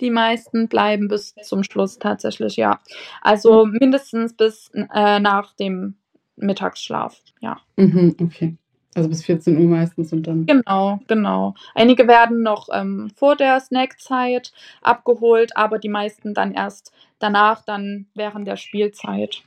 Die 0.00 0.10
meisten 0.10 0.68
bleiben 0.68 1.08
bis 1.08 1.34
zum 1.42 1.62
Schluss 1.62 1.98
tatsächlich, 1.98 2.56
ja. 2.56 2.80
Also 3.22 3.64
mindestens 3.66 4.34
bis 4.34 4.70
äh, 4.74 5.18
nach 5.20 5.54
dem 5.54 5.94
Mittagsschlaf, 6.36 7.20
ja. 7.40 7.58
Mhm, 7.76 8.14
okay. 8.20 8.56
Also 8.94 9.08
bis 9.10 9.24
14 9.24 9.58
Uhr 9.58 9.68
meistens 9.68 10.12
und 10.12 10.26
dann. 10.26 10.46
Genau, 10.46 11.00
genau. 11.06 11.54
Einige 11.74 12.08
werden 12.08 12.42
noch 12.42 12.68
ähm, 12.72 13.10
vor 13.14 13.36
der 13.36 13.60
Snackzeit 13.60 14.52
abgeholt, 14.80 15.54
aber 15.54 15.78
die 15.78 15.90
meisten 15.90 16.32
dann 16.32 16.52
erst 16.52 16.92
danach, 17.18 17.62
dann 17.62 18.06
während 18.14 18.48
der 18.48 18.56
Spielzeit. 18.56 19.42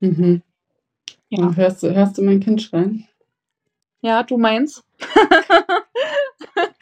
Mhm. 0.00 0.42
Ja, 1.30 1.44
Und 1.44 1.56
hörst, 1.56 1.82
du, 1.82 1.94
hörst 1.94 2.18
du 2.18 2.22
mein 2.22 2.40
Kind 2.40 2.60
schreien? 2.60 3.06
Ja 4.02 4.22
du 4.22 4.38
meinst? 4.38 4.84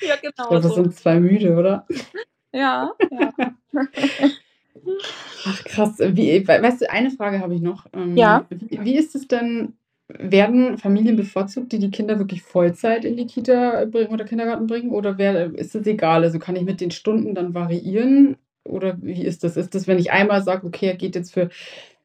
ja, 0.01 0.15
Ich 0.15 0.21
genau 0.23 0.49
glaube, 0.49 0.61
das 0.63 0.75
so. 0.75 0.83
sind 0.83 0.95
zwei 0.95 1.21
müde, 1.21 1.57
oder? 1.57 1.87
Ja, 2.53 2.93
ja. 3.11 3.33
Ach 5.45 5.65
krass. 5.65 5.99
Wie, 5.99 6.47
we- 6.47 6.63
weißt 6.63 6.83
du, 6.83 6.91
eine 6.91 7.11
Frage 7.11 7.41
habe 7.41 7.55
ich 7.55 7.61
noch. 7.61 7.87
Ähm, 7.93 8.17
Ja. 8.17 8.47
Wie, 8.51 8.85
wie 8.85 8.97
ist 8.97 9.15
es 9.15 9.29
denn, 9.29 9.75
werden 10.09 10.79
Familien 10.79 11.17
bevorzugt, 11.17 11.73
die 11.73 11.79
die 11.79 11.91
Kinder 11.91 12.19
wirklich 12.19 12.43
Vollzeit 12.43 13.05
in 13.05 13.17
die 13.17 13.27
Kita 13.27 13.85
bringen 13.85 14.11
oder 14.13 14.25
Kindergarten 14.25 14.67
bringen? 14.67 14.91
Oder 14.91 15.19
wär, 15.19 15.55
ist 15.55 15.75
es 15.75 15.87
egal? 15.87 16.23
Also 16.25 16.39
kann 16.39 16.57
ich 16.57 16.65
mit 16.65 16.81
den 16.81 16.91
Stunden 16.91 17.35
dann 17.35 17.55
variieren? 17.55 18.37
Oder 18.65 18.97
wie 19.03 19.25
ist 19.25 19.45
das? 19.45 19.57
Ist 19.57 19.75
das, 19.75 19.87
wenn 19.87 19.99
ich 19.99 20.11
einmal 20.13 20.43
sage, 20.43 20.67
okay, 20.67 20.87
er 20.89 20.97
geht 20.97 21.15
jetzt 21.15 21.33
für 21.35 21.51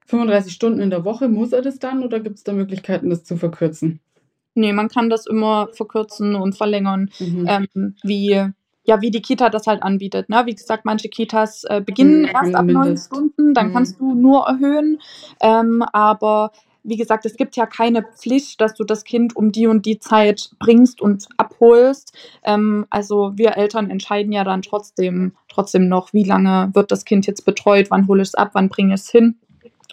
35 0.05 0.53
Stunden 0.53 0.82
in 0.82 0.89
der 0.89 1.05
Woche, 1.05 1.30
muss 1.30 1.53
er 1.53 1.61
das 1.61 1.80
dann 1.80 2.03
oder 2.03 2.20
gibt 2.20 2.38
es 2.38 2.43
da 2.43 2.53
Möglichkeiten, 2.53 3.09
das 3.09 3.24
zu 3.24 3.38
verkürzen? 3.38 3.99
Nee, 4.56 4.74
man 4.74 4.88
kann 4.89 5.10
das 5.10 5.26
immer 5.26 5.70
verkürzen 5.74 6.36
und 6.36 6.56
verlängern, 6.56 7.10
Mhm. 7.20 7.45
ähm, 7.47 7.95
wie, 8.04 8.41
ja, 8.86 9.01
wie 9.01 9.12
die 9.12 9.22
Kita 9.22 9.49
das 9.49 9.66
halt 9.68 9.82
anbietet. 9.84 10.30
Ne? 10.30 10.43
Wie 10.45 10.56
gesagt, 10.56 10.86
manche 10.86 11.10
Kitas 11.10 11.64
äh, 11.66 11.82
beginnen 11.82 12.22
Mhm, 12.24 12.30
erst 12.34 12.56
ab 12.56 12.66
neun. 12.66 12.97
Stunden, 12.97 13.54
dann 13.54 13.68
Mhm. 13.70 13.74
kannst 13.74 13.99
du 13.99 14.14
nur 14.14 14.45
erhöhen. 14.47 14.99
Ähm, 15.41 15.84
aber 15.93 16.51
wie 16.86 16.97
gesagt, 16.97 17.26
es 17.26 17.38
gibt 17.38 17.56
ja 17.56 17.66
keine 17.66 18.04
Pflicht, 18.04 18.60
dass 18.60 18.74
du 18.76 18.84
das 18.84 19.06
Kind 19.06 19.38
um 19.38 19.54
die 19.54 19.68
und 19.68 19.86
die 19.86 19.99
Zeit 19.99 20.49
bringst 20.60 20.99
und 21.01 21.28
abholst. 21.38 22.14
Ähm, 22.43 22.86
also 22.89 23.32
wir 23.38 23.56
Eltern 23.56 23.89
entscheiden 23.89 24.34
ja 24.34 24.43
dann 24.43 24.62
trotzdem, 24.62 25.32
trotzdem 25.47 25.88
noch, 25.88 26.12
wie 26.12 26.26
lange 26.26 26.72
wird 26.74 26.91
das 26.91 27.06
Kind 27.06 27.26
jetzt 27.26 27.45
betreut, 27.45 27.89
wann 27.89 28.08
hole 28.10 28.22
ich 28.22 28.28
es 28.30 28.36
ab, 28.36 28.49
wann 28.51 28.68
bringe 28.68 28.95
ich 28.95 28.99
es 29.01 29.10
hin. 29.10 29.38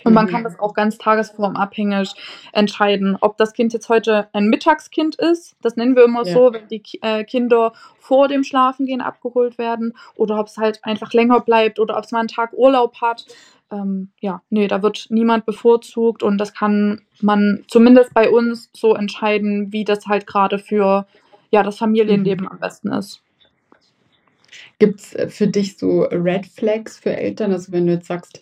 Und 0.04 0.14
man 0.14 0.26
Mhm. 0.26 0.30
kann 0.30 0.44
das 0.44 0.58
auch 0.58 0.74
ganz 0.74 0.98
tagesformabhängig 0.98 2.14
entscheiden, 2.52 3.16
ob 3.20 3.36
das 3.36 3.52
Kind 3.52 3.72
jetzt 3.72 3.88
heute 3.88 4.28
ein 4.32 4.48
Mittagskind 4.48 5.16
ist, 5.16 5.56
das 5.62 5.76
nennen 5.76 5.94
wir 5.96 6.04
immer 6.04 6.24
Ja. 6.24 6.32
so, 6.32 6.52
wenn 6.52 6.68
die 6.68 6.82
äh, 7.02 7.24
Kinder 7.24 7.72
vor 7.98 8.28
dem 8.28 8.44
Schlafengehen 8.44 9.00
abgeholt 9.00 9.58
werden, 9.58 9.94
oder 10.16 10.38
ob 10.40 10.46
es 10.46 10.56
halt 10.56 10.84
einfach 10.84 11.12
länger 11.12 11.40
bleibt 11.40 11.78
oder 11.78 11.96
ob 11.98 12.04
es 12.04 12.12
mal 12.12 12.20
einen 12.20 12.28
Tag 12.28 12.52
Urlaub 12.54 13.00
hat. 13.00 13.26
Ähm, 13.72 14.10
ja, 14.20 14.42
nee, 14.50 14.66
da 14.66 14.82
wird 14.82 15.06
niemand 15.10 15.46
bevorzugt 15.46 16.22
und 16.22 16.38
das 16.38 16.52
kann 16.54 17.02
man 17.20 17.64
zumindest 17.68 18.12
bei 18.14 18.28
uns 18.28 18.68
so 18.72 18.94
entscheiden, 18.94 19.72
wie 19.72 19.84
das 19.84 20.06
halt 20.06 20.26
gerade 20.26 20.58
für 20.58 21.06
ja, 21.50 21.62
das 21.62 21.78
Familienleben 21.78 22.48
am 22.48 22.58
besten 22.58 22.92
ist. 22.92 23.22
Gibt 24.78 25.00
es 25.00 25.34
für 25.34 25.46
dich 25.46 25.76
so 25.78 26.02
Red 26.04 26.46
Flags 26.46 26.98
für 26.98 27.14
Eltern? 27.14 27.52
Also 27.52 27.70
wenn 27.72 27.86
du 27.86 27.92
jetzt 27.92 28.06
sagst, 28.06 28.40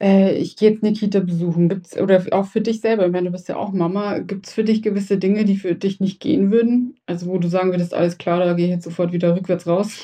äh, 0.00 0.34
ich 0.34 0.56
gehe 0.56 0.70
jetzt 0.70 0.82
eine 0.82 0.92
Kita 0.92 1.20
besuchen, 1.20 1.68
gibt's, 1.68 1.98
oder 1.98 2.24
auch 2.32 2.46
für 2.46 2.60
dich 2.60 2.80
selber, 2.80 3.06
ich 3.06 3.12
meine, 3.12 3.26
du 3.26 3.32
bist 3.32 3.48
ja 3.48 3.56
auch 3.56 3.72
Mama, 3.72 4.18
gibt 4.18 4.46
es 4.46 4.52
für 4.54 4.64
dich 4.64 4.82
gewisse 4.82 5.18
Dinge, 5.18 5.44
die 5.44 5.56
für 5.56 5.74
dich 5.74 6.00
nicht 6.00 6.20
gehen 6.20 6.50
würden? 6.50 6.98
Also 7.06 7.26
wo 7.26 7.38
du 7.38 7.48
sagen 7.48 7.70
würdest, 7.70 7.94
alles 7.94 8.18
klar, 8.18 8.40
da 8.40 8.54
gehe 8.54 8.66
ich 8.66 8.72
jetzt 8.72 8.84
sofort 8.84 9.12
wieder 9.12 9.36
rückwärts 9.36 9.66
raus? 9.66 10.00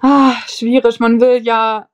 Ah, 0.00 0.34
schwierig. 0.46 1.00
Man 1.00 1.20
will 1.20 1.42
ja 1.42 1.88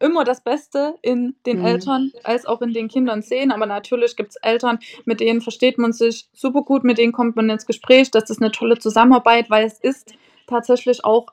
immer 0.00 0.24
das 0.24 0.42
Beste 0.42 0.94
in 1.02 1.34
den 1.46 1.58
Mhm. 1.58 1.64
Eltern 1.66 2.12
als 2.24 2.46
auch 2.46 2.62
in 2.62 2.72
den 2.72 2.88
Kindern 2.88 3.22
sehen. 3.22 3.50
Aber 3.52 3.66
natürlich 3.66 4.16
gibt 4.16 4.30
es 4.30 4.36
Eltern, 4.36 4.78
mit 5.04 5.20
denen 5.20 5.40
versteht 5.40 5.78
man 5.78 5.92
sich 5.92 6.28
super 6.32 6.62
gut, 6.62 6.84
mit 6.84 6.98
denen 6.98 7.12
kommt 7.12 7.36
man 7.36 7.50
ins 7.50 7.66
Gespräch. 7.66 8.10
Das 8.10 8.30
ist 8.30 8.40
eine 8.40 8.52
tolle 8.52 8.78
Zusammenarbeit, 8.78 9.50
weil 9.50 9.66
es 9.66 9.78
ist 9.80 10.14
tatsächlich 10.46 11.04
auch 11.04 11.26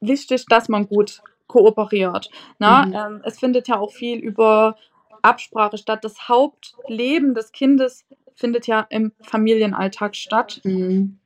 wichtig, 0.00 0.46
dass 0.46 0.68
man 0.68 0.86
gut 0.88 1.22
kooperiert. 1.46 2.30
Na? 2.58 2.86
Mhm. 2.86 2.94
Ähm, 2.94 3.22
es 3.24 3.38
findet 3.38 3.68
ja 3.68 3.78
auch 3.78 3.92
viel 3.92 4.18
über 4.18 4.76
Absprache 5.22 5.78
statt. 5.78 6.04
Das 6.04 6.28
Hauptleben 6.28 7.34
des 7.34 7.52
Kindes 7.52 8.06
findet 8.34 8.66
ja 8.66 8.86
im 8.90 9.12
Familienalltag 9.22 10.14
statt. 10.16 10.60
Mhm. 10.64 11.18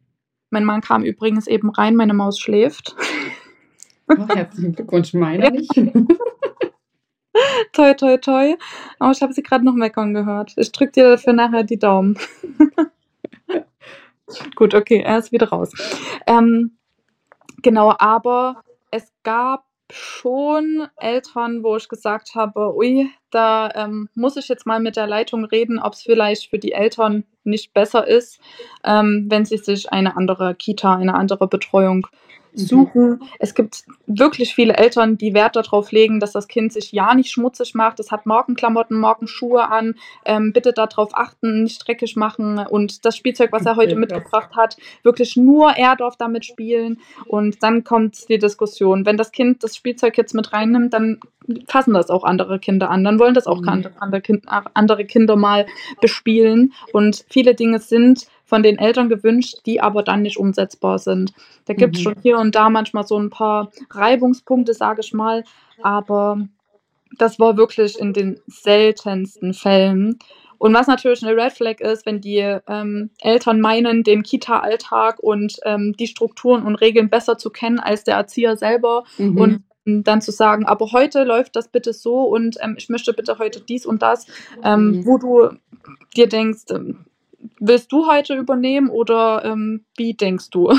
Mein 0.50 0.64
Mann 0.64 0.80
kam 0.80 1.04
übrigens 1.04 1.46
eben 1.46 1.70
rein, 1.70 1.96
meine 1.96 2.14
Maus 2.14 2.38
schläft. 2.38 2.96
Ach, 4.08 4.28
herzlichen 4.34 4.74
Glückwunsch, 4.74 5.14
meiner 5.14 5.50
nicht. 5.50 5.70
Toi, 7.72 7.94
toi, 7.94 8.16
toi. 8.16 8.56
Oh, 8.98 9.10
ich 9.12 9.22
habe 9.22 9.32
sie 9.32 9.42
gerade 9.42 9.64
noch 9.64 9.74
meckern 9.74 10.12
gehört. 10.12 10.52
Ich 10.56 10.72
drücke 10.72 10.92
dir 10.92 11.10
dafür 11.10 11.32
nachher 11.32 11.62
die 11.62 11.78
Daumen. 11.78 12.18
Gut, 14.56 14.74
okay, 14.74 15.00
er 15.00 15.18
ist 15.18 15.32
wieder 15.32 15.48
raus. 15.48 15.72
Ähm, 16.26 16.76
genau, 17.62 17.94
aber 17.98 18.62
es 18.90 19.12
gab 19.22 19.64
schon 19.93 20.88
Eltern, 20.97 21.62
wo 21.62 21.76
ich 21.76 21.88
gesagt 21.88 22.34
habe, 22.34 22.74
ui, 22.74 23.11
da 23.30 23.70
ähm, 23.74 24.09
muss 24.14 24.36
ich 24.36 24.49
jetzt 24.49 24.66
mal 24.66 24.80
mit 24.80 24.97
der 24.97 25.07
Leitung 25.07 25.45
reden, 25.45 25.78
ob 25.78 25.95
es 25.95 26.03
vielleicht 26.03 26.51
für 26.51 26.59
die 26.59 26.72
Eltern 26.72 27.24
nicht 27.45 27.72
besser 27.74 28.07
ist, 28.07 28.41
ähm, 28.84 29.26
wenn 29.28 29.45
sie 29.45 29.59
sich 29.59 29.93
eine 29.93 30.16
andere 30.16 30.55
Kita, 30.55 30.97
eine 30.97 31.14
andere 31.14 31.49
Betreuung 31.49 32.07
Mhm. 32.07 32.29
Suchen. 32.55 33.11
Mhm. 33.11 33.22
Es 33.38 33.55
gibt 33.55 33.84
wirklich 34.07 34.55
viele 34.55 34.76
Eltern, 34.76 35.18
die 35.18 35.34
Wert 35.34 35.57
darauf 35.57 35.92
legen, 35.92 36.20
dass 36.20 36.32
das 36.32 36.48
Kind 36.48 36.72
sich 36.72 36.92
ja 36.92 37.14
nicht 37.14 37.30
schmutzig 37.30 37.74
macht. 37.74 38.01
Es 38.01 38.11
hat 38.11 38.26
Morgenklamotten, 38.26 38.98
Morgenschuhe 38.98 39.68
an. 39.68 39.94
Ähm, 40.24 40.53
bitte 40.53 40.72
darauf 40.72 41.11
achten, 41.14 41.62
nicht 41.62 41.86
dreckig 41.86 42.16
machen. 42.16 42.59
Und 42.59 43.05
das 43.05 43.16
Spielzeug, 43.16 43.53
was 43.53 43.66
er 43.66 43.76
heute 43.76 43.96
mitgebracht 43.96 44.57
hat, 44.57 44.76
wirklich 45.03 45.36
nur 45.36 45.72
er 45.72 45.96
darf 45.96 46.16
damit 46.16 46.44
spielen. 46.44 47.01
Und 47.26 47.62
dann 47.62 47.84
kommt 47.84 48.28
die 48.28 48.38
Diskussion. 48.38 49.07
Wenn 49.07 49.16
das 49.16 49.32
Kind 49.32 49.62
das 49.62 49.76
Spielzeug 49.76 50.16
jetzt 50.18 50.34
mit 50.34 50.53
reinnimmt, 50.53 50.92
dann 50.92 51.20
fassen 51.66 51.94
das 51.94 52.11
auch 52.11 52.24
andere 52.24 52.59
Kinder 52.59 52.90
an. 52.90 53.05
Dann 53.05 53.18
wollen 53.18 53.34
das 53.34 53.46
auch 53.46 53.61
mhm. 53.61 53.86
andere 54.74 55.05
Kinder 55.05 55.36
mal 55.36 55.66
bespielen. 56.01 56.72
Und 56.92 57.24
viele 57.28 57.55
Dinge 57.55 57.78
sind 57.78 58.26
von 58.51 58.64
den 58.64 58.78
Eltern 58.78 59.09
gewünscht, 59.09 59.61
die 59.64 59.80
aber 59.80 60.03
dann 60.03 60.22
nicht 60.22 60.36
umsetzbar 60.36 60.98
sind. 60.98 61.32
Da 61.66 61.72
gibt 61.72 61.96
es 61.96 62.01
mhm. 62.01 62.05
schon 62.05 62.14
hier 62.20 62.38
und 62.38 62.55
da 62.55 62.68
manchmal 62.68 63.07
so 63.07 63.16
ein 63.16 63.30
paar 63.30 63.70
Reibungspunkte, 63.90 64.74
sage 64.74 65.01
ich 65.03 65.14
mal, 65.14 65.44
aber 65.80 66.46
das 67.16 67.38
war 67.38 67.57
wirklich 67.57 67.98
in 67.98 68.12
den 68.12 68.40
seltensten 68.48 69.55
Fällen. 69.55 70.18
Und 70.59 70.74
was 70.74 70.88
natürlich 70.88 71.24
eine 71.24 71.40
Red 71.40 71.53
Flag 71.53 71.80
ist, 71.80 72.05
wenn 72.05 72.20
die 72.20 72.59
ähm, 72.68 73.11
Eltern 73.20 73.61
meinen, 73.61 74.03
den 74.03 74.24
Kita-Alltag 74.24 75.20
und 75.20 75.59
ähm, 75.64 75.94
die 75.96 76.09
Strukturen 76.09 76.64
und 76.64 76.74
Regeln 76.74 77.09
besser 77.09 77.38
zu 77.38 77.51
kennen 77.51 77.78
als 77.78 78.03
der 78.03 78.16
Erzieher 78.16 78.57
selber 78.57 79.05
mhm. 79.16 79.38
und 79.38 79.62
dann 80.05 80.20
zu 80.20 80.32
sagen, 80.32 80.66
aber 80.66 80.90
heute 80.92 81.22
läuft 81.22 81.55
das 81.57 81.68
bitte 81.68 81.92
so 81.92 82.24
und 82.24 82.59
ähm, 82.61 82.74
ich 82.76 82.88
möchte 82.88 83.12
bitte 83.12 83.38
heute 83.38 83.61
dies 83.61 83.86
und 83.86 84.03
das, 84.03 84.26
ähm, 84.62 84.90
mhm. 84.90 85.07
wo 85.07 85.18
du 85.18 85.51
dir 86.16 86.28
denkst, 86.28 86.64
ähm, 86.70 87.07
willst 87.59 87.93
du 87.93 88.07
heute 88.07 88.34
übernehmen 88.36 88.91
oder 88.91 89.45
ähm, 89.45 89.84
wie 89.97 90.14
denkst 90.14 90.51
du? 90.51 90.68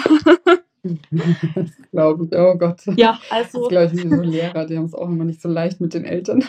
das 0.84 1.72
glaube 1.91 2.26
ich, 2.26 2.38
oh 2.38 2.55
Gott. 2.57 2.82
Ja, 2.95 3.20
also. 3.30 3.62
Das 3.62 3.70
glaube 3.70 3.95
ich, 3.95 4.01
so 4.01 4.16
Lehrer, 4.22 4.66
die 4.66 4.78
haben 4.78 4.86
es 4.86 4.95
auch 4.95 5.07
immer 5.07 5.26
nicht 5.26 5.41
so 5.41 5.49
leicht 5.49 5.82
mit 5.82 5.93
den 5.93 6.05
Eltern. 6.05 6.43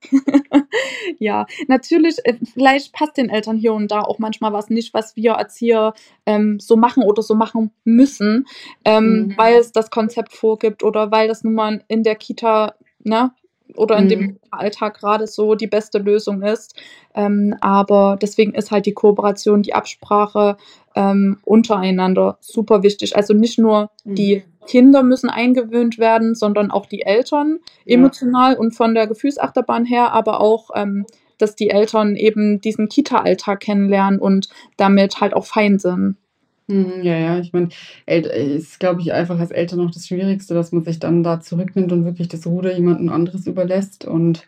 ja, 1.18 1.46
natürlich, 1.68 2.16
äh, 2.24 2.34
vielleicht 2.52 2.92
passt 2.92 3.16
den 3.16 3.30
Eltern 3.30 3.56
hier 3.56 3.72
und 3.72 3.90
da 3.90 4.00
auch 4.00 4.18
manchmal 4.18 4.52
was 4.52 4.68
nicht, 4.68 4.94
was 4.94 5.16
wir 5.16 5.32
Erzieher 5.32 5.94
ähm, 6.26 6.58
so 6.60 6.76
machen 6.76 7.02
oder 7.04 7.22
so 7.22 7.34
machen 7.34 7.70
müssen, 7.84 8.46
ähm, 8.84 9.04
mhm. 9.04 9.34
weil 9.36 9.56
es 9.56 9.72
das 9.72 9.90
Konzept 9.90 10.32
vorgibt 10.32 10.82
oder 10.82 11.10
weil 11.10 11.28
das 11.28 11.44
nun 11.44 11.54
mal 11.54 11.84
in 11.88 12.02
der 12.02 12.16
Kita 12.16 12.74
ne, 13.04 13.32
oder 13.76 13.96
in 13.96 14.04
mhm. 14.04 14.08
dem 14.08 14.38
Alltag 14.50 14.98
gerade 14.98 15.26
so 15.26 15.54
die 15.54 15.66
beste 15.66 15.98
Lösung 15.98 16.42
ist. 16.42 16.74
Ähm, 17.14 17.54
aber 17.60 18.18
deswegen 18.20 18.54
ist 18.54 18.70
halt 18.70 18.86
die 18.86 18.94
Kooperation, 18.94 19.62
die 19.62 19.74
Absprache 19.74 20.56
ähm, 20.94 21.38
untereinander 21.44 22.38
super 22.40 22.82
wichtig. 22.82 23.16
Also 23.16 23.34
nicht 23.34 23.58
nur 23.58 23.90
mhm. 24.04 24.14
die 24.14 24.42
Kinder 24.66 25.02
müssen 25.02 25.30
eingewöhnt 25.30 25.98
werden, 25.98 26.34
sondern 26.34 26.70
auch 26.70 26.86
die 26.86 27.02
Eltern 27.02 27.60
emotional 27.84 28.54
ja. 28.54 28.58
und 28.58 28.72
von 28.74 28.94
der 28.94 29.06
Gefühlsachterbahn 29.06 29.84
her, 29.84 30.12
aber 30.12 30.40
auch, 30.40 30.70
ähm, 30.74 31.06
dass 31.38 31.54
die 31.54 31.70
Eltern 31.70 32.16
eben 32.16 32.60
diesen 32.60 32.88
Kita-Alltag 32.88 33.60
kennenlernen 33.60 34.18
und 34.18 34.48
damit 34.76 35.20
halt 35.20 35.34
auch 35.34 35.46
fein 35.46 35.78
sind. 35.78 36.16
Mhm, 36.68 37.02
ja, 37.04 37.16
ja, 37.16 37.38
ich 37.38 37.52
meine, 37.52 37.68
ist, 38.06 38.80
glaube 38.80 39.00
ich, 39.00 39.12
einfach 39.12 39.38
als 39.38 39.52
Eltern 39.52 39.78
noch 39.78 39.92
das 39.92 40.06
Schwierigste, 40.08 40.52
dass 40.54 40.72
man 40.72 40.82
sich 40.84 40.98
dann 40.98 41.22
da 41.22 41.40
zurücknimmt 41.40 41.92
und 41.92 42.04
wirklich 42.04 42.26
das 42.28 42.44
Ruder 42.46 42.74
jemandem 42.74 43.08
anderes 43.10 43.46
überlässt 43.46 44.04
und 44.04 44.44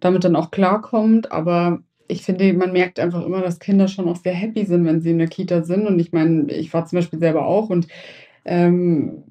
damit 0.00 0.24
dann 0.24 0.36
auch 0.36 0.50
klarkommt. 0.50 1.32
Aber 1.32 1.80
ich 2.08 2.22
finde, 2.24 2.52
man 2.54 2.72
merkt 2.72 2.98
einfach 2.98 3.24
immer, 3.26 3.42
dass 3.42 3.58
Kinder 3.58 3.88
schon 3.88 4.08
auch 4.08 4.16
sehr 4.16 4.32
happy 4.34 4.64
sind, 4.64 4.86
wenn 4.86 5.02
sie 5.02 5.10
in 5.10 5.18
der 5.18 5.28
Kita 5.28 5.62
sind. 5.62 5.86
Und 5.86 5.98
ich 6.00 6.12
meine, 6.12 6.50
ich 6.52 6.72
war 6.72 6.86
zum 6.86 6.96
Beispiel 6.98 7.18
selber 7.18 7.46
auch 7.46 7.68
und 7.70 7.88
ähm, 8.46 9.22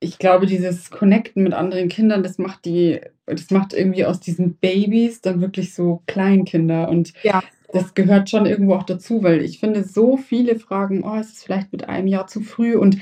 ich 0.00 0.18
glaube, 0.18 0.46
dieses 0.46 0.90
Connecten 0.90 1.42
mit 1.44 1.54
anderen 1.54 1.88
Kindern, 1.88 2.22
das 2.22 2.38
macht 2.38 2.64
die, 2.66 3.00
das 3.26 3.50
macht 3.50 3.72
irgendwie 3.74 4.04
aus 4.04 4.20
diesen 4.20 4.56
Babys 4.56 5.20
dann 5.22 5.40
wirklich 5.40 5.74
so 5.74 6.02
Kleinkinder. 6.06 6.88
Und 6.88 7.12
Ja 7.22 7.42
das 7.76 7.94
gehört 7.94 8.30
schon 8.30 8.46
irgendwo 8.46 8.74
auch 8.74 8.82
dazu, 8.82 9.22
weil 9.22 9.42
ich 9.42 9.60
finde, 9.60 9.84
so 9.84 10.16
viele 10.16 10.58
fragen, 10.58 11.04
oh, 11.04 11.16
ist 11.18 11.36
es 11.36 11.42
vielleicht 11.42 11.72
mit 11.72 11.88
einem 11.88 12.06
Jahr 12.08 12.26
zu 12.26 12.40
früh? 12.40 12.76
Und 12.76 12.98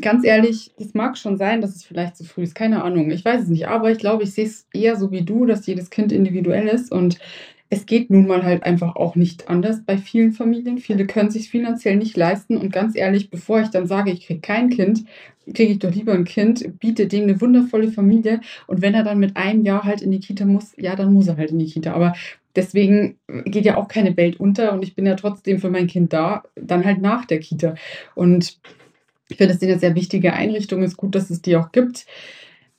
ganz 0.00 0.24
ehrlich, 0.24 0.72
es 0.78 0.94
mag 0.94 1.18
schon 1.18 1.36
sein, 1.36 1.60
dass 1.60 1.76
es 1.76 1.84
vielleicht 1.84 2.16
zu 2.16 2.24
früh 2.24 2.42
ist. 2.42 2.54
Keine 2.54 2.82
Ahnung, 2.82 3.10
ich 3.10 3.24
weiß 3.24 3.42
es 3.42 3.48
nicht. 3.48 3.68
Aber 3.68 3.90
ich 3.90 3.98
glaube, 3.98 4.24
ich 4.24 4.32
sehe 4.32 4.46
es 4.46 4.66
eher 4.72 4.96
so 4.96 5.10
wie 5.10 5.22
du, 5.22 5.46
dass 5.46 5.66
jedes 5.66 5.90
Kind 5.90 6.12
individuell 6.12 6.68
ist 6.68 6.90
und 6.92 7.18
es 7.72 7.86
geht 7.86 8.10
nun 8.10 8.26
mal 8.26 8.42
halt 8.42 8.64
einfach 8.64 8.96
auch 8.96 9.16
nicht 9.16 9.48
anders 9.48 9.82
bei 9.82 9.96
vielen 9.96 10.32
Familien. 10.32 10.76
Viele 10.76 11.06
können 11.06 11.30
sich 11.30 11.48
finanziell 11.48 11.96
nicht 11.96 12.14
leisten. 12.18 12.58
Und 12.58 12.70
ganz 12.70 12.94
ehrlich, 12.94 13.30
bevor 13.30 13.62
ich 13.62 13.70
dann 13.70 13.86
sage, 13.86 14.10
ich 14.10 14.26
kriege 14.26 14.40
kein 14.40 14.68
Kind, 14.68 15.06
kriege 15.54 15.72
ich 15.72 15.78
doch 15.78 15.90
lieber 15.90 16.12
ein 16.12 16.24
Kind, 16.24 16.78
biete 16.80 17.06
dem 17.06 17.22
eine 17.22 17.40
wundervolle 17.40 17.90
Familie. 17.90 18.42
Und 18.66 18.82
wenn 18.82 18.92
er 18.92 19.04
dann 19.04 19.18
mit 19.18 19.38
einem 19.38 19.64
Jahr 19.64 19.84
halt 19.84 20.02
in 20.02 20.10
die 20.10 20.20
Kita 20.20 20.44
muss, 20.44 20.74
ja, 20.76 20.94
dann 20.96 21.14
muss 21.14 21.28
er 21.28 21.38
halt 21.38 21.50
in 21.50 21.60
die 21.60 21.64
Kita. 21.64 21.94
Aber 21.94 22.12
deswegen 22.54 23.16
geht 23.46 23.64
ja 23.64 23.78
auch 23.78 23.88
keine 23.88 24.18
Welt 24.18 24.38
unter 24.38 24.74
und 24.74 24.84
ich 24.84 24.94
bin 24.94 25.06
ja 25.06 25.14
trotzdem 25.14 25.58
für 25.58 25.70
mein 25.70 25.86
Kind 25.86 26.12
da, 26.12 26.42
dann 26.56 26.84
halt 26.84 27.00
nach 27.00 27.24
der 27.24 27.40
Kita. 27.40 27.76
Und 28.14 28.58
ich 29.30 29.38
finde, 29.38 29.54
das 29.54 29.60
sind 29.60 29.70
ja 29.70 29.78
sehr 29.78 29.94
wichtige 29.94 30.34
Einrichtungen. 30.34 30.84
Es 30.84 30.90
ist 30.90 30.98
gut, 30.98 31.14
dass 31.14 31.30
es 31.30 31.40
die 31.40 31.56
auch 31.56 31.72
gibt. 31.72 32.04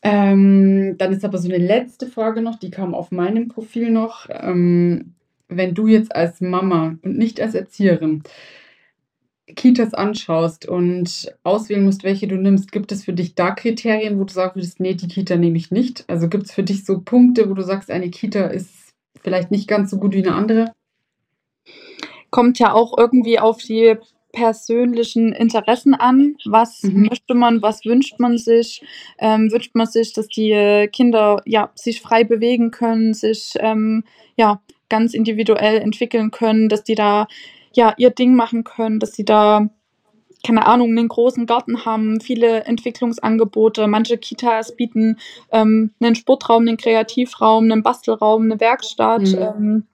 Ähm, 0.04 0.98
dann 0.98 1.14
ist 1.14 1.24
aber 1.24 1.38
so 1.38 1.48
eine 1.48 1.66
letzte 1.66 2.08
Frage 2.08 2.42
noch, 2.42 2.60
die 2.60 2.72
kam 2.72 2.94
auf 2.94 3.12
meinem 3.12 3.48
Profil 3.48 3.90
noch. 3.90 4.28
Ähm, 4.30 5.16
wenn 5.48 5.74
du 5.74 5.88
jetzt 5.88 6.14
als 6.16 6.42
Mama 6.42 6.98
und 7.02 7.18
nicht 7.18 7.40
als 7.40 7.56
Erzieherin 7.56 8.24
Kitas 9.56 9.94
anschaust 9.94 10.68
und 10.68 11.34
auswählen 11.44 11.84
musst, 11.84 12.04
welche 12.04 12.28
du 12.28 12.36
nimmst, 12.36 12.72
gibt 12.72 12.92
es 12.92 13.04
für 13.04 13.14
dich 13.14 13.36
da 13.36 13.52
Kriterien, 13.52 14.20
wo 14.20 14.24
du 14.24 14.34
würdest, 14.36 14.80
nee, 14.80 14.94
die 14.94 15.08
Kita 15.08 15.36
nehme 15.36 15.58
ich 15.58 15.72
nicht? 15.72 16.06
Also 16.08 16.30
gibt 16.30 16.46
es 16.46 16.52
für 16.54 16.64
dich 16.64 16.86
so 16.86 17.02
Punkte, 17.02 17.50
wo 17.50 17.54
du 17.54 17.62
sagst, 17.62 17.92
eine 17.92 18.10
Kita 18.10 18.48
ist 18.48 18.94
vielleicht 19.22 19.52
nicht 19.52 19.68
ganz 19.68 19.92
so 19.92 19.98
gut 19.98 20.14
wie 20.14 20.26
eine 20.26 20.36
andere? 20.36 20.72
Kommt 22.30 22.58
ja 22.60 22.74
auch 22.74 22.98
irgendwie 22.98 23.38
auf 23.38 23.58
die 23.58 23.96
persönlichen 24.34 25.32
Interessen 25.32 25.94
an. 25.94 26.36
Was 26.44 26.84
mhm. 26.84 27.08
möchte 27.10 27.34
man, 27.34 27.62
was 27.62 27.86
wünscht 27.86 28.20
man 28.20 28.38
sich? 28.38 28.84
Ähm, 29.20 29.50
wünscht 29.52 29.76
man 29.76 29.88
sich, 29.88 30.12
dass 30.12 30.28
die 30.28 30.90
Kinder 30.92 31.42
ja, 31.46 31.72
sich 31.76 32.02
frei 32.02 32.26
bewegen 32.26 32.72
können, 32.72 33.14
sich 33.14 33.54
ähm, 33.60 34.04
ja, 34.36 34.62
ganz 34.90 35.14
individuell 35.14 35.80
entwickeln 35.80 36.32
können, 36.32 36.68
dass 36.68 36.84
die 36.84 36.96
da 36.96 37.28
ja, 37.74 37.94
ihr 37.98 38.10
Ding 38.10 38.36
machen 38.36 38.66
können, 38.66 39.00
dass 39.00 39.14
sie 39.14 39.24
da 39.26 39.70
keine 40.46 40.66
Ahnung, 40.66 40.90
einen 40.90 41.08
großen 41.08 41.46
Garten 41.46 41.86
haben, 41.86 42.20
viele 42.20 42.66
Entwicklungsangebote. 42.66 43.88
Manche 43.88 44.18
Kitas 44.18 44.76
bieten 44.76 45.18
ähm, 45.52 45.92
einen 46.02 46.16
Sportraum, 46.16 46.68
einen 46.68 46.76
Kreativraum, 46.76 47.64
einen 47.64 47.82
Bastelraum, 47.82 48.44
eine 48.44 48.60
Werkstatt. 48.60 49.22
Mhm. 49.22 49.38
Ähm, 49.38 49.88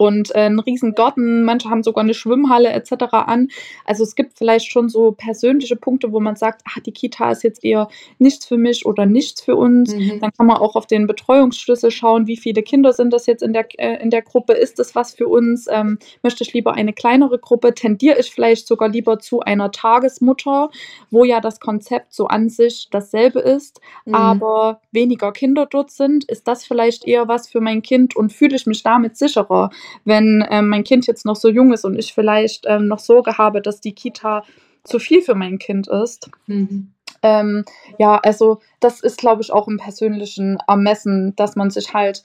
und 0.00 0.34
äh, 0.34 0.38
einen 0.38 0.60
riesen 0.60 0.94
Garten, 0.94 1.42
manche 1.44 1.68
haben 1.68 1.82
sogar 1.82 2.02
eine 2.02 2.14
Schwimmhalle 2.14 2.70
etc. 2.70 2.92
an. 3.12 3.48
Also 3.84 4.02
es 4.02 4.14
gibt 4.14 4.38
vielleicht 4.38 4.72
schon 4.72 4.88
so 4.88 5.12
persönliche 5.12 5.76
Punkte, 5.76 6.10
wo 6.10 6.20
man 6.20 6.36
sagt, 6.36 6.62
ach, 6.66 6.78
die 6.80 6.92
Kita 6.92 7.32
ist 7.32 7.44
jetzt 7.44 7.62
eher 7.62 7.86
nichts 8.18 8.46
für 8.46 8.56
mich 8.56 8.86
oder 8.86 9.04
nichts 9.04 9.42
für 9.42 9.56
uns. 9.56 9.94
Mhm. 9.94 10.20
Dann 10.20 10.32
kann 10.32 10.46
man 10.46 10.56
auch 10.56 10.74
auf 10.74 10.86
den 10.86 11.06
Betreuungsschlüssel 11.06 11.90
schauen, 11.90 12.26
wie 12.26 12.38
viele 12.38 12.62
Kinder 12.62 12.94
sind 12.94 13.12
das 13.12 13.26
jetzt 13.26 13.42
in 13.42 13.52
der, 13.52 13.66
äh, 13.78 14.02
in 14.02 14.08
der 14.08 14.22
Gruppe, 14.22 14.54
ist 14.54 14.78
das 14.78 14.94
was 14.94 15.12
für 15.12 15.28
uns? 15.28 15.66
Ähm, 15.70 15.98
möchte 16.22 16.44
ich 16.44 16.54
lieber 16.54 16.72
eine 16.72 16.94
kleinere 16.94 17.38
Gruppe? 17.38 17.74
Tendiere 17.74 18.18
ich 18.18 18.30
vielleicht 18.30 18.68
sogar 18.68 18.88
lieber 18.88 19.18
zu 19.18 19.40
einer 19.40 19.70
Tagesmutter, 19.70 20.70
wo 21.10 21.24
ja 21.24 21.42
das 21.42 21.60
Konzept 21.60 22.14
so 22.14 22.26
an 22.26 22.48
sich 22.48 22.88
dasselbe 22.90 23.40
ist, 23.40 23.82
mhm. 24.06 24.14
aber 24.14 24.80
weniger 24.92 25.30
Kinder 25.32 25.66
dort 25.66 25.90
sind? 25.90 26.24
Ist 26.24 26.48
das 26.48 26.64
vielleicht 26.64 27.06
eher 27.06 27.28
was 27.28 27.50
für 27.50 27.60
mein 27.60 27.82
Kind 27.82 28.16
und 28.16 28.32
fühle 28.32 28.56
ich 28.56 28.64
mich 28.64 28.82
damit 28.82 29.18
sicherer? 29.18 29.68
Wenn 30.04 30.44
ähm, 30.50 30.68
mein 30.68 30.84
Kind 30.84 31.06
jetzt 31.06 31.24
noch 31.24 31.36
so 31.36 31.48
jung 31.48 31.72
ist 31.72 31.84
und 31.84 31.98
ich 31.98 32.14
vielleicht 32.14 32.64
ähm, 32.66 32.86
noch 32.88 32.98
Sorge 32.98 33.38
habe, 33.38 33.60
dass 33.60 33.80
die 33.80 33.94
Kita 33.94 34.44
zu 34.84 34.98
viel 34.98 35.22
für 35.22 35.34
mein 35.34 35.58
Kind 35.58 35.88
ist. 35.88 36.30
Mhm. 36.46 36.92
Ähm, 37.22 37.64
ja, 37.98 38.16
also 38.16 38.60
das 38.80 39.00
ist, 39.00 39.18
glaube 39.18 39.42
ich, 39.42 39.52
auch 39.52 39.68
im 39.68 39.76
persönlichen 39.76 40.58
Ermessen, 40.66 41.34
dass 41.36 41.56
man 41.56 41.70
sich 41.70 41.92
halt 41.92 42.22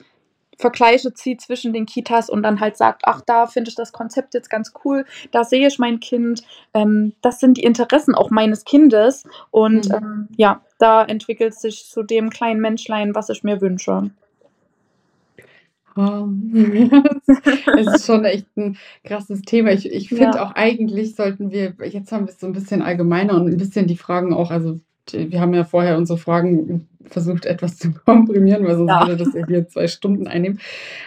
Vergleiche 0.58 1.12
zieht 1.12 1.40
zwischen 1.40 1.72
den 1.72 1.86
Kitas 1.86 2.30
und 2.30 2.42
dann 2.42 2.60
halt 2.60 2.76
sagt, 2.76 3.02
ach, 3.04 3.20
da 3.20 3.46
finde 3.46 3.68
ich 3.68 3.74
das 3.74 3.92
Konzept 3.92 4.34
jetzt 4.34 4.48
ganz 4.48 4.72
cool, 4.84 5.04
da 5.30 5.44
sehe 5.44 5.66
ich 5.66 5.78
mein 5.78 6.00
Kind, 6.00 6.42
ähm, 6.72 7.12
das 7.20 7.40
sind 7.40 7.58
die 7.58 7.62
Interessen 7.62 8.14
auch 8.14 8.30
meines 8.30 8.64
Kindes 8.64 9.24
und 9.50 9.88
mhm. 9.88 9.94
ähm, 9.94 10.28
ja, 10.36 10.62
da 10.78 11.04
entwickelt 11.04 11.54
sich 11.54 11.86
zu 11.86 12.02
dem 12.02 12.30
kleinen 12.30 12.60
Menschlein, 12.60 13.14
was 13.14 13.28
ich 13.28 13.44
mir 13.44 13.60
wünsche. 13.60 14.10
Es 17.76 17.86
ist 17.88 18.06
schon 18.06 18.24
echt 18.24 18.46
ein 18.56 18.76
krasses 19.04 19.42
Thema. 19.42 19.72
Ich 19.72 19.90
ich 19.90 20.08
finde 20.08 20.38
Ja. 20.38 20.44
auch 20.46 20.52
eigentlich 20.54 21.14
sollten 21.14 21.50
wir 21.50 21.74
jetzt 21.84 22.12
haben 22.12 22.26
wir's 22.26 22.40
so 22.40 22.46
ein 22.46 22.52
bisschen 22.52 22.82
allgemeiner 22.82 23.34
und 23.34 23.48
ein 23.48 23.56
bisschen 23.56 23.86
die 23.86 23.96
Fragen 23.96 24.32
auch 24.32 24.50
also, 24.50 24.80
wir 25.12 25.40
haben 25.40 25.54
ja 25.54 25.64
vorher 25.64 25.96
unsere 25.96 26.18
Fragen 26.18 26.88
versucht, 27.06 27.46
etwas 27.46 27.78
zu 27.78 27.92
komprimieren, 28.04 28.64
weil 28.64 28.76
sonst 28.76 28.90
Ja. 28.92 29.00
würde 29.00 29.16
das 29.16 29.32
ja 29.34 29.44
hier 29.46 29.68
2 29.68 29.88
Stunden 29.88 30.26
einnehmen. 30.26 30.60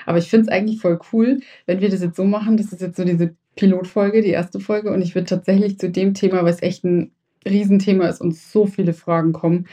Aber 0.05 0.17
ich 0.19 0.29
finde 0.29 0.47
es 0.47 0.49
eigentlich 0.51 0.81
voll 0.81 0.99
cool, 1.13 1.39
wenn 1.67 1.81
wir 1.81 1.89
das 1.89 2.01
jetzt 2.01 2.17
so 2.17 2.25
machen 2.25 2.57
das 2.57 2.71
ist 2.73 2.81
jetzt 2.81 2.97
so 2.97 3.05
diese 3.05 3.35
Pilotfolge, 3.55 4.21
die 4.21 4.29
erste 4.29 4.59
Folge 4.59 4.91
und 4.91 5.01
ich 5.01 5.15
würde 5.15 5.27
tatsächlich 5.27 5.79
zu 5.79 5.89
dem 5.89 6.13
Thema, 6.15 6.43
weil's 6.45 6.61
echt 6.63 6.83
ein 6.85 7.11
Riesenthema 7.47 8.07
ist 8.07 8.21
und 8.21 8.35
so 8.35 8.65
viele 8.67 8.93
Fragen 8.93 9.33
kommen, 9.33 9.67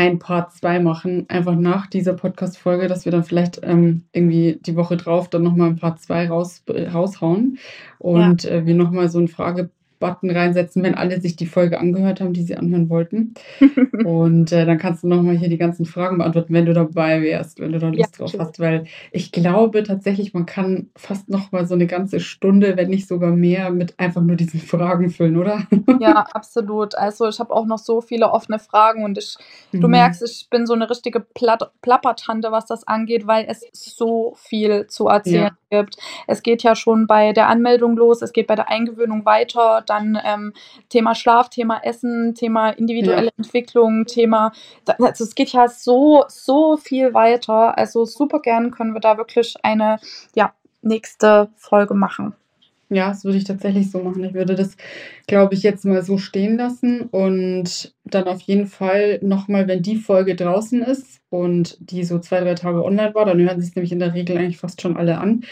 ein 0.00 0.18
Part 0.18 0.52
2 0.54 0.80
machen, 0.80 1.26
einfach 1.28 1.54
nach 1.56 1.86
dieser 1.86 2.14
Podcast-Folge, 2.14 2.88
dass 2.88 3.04
wir 3.04 3.12
dann 3.12 3.24
vielleicht, 3.24 3.60
ähm, 3.62 4.04
irgendwie 4.12 4.58
die 4.64 4.76
Woche 4.76 4.96
drauf 4.96 5.28
dann 5.30 5.42
noch 5.42 5.54
mal 5.56 5.68
'n 5.68 5.76
Part 5.76 6.00
2 6.00 6.28
raus 6.28 6.62
äh, 6.68 6.88
raushauen 6.88 7.58
Ja. 8.02 8.30
und, 8.30 8.44
äh, 8.46 8.66
wir 8.66 8.74
noch 8.74 8.90
mal 8.92 9.08
so 9.10 9.18
'n 9.18 9.28
Fragebutton 10.00 10.30
reinsetzen, 10.30 10.82
wenn 10.82 10.94
alle 10.94 11.20
sich 11.20 11.36
die 11.36 11.46
Folge 11.46 11.78
angehört 11.78 12.20
haben, 12.20 12.32
die 12.32 12.42
sie 12.42 12.56
anhören 12.56 12.88
wollten. 12.88 13.34
Und, 14.02 14.52
äh, 14.52 14.64
dann 14.66 14.78
kannst 14.78 15.02
du 15.04 15.08
noch 15.08 15.22
mal 15.22 15.36
hier 15.36 15.50
die 15.50 15.58
ganzen 15.58 15.84
Fragen 15.86 16.18
beantworten, 16.18 16.54
wenn 16.54 16.66
du 16.66 16.72
dabei 16.74 17.22
wärst, 17.22 17.60
wenn 17.60 17.72
du 17.72 17.78
da 17.78 17.88
Ja, 17.88 17.92
Lust 17.98 18.18
drauf 18.18 18.32
natürlich. 18.32 18.40
hast, 18.48 18.60
weil 18.60 18.84
ich 19.12 19.32
glaube 19.32 19.82
tatsächlich, 19.82 20.34
man 20.34 20.46
kann 20.46 20.90
fast 20.96 21.28
noch 21.28 21.52
mal 21.52 21.66
so 21.66 21.76
'ne 21.76 21.86
ganze 21.86 22.20
Stunde, 22.20 22.76
wenn 22.78 22.88
nicht 22.90 23.08
sogar 23.08 23.32
mehr, 23.36 23.70
mit 23.70 23.98
einfach 24.00 24.22
nur 24.22 24.36
diesen 24.36 24.60
Fragen 24.60 25.10
füllen, 25.10 25.36
oder? 25.36 25.64
Ja, 25.98 26.12
absolut. 26.32 26.94
Also, 26.94 27.28
ich 27.28 27.40
habe 27.40 27.52
auch 27.54 27.66
noch 27.66 27.78
so 27.78 28.00
viele 28.00 28.30
offene 28.30 28.58
Fragen 28.58 29.04
und 29.04 29.18
ich 29.18 29.36
du 29.80 29.86
Mhm. 29.86 29.90
merkst, 29.92 30.22
ich 30.22 30.48
bin 30.50 30.66
so 30.66 30.74
'ne 30.74 30.88
richtige 30.88 31.20
Platt 31.20 31.70
Plappertante, 31.82 32.50
was 32.52 32.66
das 32.66 32.86
angeht, 32.86 33.26
weil 33.26 33.44
es 33.48 33.64
so 33.72 34.34
viel 34.36 34.86
zu 34.86 35.08
erzählen 35.08 35.50
Ja. 35.70 35.82
gibt. 35.82 35.96
Es 36.26 36.42
geht 36.42 36.62
ja 36.62 36.74
schon 36.76 37.06
bei 37.06 37.32
der 37.32 37.48
Anmeldung 37.48 37.96
los, 37.96 38.22
es 38.22 38.32
geht 38.32 38.46
bei 38.46 38.54
der 38.56 38.68
Eingewöhnung 38.70 39.24
weiter, 39.26 39.82
dann, 39.90 40.18
ähm, 40.24 40.52
Thema 40.88 41.14
Schlaf, 41.14 41.50
Thema 41.50 41.80
Essen, 41.84 42.34
Thema 42.34 42.70
individuelle 42.70 43.26
Ja. 43.26 43.32
Entwicklung, 43.36 44.06
Thema 44.06 44.52
also, 44.86 45.24
es 45.24 45.34
geht 45.34 45.50
ja 45.50 45.68
so, 45.68 46.24
so 46.28 46.76
viel 46.76 47.14
weiter. 47.14 47.76
Also, 47.76 48.04
super 48.04 48.40
gern 48.40 48.70
können 48.70 48.94
wir 48.94 49.00
da 49.00 49.16
wirklich 49.18 49.54
eine, 49.62 49.98
ja, 50.34 50.52
nächste 50.82 51.50
Folge 51.56 51.94
machen. 51.94 52.34
Ja, 52.92 53.08
das 53.10 53.24
würde 53.24 53.38
ich 53.38 53.44
tatsächlich 53.44 53.90
so 53.90 54.00
machen. 54.02 54.24
Ich 54.24 54.34
würde 54.34 54.56
das, 54.56 54.76
glaube 55.28 55.54
ich, 55.54 55.62
jetzt 55.62 55.84
mal 55.84 56.02
so 56.02 56.18
stehen 56.18 56.56
lassen 56.56 57.02
und 57.02 57.94
dann 58.04 58.24
auf 58.24 58.40
jeden 58.40 58.66
Fall 58.66 59.20
noch 59.22 59.46
mal, 59.46 59.68
wenn 59.68 59.82
die 59.82 59.94
Folge 59.96 60.34
draußen 60.34 60.82
ist 60.82 61.20
und 61.30 61.76
die 61.78 62.02
so 62.02 62.18
2, 62.18 62.40
3 62.40 62.54
Tage 62.54 62.84
online 62.84 63.14
war, 63.14 63.26
dann 63.26 63.38
hören 63.40 63.60
sich's 63.60 63.76
nämlich 63.76 63.92
in 63.92 64.00
der 64.00 64.14
Regel 64.14 64.36
eigentlich 64.38 64.58
fast 64.58 64.82
schon 64.82 64.96
alle 64.96 65.18
an, 65.18 65.44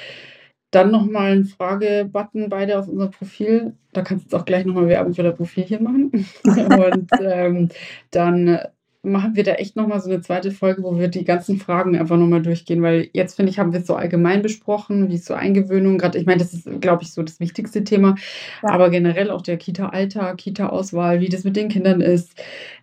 dann 0.71 0.91
noch 0.91 1.07
mal 1.07 1.33
'n 1.33 1.45
Fragebutton 1.47 2.49
beide 2.51 2.79
auf 2.79 2.89
unser 2.89 3.09
Profil. 3.09 3.75
Da 3.93 4.03
kannst 4.03 4.25
du 4.27 4.29
jetzt 4.29 4.35
auch 4.41 4.45
gleich 4.47 4.65
noch 4.67 4.75
mal 4.75 4.89
Werbung 4.89 5.15
für 5.15 5.23
dein 5.23 5.37
Profil 5.37 5.65
hier 5.65 5.81
machen. 5.81 6.13
Und, 6.45 7.11
ähm, 7.21 7.69
dann 8.11 8.59
machen 9.03 9.37
wir 9.37 9.45
da 9.45 9.53
echt 9.55 9.77
noch 9.77 9.87
mal 9.87 10.01
so 10.01 10.11
'ne 10.11 10.21
2. 10.21 10.51
Folge, 10.51 10.83
wo 10.83 10.99
wir 10.99 11.09
die 11.09 11.25
ganzen 11.25 11.59
Fragen 11.59 11.97
einfach 11.97 12.17
noch 12.19 12.27
mal 12.27 12.43
durchgehen, 12.43 12.83
weil 12.83 13.09
jetzt, 13.15 13.37
finde 13.37 13.51
ich, 13.51 13.59
haben 13.59 13.73
wir's 13.73 13.87
so 13.87 13.95
allgemein 13.97 14.43
besprochen, 14.43 15.09
wie 15.09 15.15
ist 15.15 15.27
so 15.27 15.35
Eingewöhnung 15.35 15.99
grad 15.99 16.17
ich 16.17 16.27
meine, 16.27 16.39
das 16.41 16.53
ist, 16.55 16.69
glaube 16.81 17.03
ich, 17.05 17.13
so 17.13 17.23
das 17.23 17.41
wichtigste 17.41 17.85
Thema, 17.85 18.17
Ja. 18.63 18.71
aber 18.71 18.91
generell 18.91 19.31
auch 19.31 19.43
der 19.43 19.57
Kita-Alltag, 19.59 20.39
Kita-Auswahl, 20.39 21.21
wie 21.21 21.29
das 21.31 21.45
mit 21.45 21.57
den 21.57 21.69
Kindern 21.69 22.01
ist. 22.03 22.35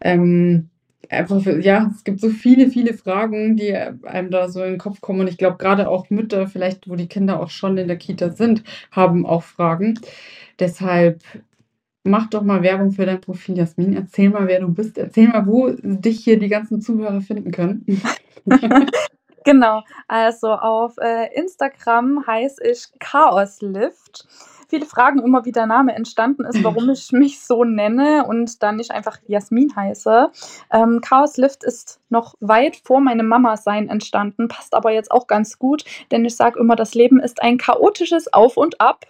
Ähm, 0.01 0.69
einfach 1.09 1.41
ja, 1.45 1.91
es 1.95 2.03
gibt 2.03 2.19
so 2.19 2.29
viele, 2.29 2.69
viele 2.69 2.93
Fragen, 2.93 3.55
die 3.55 3.75
einem 3.75 4.31
da 4.31 4.49
so 4.49 4.63
in 4.63 4.71
den 4.71 4.79
Kopf 4.79 5.01
kommen 5.01 5.21
und 5.21 5.27
ich 5.27 5.37
glaube, 5.37 5.57
grade 5.57 5.89
auch 5.89 6.09
Mütter 6.09 6.47
vielleicht, 6.47 6.89
wo 6.89 6.95
die 6.95 7.07
Kinder 7.07 7.39
auch 7.39 7.49
schon 7.49 7.77
in 7.77 7.87
der 7.87 7.97
Kita 7.97 8.29
sind, 8.31 8.63
haben 8.91 9.25
auch 9.25 9.43
Fragen. 9.43 9.99
Deshalb 10.59 11.21
mach 12.03 12.29
doch 12.29 12.43
mal 12.43 12.63
Werbung 12.63 12.91
für 12.91 13.05
dein 13.05 13.21
Profil, 13.21 13.57
Jasmin. 13.57 13.95
Erzähl 13.95 14.29
mal, 14.29 14.47
wer 14.47 14.61
du 14.61 14.69
bist. 14.69 14.97
Erzähl 14.97 15.27
mal, 15.27 15.45
wo 15.47 15.71
dich 15.81 16.23
hier 16.23 16.39
die 16.39 16.49
ganzen 16.49 16.81
Zuhörer 16.81 17.21
finden 17.21 17.51
können. 17.51 17.85
Genau, 19.45 19.83
also 20.07 20.53
auf, 20.53 20.97
äh, 20.97 21.31
Instagram 21.35 22.25
heiße 22.25 22.63
ich 22.67 22.87
Chaoslift. 22.99 24.27
Viele 24.67 24.85
fragen 24.85 25.19
immer, 25.19 25.45
wie 25.45 25.51
der 25.51 25.65
Name 25.65 25.95
entstanden 25.95 26.45
ist, 26.45 26.63
warum 26.63 26.89
ich 26.89 27.11
mich 27.11 27.41
so 27.41 27.63
nenne 27.63 28.25
und 28.27 28.61
dann 28.63 28.77
nicht 28.77 28.91
einfach 28.91 29.17
Jasmin 29.27 29.75
heiße. 29.75 30.31
Ähm, 30.71 31.01
Chaoslift 31.01 31.63
ist 31.63 31.99
noch 32.09 32.35
weit 32.39 32.77
vor 32.83 33.01
meinem 33.01 33.27
Mama-Sein 33.27 33.89
entstanden, 33.89 34.47
passt 34.47 34.73
aber 34.73 34.91
jetzt 34.91 35.11
auch 35.11 35.27
ganz 35.27 35.59
gut, 35.59 35.83
denn 36.11 36.25
ich 36.25 36.35
sage 36.35 36.59
immer, 36.59 36.75
das 36.75 36.93
Leben 36.95 37.19
ist 37.19 37.41
ein 37.41 37.57
chaotisches 37.57 38.31
Auf 38.33 38.57
und 38.57 38.79
Ab. 38.81 39.05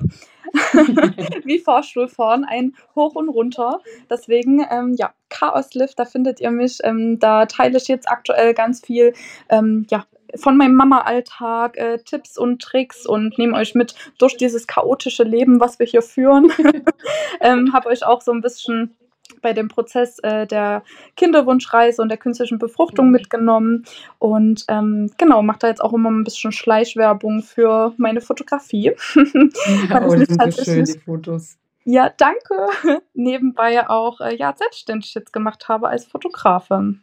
Wie 1.44 1.60
Fahrstuhlfahren, 1.60 2.46
ein 2.46 2.76
Hoch 2.96 3.16
und 3.16 3.30
Runter. 3.30 3.82
Deswegen, 4.10 4.66
ähm, 4.70 4.94
ja, 4.94 5.12
Chaoslift, 5.30 6.00
da 6.00 6.06
findet 6.06 6.40
ihr 6.40 6.52
mich. 6.52 6.80
Ähm, 6.84 7.20
da 7.20 7.46
teile 7.46 7.78
ich 7.78 7.88
jetzt 7.88 8.08
aktuell 8.08 8.54
ganz 8.54 8.80
viel, 8.80 9.14
ähm, 9.50 9.86
ja, 9.90 10.06
von 10.36 10.58
meinem 10.58 10.76
Mama-Alltag, 10.76 11.78
äh, 11.78 11.98
Tipps 12.00 12.38
und 12.38 12.62
Tricks 12.62 13.06
und 13.06 13.38
nehme 13.38 13.56
euch 13.58 13.76
mit 13.76 13.96
durch 14.18 14.38
dieses 14.38 14.68
chaotische 14.68 15.24
Leben, 15.24 15.60
was 15.60 15.80
wir 15.80 15.86
hier 15.86 16.02
führen. 16.02 16.52
Ähm, 17.42 17.74
habe 17.74 17.90
euch 17.90 18.06
auch 18.06 18.22
so 18.22 18.32
'n 18.32 18.42
bisschen 18.42 18.96
bei 19.42 19.54
dem 19.54 19.68
Prozess, 19.68 20.20
äh, 20.20 20.48
der 20.48 20.84
Kinderwunschreise 21.18 22.02
und 22.02 22.10
der 22.10 22.18
künstlichen 22.18 22.60
Befruchtung 22.60 23.12
mitgenommen 23.12 23.86
und, 24.20 24.66
ähm, 24.70 25.12
genau, 25.18 25.42
mache 25.44 25.60
da 25.60 25.68
jetzt 25.68 25.82
auch 25.82 25.94
immer 25.94 26.10
'n 26.10 26.24
bisschen 26.24 26.52
Schleichwerbung 26.52 27.42
für 27.44 27.94
meine 27.98 28.22
Fotografie, 28.22 28.94
Ja, 29.90 30.02
oh, 30.02 30.16
sind 30.16 30.42
so 30.42 30.52
schön, 30.52 30.86
die 30.86 30.96
Fotos. 30.96 31.58
ja, 31.86 32.10
danke. 32.18 32.68
Nebenbei 33.14 33.88
auch, 33.90 34.22
äh, 34.22 34.36
ja, 34.36 34.54
selbstständig 34.58 35.14
jetzt 35.16 35.34
gemacht 35.34 35.68
habe 35.70 35.90
als 35.90 36.06
Fotografin. 36.06 37.02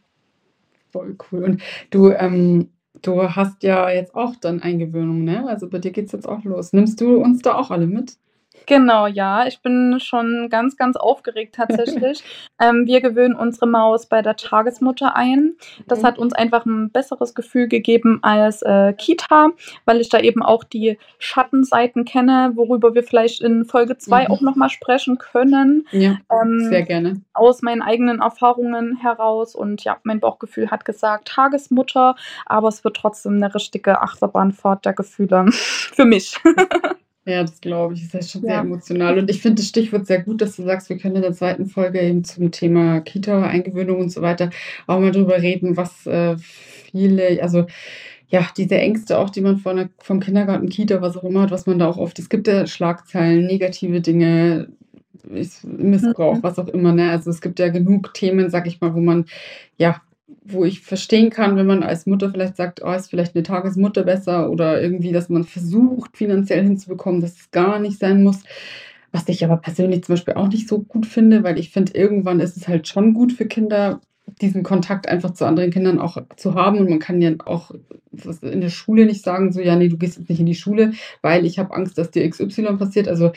Voll 0.92 1.16
cool. 1.32 1.44
Und 1.44 1.62
du, 1.90 2.10
ähm 2.10 2.70
du 3.00 3.22
hast 3.22 3.62
ja 3.62 3.90
jetzt 3.90 4.14
auch 4.14 4.36
dann 4.36 4.60
Eingewöhnung, 4.60 5.24
ne? 5.24 5.46
Also, 5.48 5.68
bei 5.68 5.78
dir 5.78 5.92
geht's 5.92 6.12
jetzt 6.12 6.28
auch 6.28 6.44
los. 6.44 6.72
Nimmst 6.72 7.00
du 7.00 7.16
uns 7.16 7.40
da 7.42 7.54
auch 7.56 7.70
alle 7.70 7.86
mit? 7.86 8.16
Genau, 8.66 9.06
ja, 9.06 9.46
ich 9.46 9.60
bin 9.62 9.98
schon 10.00 10.48
ganz, 10.50 10.76
ganz 10.76 10.96
aufgeregt 10.96 11.54
tatsächlich. 11.56 12.22
Ähm, 12.60 12.86
wir 12.86 13.00
gewöhnen 13.00 13.34
unsere 13.34 13.66
Maus 13.66 14.06
bei 14.06 14.22
der 14.22 14.36
Tagesmutter 14.36 15.16
ein. 15.16 15.54
Das 15.88 16.02
Mhm. 16.02 16.06
hat 16.06 16.18
uns 16.18 16.32
einfach 16.32 16.64
'n 16.64 16.90
besseres 16.90 17.34
Gefühl 17.34 17.66
gegeben 17.66 18.20
als, 18.22 18.62
äh, 18.62 18.92
Kita, 18.92 19.48
weil 19.84 20.00
ich 20.00 20.08
da 20.10 20.20
eben 20.20 20.42
auch 20.44 20.62
die 20.62 20.96
Schattenseiten 21.18 22.04
kenne, 22.04 22.52
worüber 22.54 22.94
wir 22.94 23.02
vielleicht 23.02 23.40
in 23.40 23.64
Folge 23.64 23.98
2 23.98 24.26
Mhm. 24.26 24.30
auch 24.30 24.40
noch 24.42 24.54
mal 24.54 24.68
sprechen 24.70 25.18
können, 25.18 25.88
Ja, 25.90 26.18
sehr 26.30 26.80
ähm, 26.80 26.84
gerne. 26.86 27.20
aus 27.34 27.62
meinen 27.62 27.82
eigenen 27.82 28.20
Erfahrungen 28.20 28.96
heraus. 28.96 29.56
Und 29.56 29.82
ja, 29.82 29.96
mein 30.04 30.20
Bauchgefühl 30.20 30.70
hat 30.70 30.84
gesagt 30.84 31.26
Tagesmutter, 31.28 32.14
aber 32.46 32.68
es 32.68 32.84
wird 32.84 32.96
trotzdem 32.96 33.38
'ne 33.40 33.52
richtige 33.52 34.02
Achterbahnfahrt 34.02 34.84
der 34.84 34.92
Gefühle 34.92 35.46
für 35.52 36.04
mich. 36.04 36.36
Ja, 37.26 37.42
das 37.42 37.60
glaube 37.60 37.94
ich. 37.94 38.08
Das 38.10 38.24
ist 38.26 38.32
schon 38.32 38.42
sehr 38.42 38.54
Ja. 38.56 38.60
emotional. 38.62 39.16
Und 39.18 39.30
ich 39.30 39.40
finde 39.40 39.56
das 39.62 39.68
Stichwort 39.68 40.06
sehr 40.06 40.22
gut, 40.22 40.40
dass 40.40 40.56
du 40.56 40.64
sagst, 40.64 40.88
wir 40.88 40.98
können 40.98 41.16
in 41.16 41.22
der 41.22 41.32
2. 41.32 41.66
Folge 41.66 42.00
eben 42.00 42.24
zum 42.24 42.50
Thema 42.50 43.00
Kita, 43.00 43.42
Eingewöhnung 43.46 44.00
und 44.00 44.10
so 44.10 44.22
weiter 44.22 44.50
auch 44.88 44.98
mal 44.98 45.12
drüber 45.12 45.40
reden, 45.40 45.76
was, 45.76 46.04
äh, 46.06 46.36
viele 46.38 47.40
also, 47.42 47.66
ja, 48.28 48.48
diese 48.56 48.76
Ängste 48.76 49.18
auch, 49.18 49.30
die 49.30 49.40
man 49.42 49.58
vor 49.58 49.72
'ner 49.74 49.88
vom 50.00 50.18
Kindergarten, 50.20 50.68
Kita, 50.68 51.00
was 51.02 51.16
auch 51.16 51.24
immer 51.24 51.42
hat, 51.42 51.50
was 51.52 51.66
man 51.66 51.78
da 51.78 51.88
auch 51.88 51.98
oft 51.98 52.18
es 52.18 52.28
gibt 52.28 52.48
ja 52.48 52.66
Schlagzeilen, 52.66 53.46
negative 53.46 54.00
Dinge, 54.00 54.68
is 55.30 55.62
Missbrauch, 55.64 56.38
Mhm. 56.38 56.42
was 56.42 56.58
auch 56.58 56.68
immer, 56.68 56.92
ne? 56.92 57.10
Also, 57.10 57.30
es 57.30 57.40
gibt 57.40 57.58
ja 57.60 57.68
genug 57.68 58.14
Themen, 58.14 58.50
sage 58.50 58.68
ich 58.68 58.80
mal, 58.80 58.94
wo 58.94 59.00
man 59.00 59.26
ja, 59.78 60.02
wo 60.44 60.64
ich 60.64 60.80
verstehen 60.80 61.30
kann, 61.30 61.56
wenn 61.56 61.66
man 61.66 61.82
als 61.82 62.06
Mutter 62.06 62.30
vielleicht 62.30 62.56
sagt: 62.56 62.82
„Oh, 62.84 62.92
ist 62.92 63.10
vielleicht 63.10 63.34
'ne 63.34 63.42
Tagesmutter 63.44 64.04
besser“ 64.04 64.50
oder 64.50 64.80
irgendwie, 64.82 65.12
dass 65.12 65.28
man 65.28 65.44
versucht, 65.44 66.16
finanziell 66.16 66.62
hinzubekommen, 66.64 67.20
dass 67.20 67.32
es 67.40 67.50
gar 67.52 67.78
nicht 67.78 67.98
sein 67.98 68.22
muss. 68.24 68.40
Was 69.12 69.28
ich 69.28 69.44
aber 69.44 69.58
persönlich 69.58 70.04
zum 70.04 70.14
Beispiel 70.14 70.34
auch 70.34 70.48
nicht 70.48 70.68
so 70.68 70.80
gut 70.80 71.06
finde, 71.06 71.42
weil 71.44 71.58
ich 71.58 71.70
finde, 71.70 71.92
irgendwann 71.94 72.40
ist 72.40 72.56
es 72.56 72.68
halt 72.68 72.88
schon 72.88 73.14
gut 73.14 73.32
für 73.32 73.46
Kinder, 73.46 74.00
diesen 74.40 74.62
Kontakt 74.62 75.08
einfach 75.08 75.32
zu 75.32 75.44
anderen 75.46 75.70
Kindern 75.70 75.98
auch 76.00 76.16
zu 76.36 76.54
haben. 76.54 76.78
Und 76.78 76.88
man 76.90 76.98
kann 77.00 77.20
ja 77.22 77.32
auch 77.44 77.70
in 78.42 78.60
der 78.62 78.70
Schule 78.70 79.06
nicht 79.06 79.22
sagen, 79.24 79.52
so: 79.52 79.60
„Ja, 79.60 79.76
ne, 79.76 79.88
du 79.88 79.98
gehst 79.98 80.18
jetzt 80.18 80.28
nicht 80.30 80.40
in 80.40 80.46
die 80.46 80.54
Schule, 80.54 80.92
weil 81.22 81.44
ich 81.46 81.58
habe 81.58 81.74
Angst, 81.74 81.98
dass 81.98 82.10
dir 82.10 82.24
XY 82.24 82.78
passiert.“ 82.78 83.08
Also, 83.08 83.32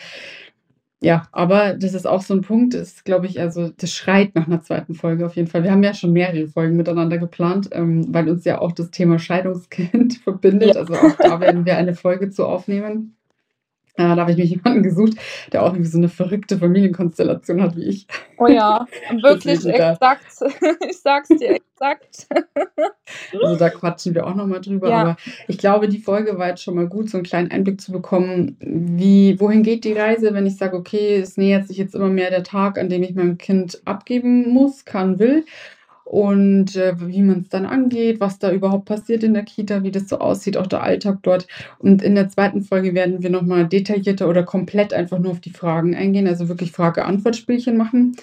ja, 1.06 1.28
aber 1.32 1.74
das 1.76 1.94
ist 1.94 2.08
auch 2.08 2.22
so 2.22 2.34
'n 2.34 2.42
Punkt, 2.42 2.74
das 2.74 3.04
glaube 3.04 3.28
ich 3.28 3.40
also, 3.40 3.70
das 3.70 3.92
schreit 3.94 4.36
nach 4.36 4.48
'ner 4.48 4.62
2. 4.62 4.96
Folge 4.96 5.26
auf 5.26 5.36
jeden 5.36 5.48
Fall. 5.50 5.64
Wir 5.64 5.72
haben 5.72 5.84
ja 5.84 5.94
schon 5.94 6.14
mehrere 6.14 6.48
Folgen 6.48 6.78
miteinander 6.78 7.18
geplant, 7.20 7.70
ähm, 7.74 8.06
weil 8.14 8.30
uns 8.30 8.46
ja 8.46 8.60
auch 8.60 8.72
das 8.74 8.92
Thema 8.92 9.20
Scheidungskind 9.20 10.16
verbindet. 10.24 10.76
Ja. 10.76 10.82
Also, 10.82 10.96
auch 11.00 11.16
da 11.22 11.40
werden 11.40 11.66
wir 11.66 11.78
eine 11.78 11.96
Folge 11.96 12.30
zu 12.32 12.46
aufnehmen. 12.46 13.16
Da 14.16 14.16
habe 14.16 14.32
ich 14.32 14.38
mich 14.38 14.50
jemanden 14.50 14.84
gesucht, 14.84 15.14
der 15.52 15.64
auch 15.64 15.74
irgendwie 15.74 15.90
so 15.90 15.98
eine 15.98 16.10
verrückte 16.10 16.58
Familienkonstellation 16.58 17.62
hat 17.62 17.76
wie 17.76 17.86
ich. 17.86 18.08
Oh 18.38 18.48
ja, 18.48 18.86
wirklich 19.22 19.66
exakt. 19.66 20.26
Ich 20.90 21.00
sag's 21.00 21.30
dir 21.30 21.56
exakt. 21.56 22.28
also, 23.42 23.56
da 23.56 23.70
quatschen 23.70 24.16
wir 24.16 24.26
auch 24.26 24.36
noch 24.36 24.48
mal 24.48 24.60
drüber. 24.60 24.90
Ja. 24.90 25.02
Aber 25.02 25.18
ich 25.48 25.58
glaube, 25.58 25.88
die 25.88 26.00
Folge 26.00 26.38
war 26.38 26.50
jetzt 26.50 26.64
schon 26.64 26.76
mal 26.76 26.88
gut, 26.88 27.10
so 27.10 27.18
einen 27.18 27.26
kleinen 27.26 27.52
Einblick 27.52 27.80
zu 27.80 27.92
bekommen, 27.92 28.58
wie 28.60 29.40
wohin 29.40 29.64
geht 29.64 29.86
die 29.86 29.94
Reise, 29.94 30.34
wenn 30.34 30.46
ich 30.46 30.58
sage: 30.58 30.76
„Okay, 30.76 31.16
es 31.16 31.38
nähert 31.38 31.68
sich 31.68 31.78
jetzt 31.78 31.96
immer 31.96 32.10
mehr 32.10 32.30
der 32.30 32.44
Tag, 32.44 32.78
an 32.78 32.90
dem 32.90 33.04
ich 33.04 33.16
mein 33.16 33.38
Kind 33.38 33.82
abgeben 33.86 34.50
muss, 34.50 34.86
kann, 34.86 35.20
will.“ 35.20 35.46
Und, 36.06 36.76
äh, 36.76 36.94
wie 37.00 37.24
man's 37.24 37.50
dann 37.50 37.66
angeht, 37.66 38.20
was 38.20 38.38
da 38.38 38.52
überhaupt 38.52 38.86
passiert 38.86 39.24
in 39.24 39.34
der 39.34 39.44
Kita, 39.44 39.82
wie 39.84 39.90
das 39.92 40.08
so 40.08 40.20
aussieht, 40.20 40.56
auch 40.56 40.68
der 40.68 40.84
Alltag 40.84 41.18
dort. 41.24 41.48
Und 41.80 42.04
in 42.04 42.14
der 42.14 42.30
zweiten 42.30 42.62
Folge 42.62 42.94
werden 42.94 43.24
wir 43.24 43.32
noch 43.32 43.42
mal 43.42 43.68
detaillierter 43.68 44.30
oder 44.30 44.44
komplett 44.44 44.94
einfach 44.94 45.18
nur 45.20 45.32
auf 45.32 45.40
die 45.42 45.50
Fragen 45.50 45.96
eingehen, 45.96 46.28
also 46.28 46.48
wirklich 46.48 46.72
Frage-Antwort-Spielchen 46.72 47.76
machen. 47.76 48.16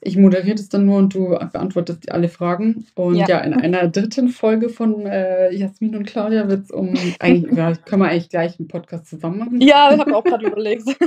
Ich 0.00 0.16
moderiere 0.16 0.54
das 0.56 0.68
dann 0.68 0.84
nur 0.86 0.98
und 0.98 1.14
du 1.14 1.30
beantwortest 1.30 2.12
alle 2.12 2.28
Fragen. 2.28 2.86
Und 2.94 3.16
Ja. 3.16 3.26
ja, 3.26 3.38
in 3.40 3.54
einer 3.54 3.88
dritten 3.88 4.28
Folge 4.28 4.68
von, 4.68 5.06
äh, 5.06 5.50
Jasmin 5.52 5.96
und 5.96 6.06
Claudia 6.06 6.46
wird's 6.48 6.70
um 6.70 6.94
eigentlich 7.20 7.52
ja, 7.58 7.74
können 7.74 8.02
wir 8.02 8.10
eigentlich 8.10 8.28
gleich 8.28 8.60
'n 8.60 8.68
Podcast 8.68 9.06
zusammen 9.08 9.38
machen. 9.38 9.60
Ja, 9.60 9.92
ich 9.92 9.98
habe 9.98 10.14
auch 10.14 10.24
grad 10.24 10.42
überlegt. 10.42 10.84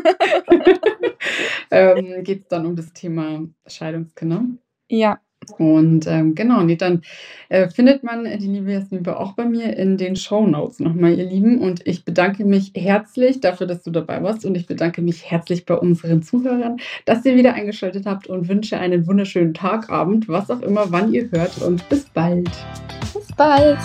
Ähm, 1.71 2.23
geht's 2.23 2.47
dann 2.47 2.65
um 2.65 2.75
das 2.75 2.93
Thema 2.93 3.41
Scheidungskinder. 3.67 4.45
Ja. 4.89 5.19
Und, 5.57 6.07
ähm, 6.07 6.35
genau, 6.35 6.61
ne, 6.63 6.75
dann, 6.75 7.01
äh, 7.49 7.69
findet 7.69 8.03
man 8.03 8.25
die 8.25 8.47
liebe 8.47 8.71
Jasmin 8.71 9.07
auch 9.07 9.33
bei 9.33 9.45
mir 9.45 9.77
in 9.77 9.97
den 9.97 10.15
Shownotes 10.15 10.79
noch 10.79 10.93
mal, 10.93 11.17
ihr 11.17 11.25
Lieben. 11.25 11.59
Und 11.59 11.85
ich 11.87 12.03
bedanke 12.03 12.43
mich 12.43 12.71
herzlich 12.75 13.39
dafür, 13.39 13.67
dass 13.67 13.83
du 13.83 13.91
dabei 13.91 14.21
warst. 14.23 14.45
Und 14.45 14.55
ich 14.55 14.67
bedanke 14.67 15.01
mich 15.01 15.29
herzlich 15.29 15.65
bei 15.65 15.75
unseren 15.75 16.21
Zuhörern, 16.21 16.77
dass 17.05 17.25
ihr 17.25 17.35
wieder 17.35 17.53
eingeschaltet 17.53 18.05
habt 18.05 18.27
und 18.27 18.49
wünsche 18.49 18.77
einen 18.77 19.07
wunderschönen 19.07 19.53
Tag, 19.53 19.89
Abend, 19.89 20.27
was 20.27 20.51
auch 20.51 20.61
immer, 20.61 20.91
wann 20.91 21.13
ihr 21.13 21.29
hört 21.31 21.61
und 21.61 21.87
bis 21.89 22.05
bald. 22.09 22.49
Bis 23.13 23.27
bald. 23.35 23.79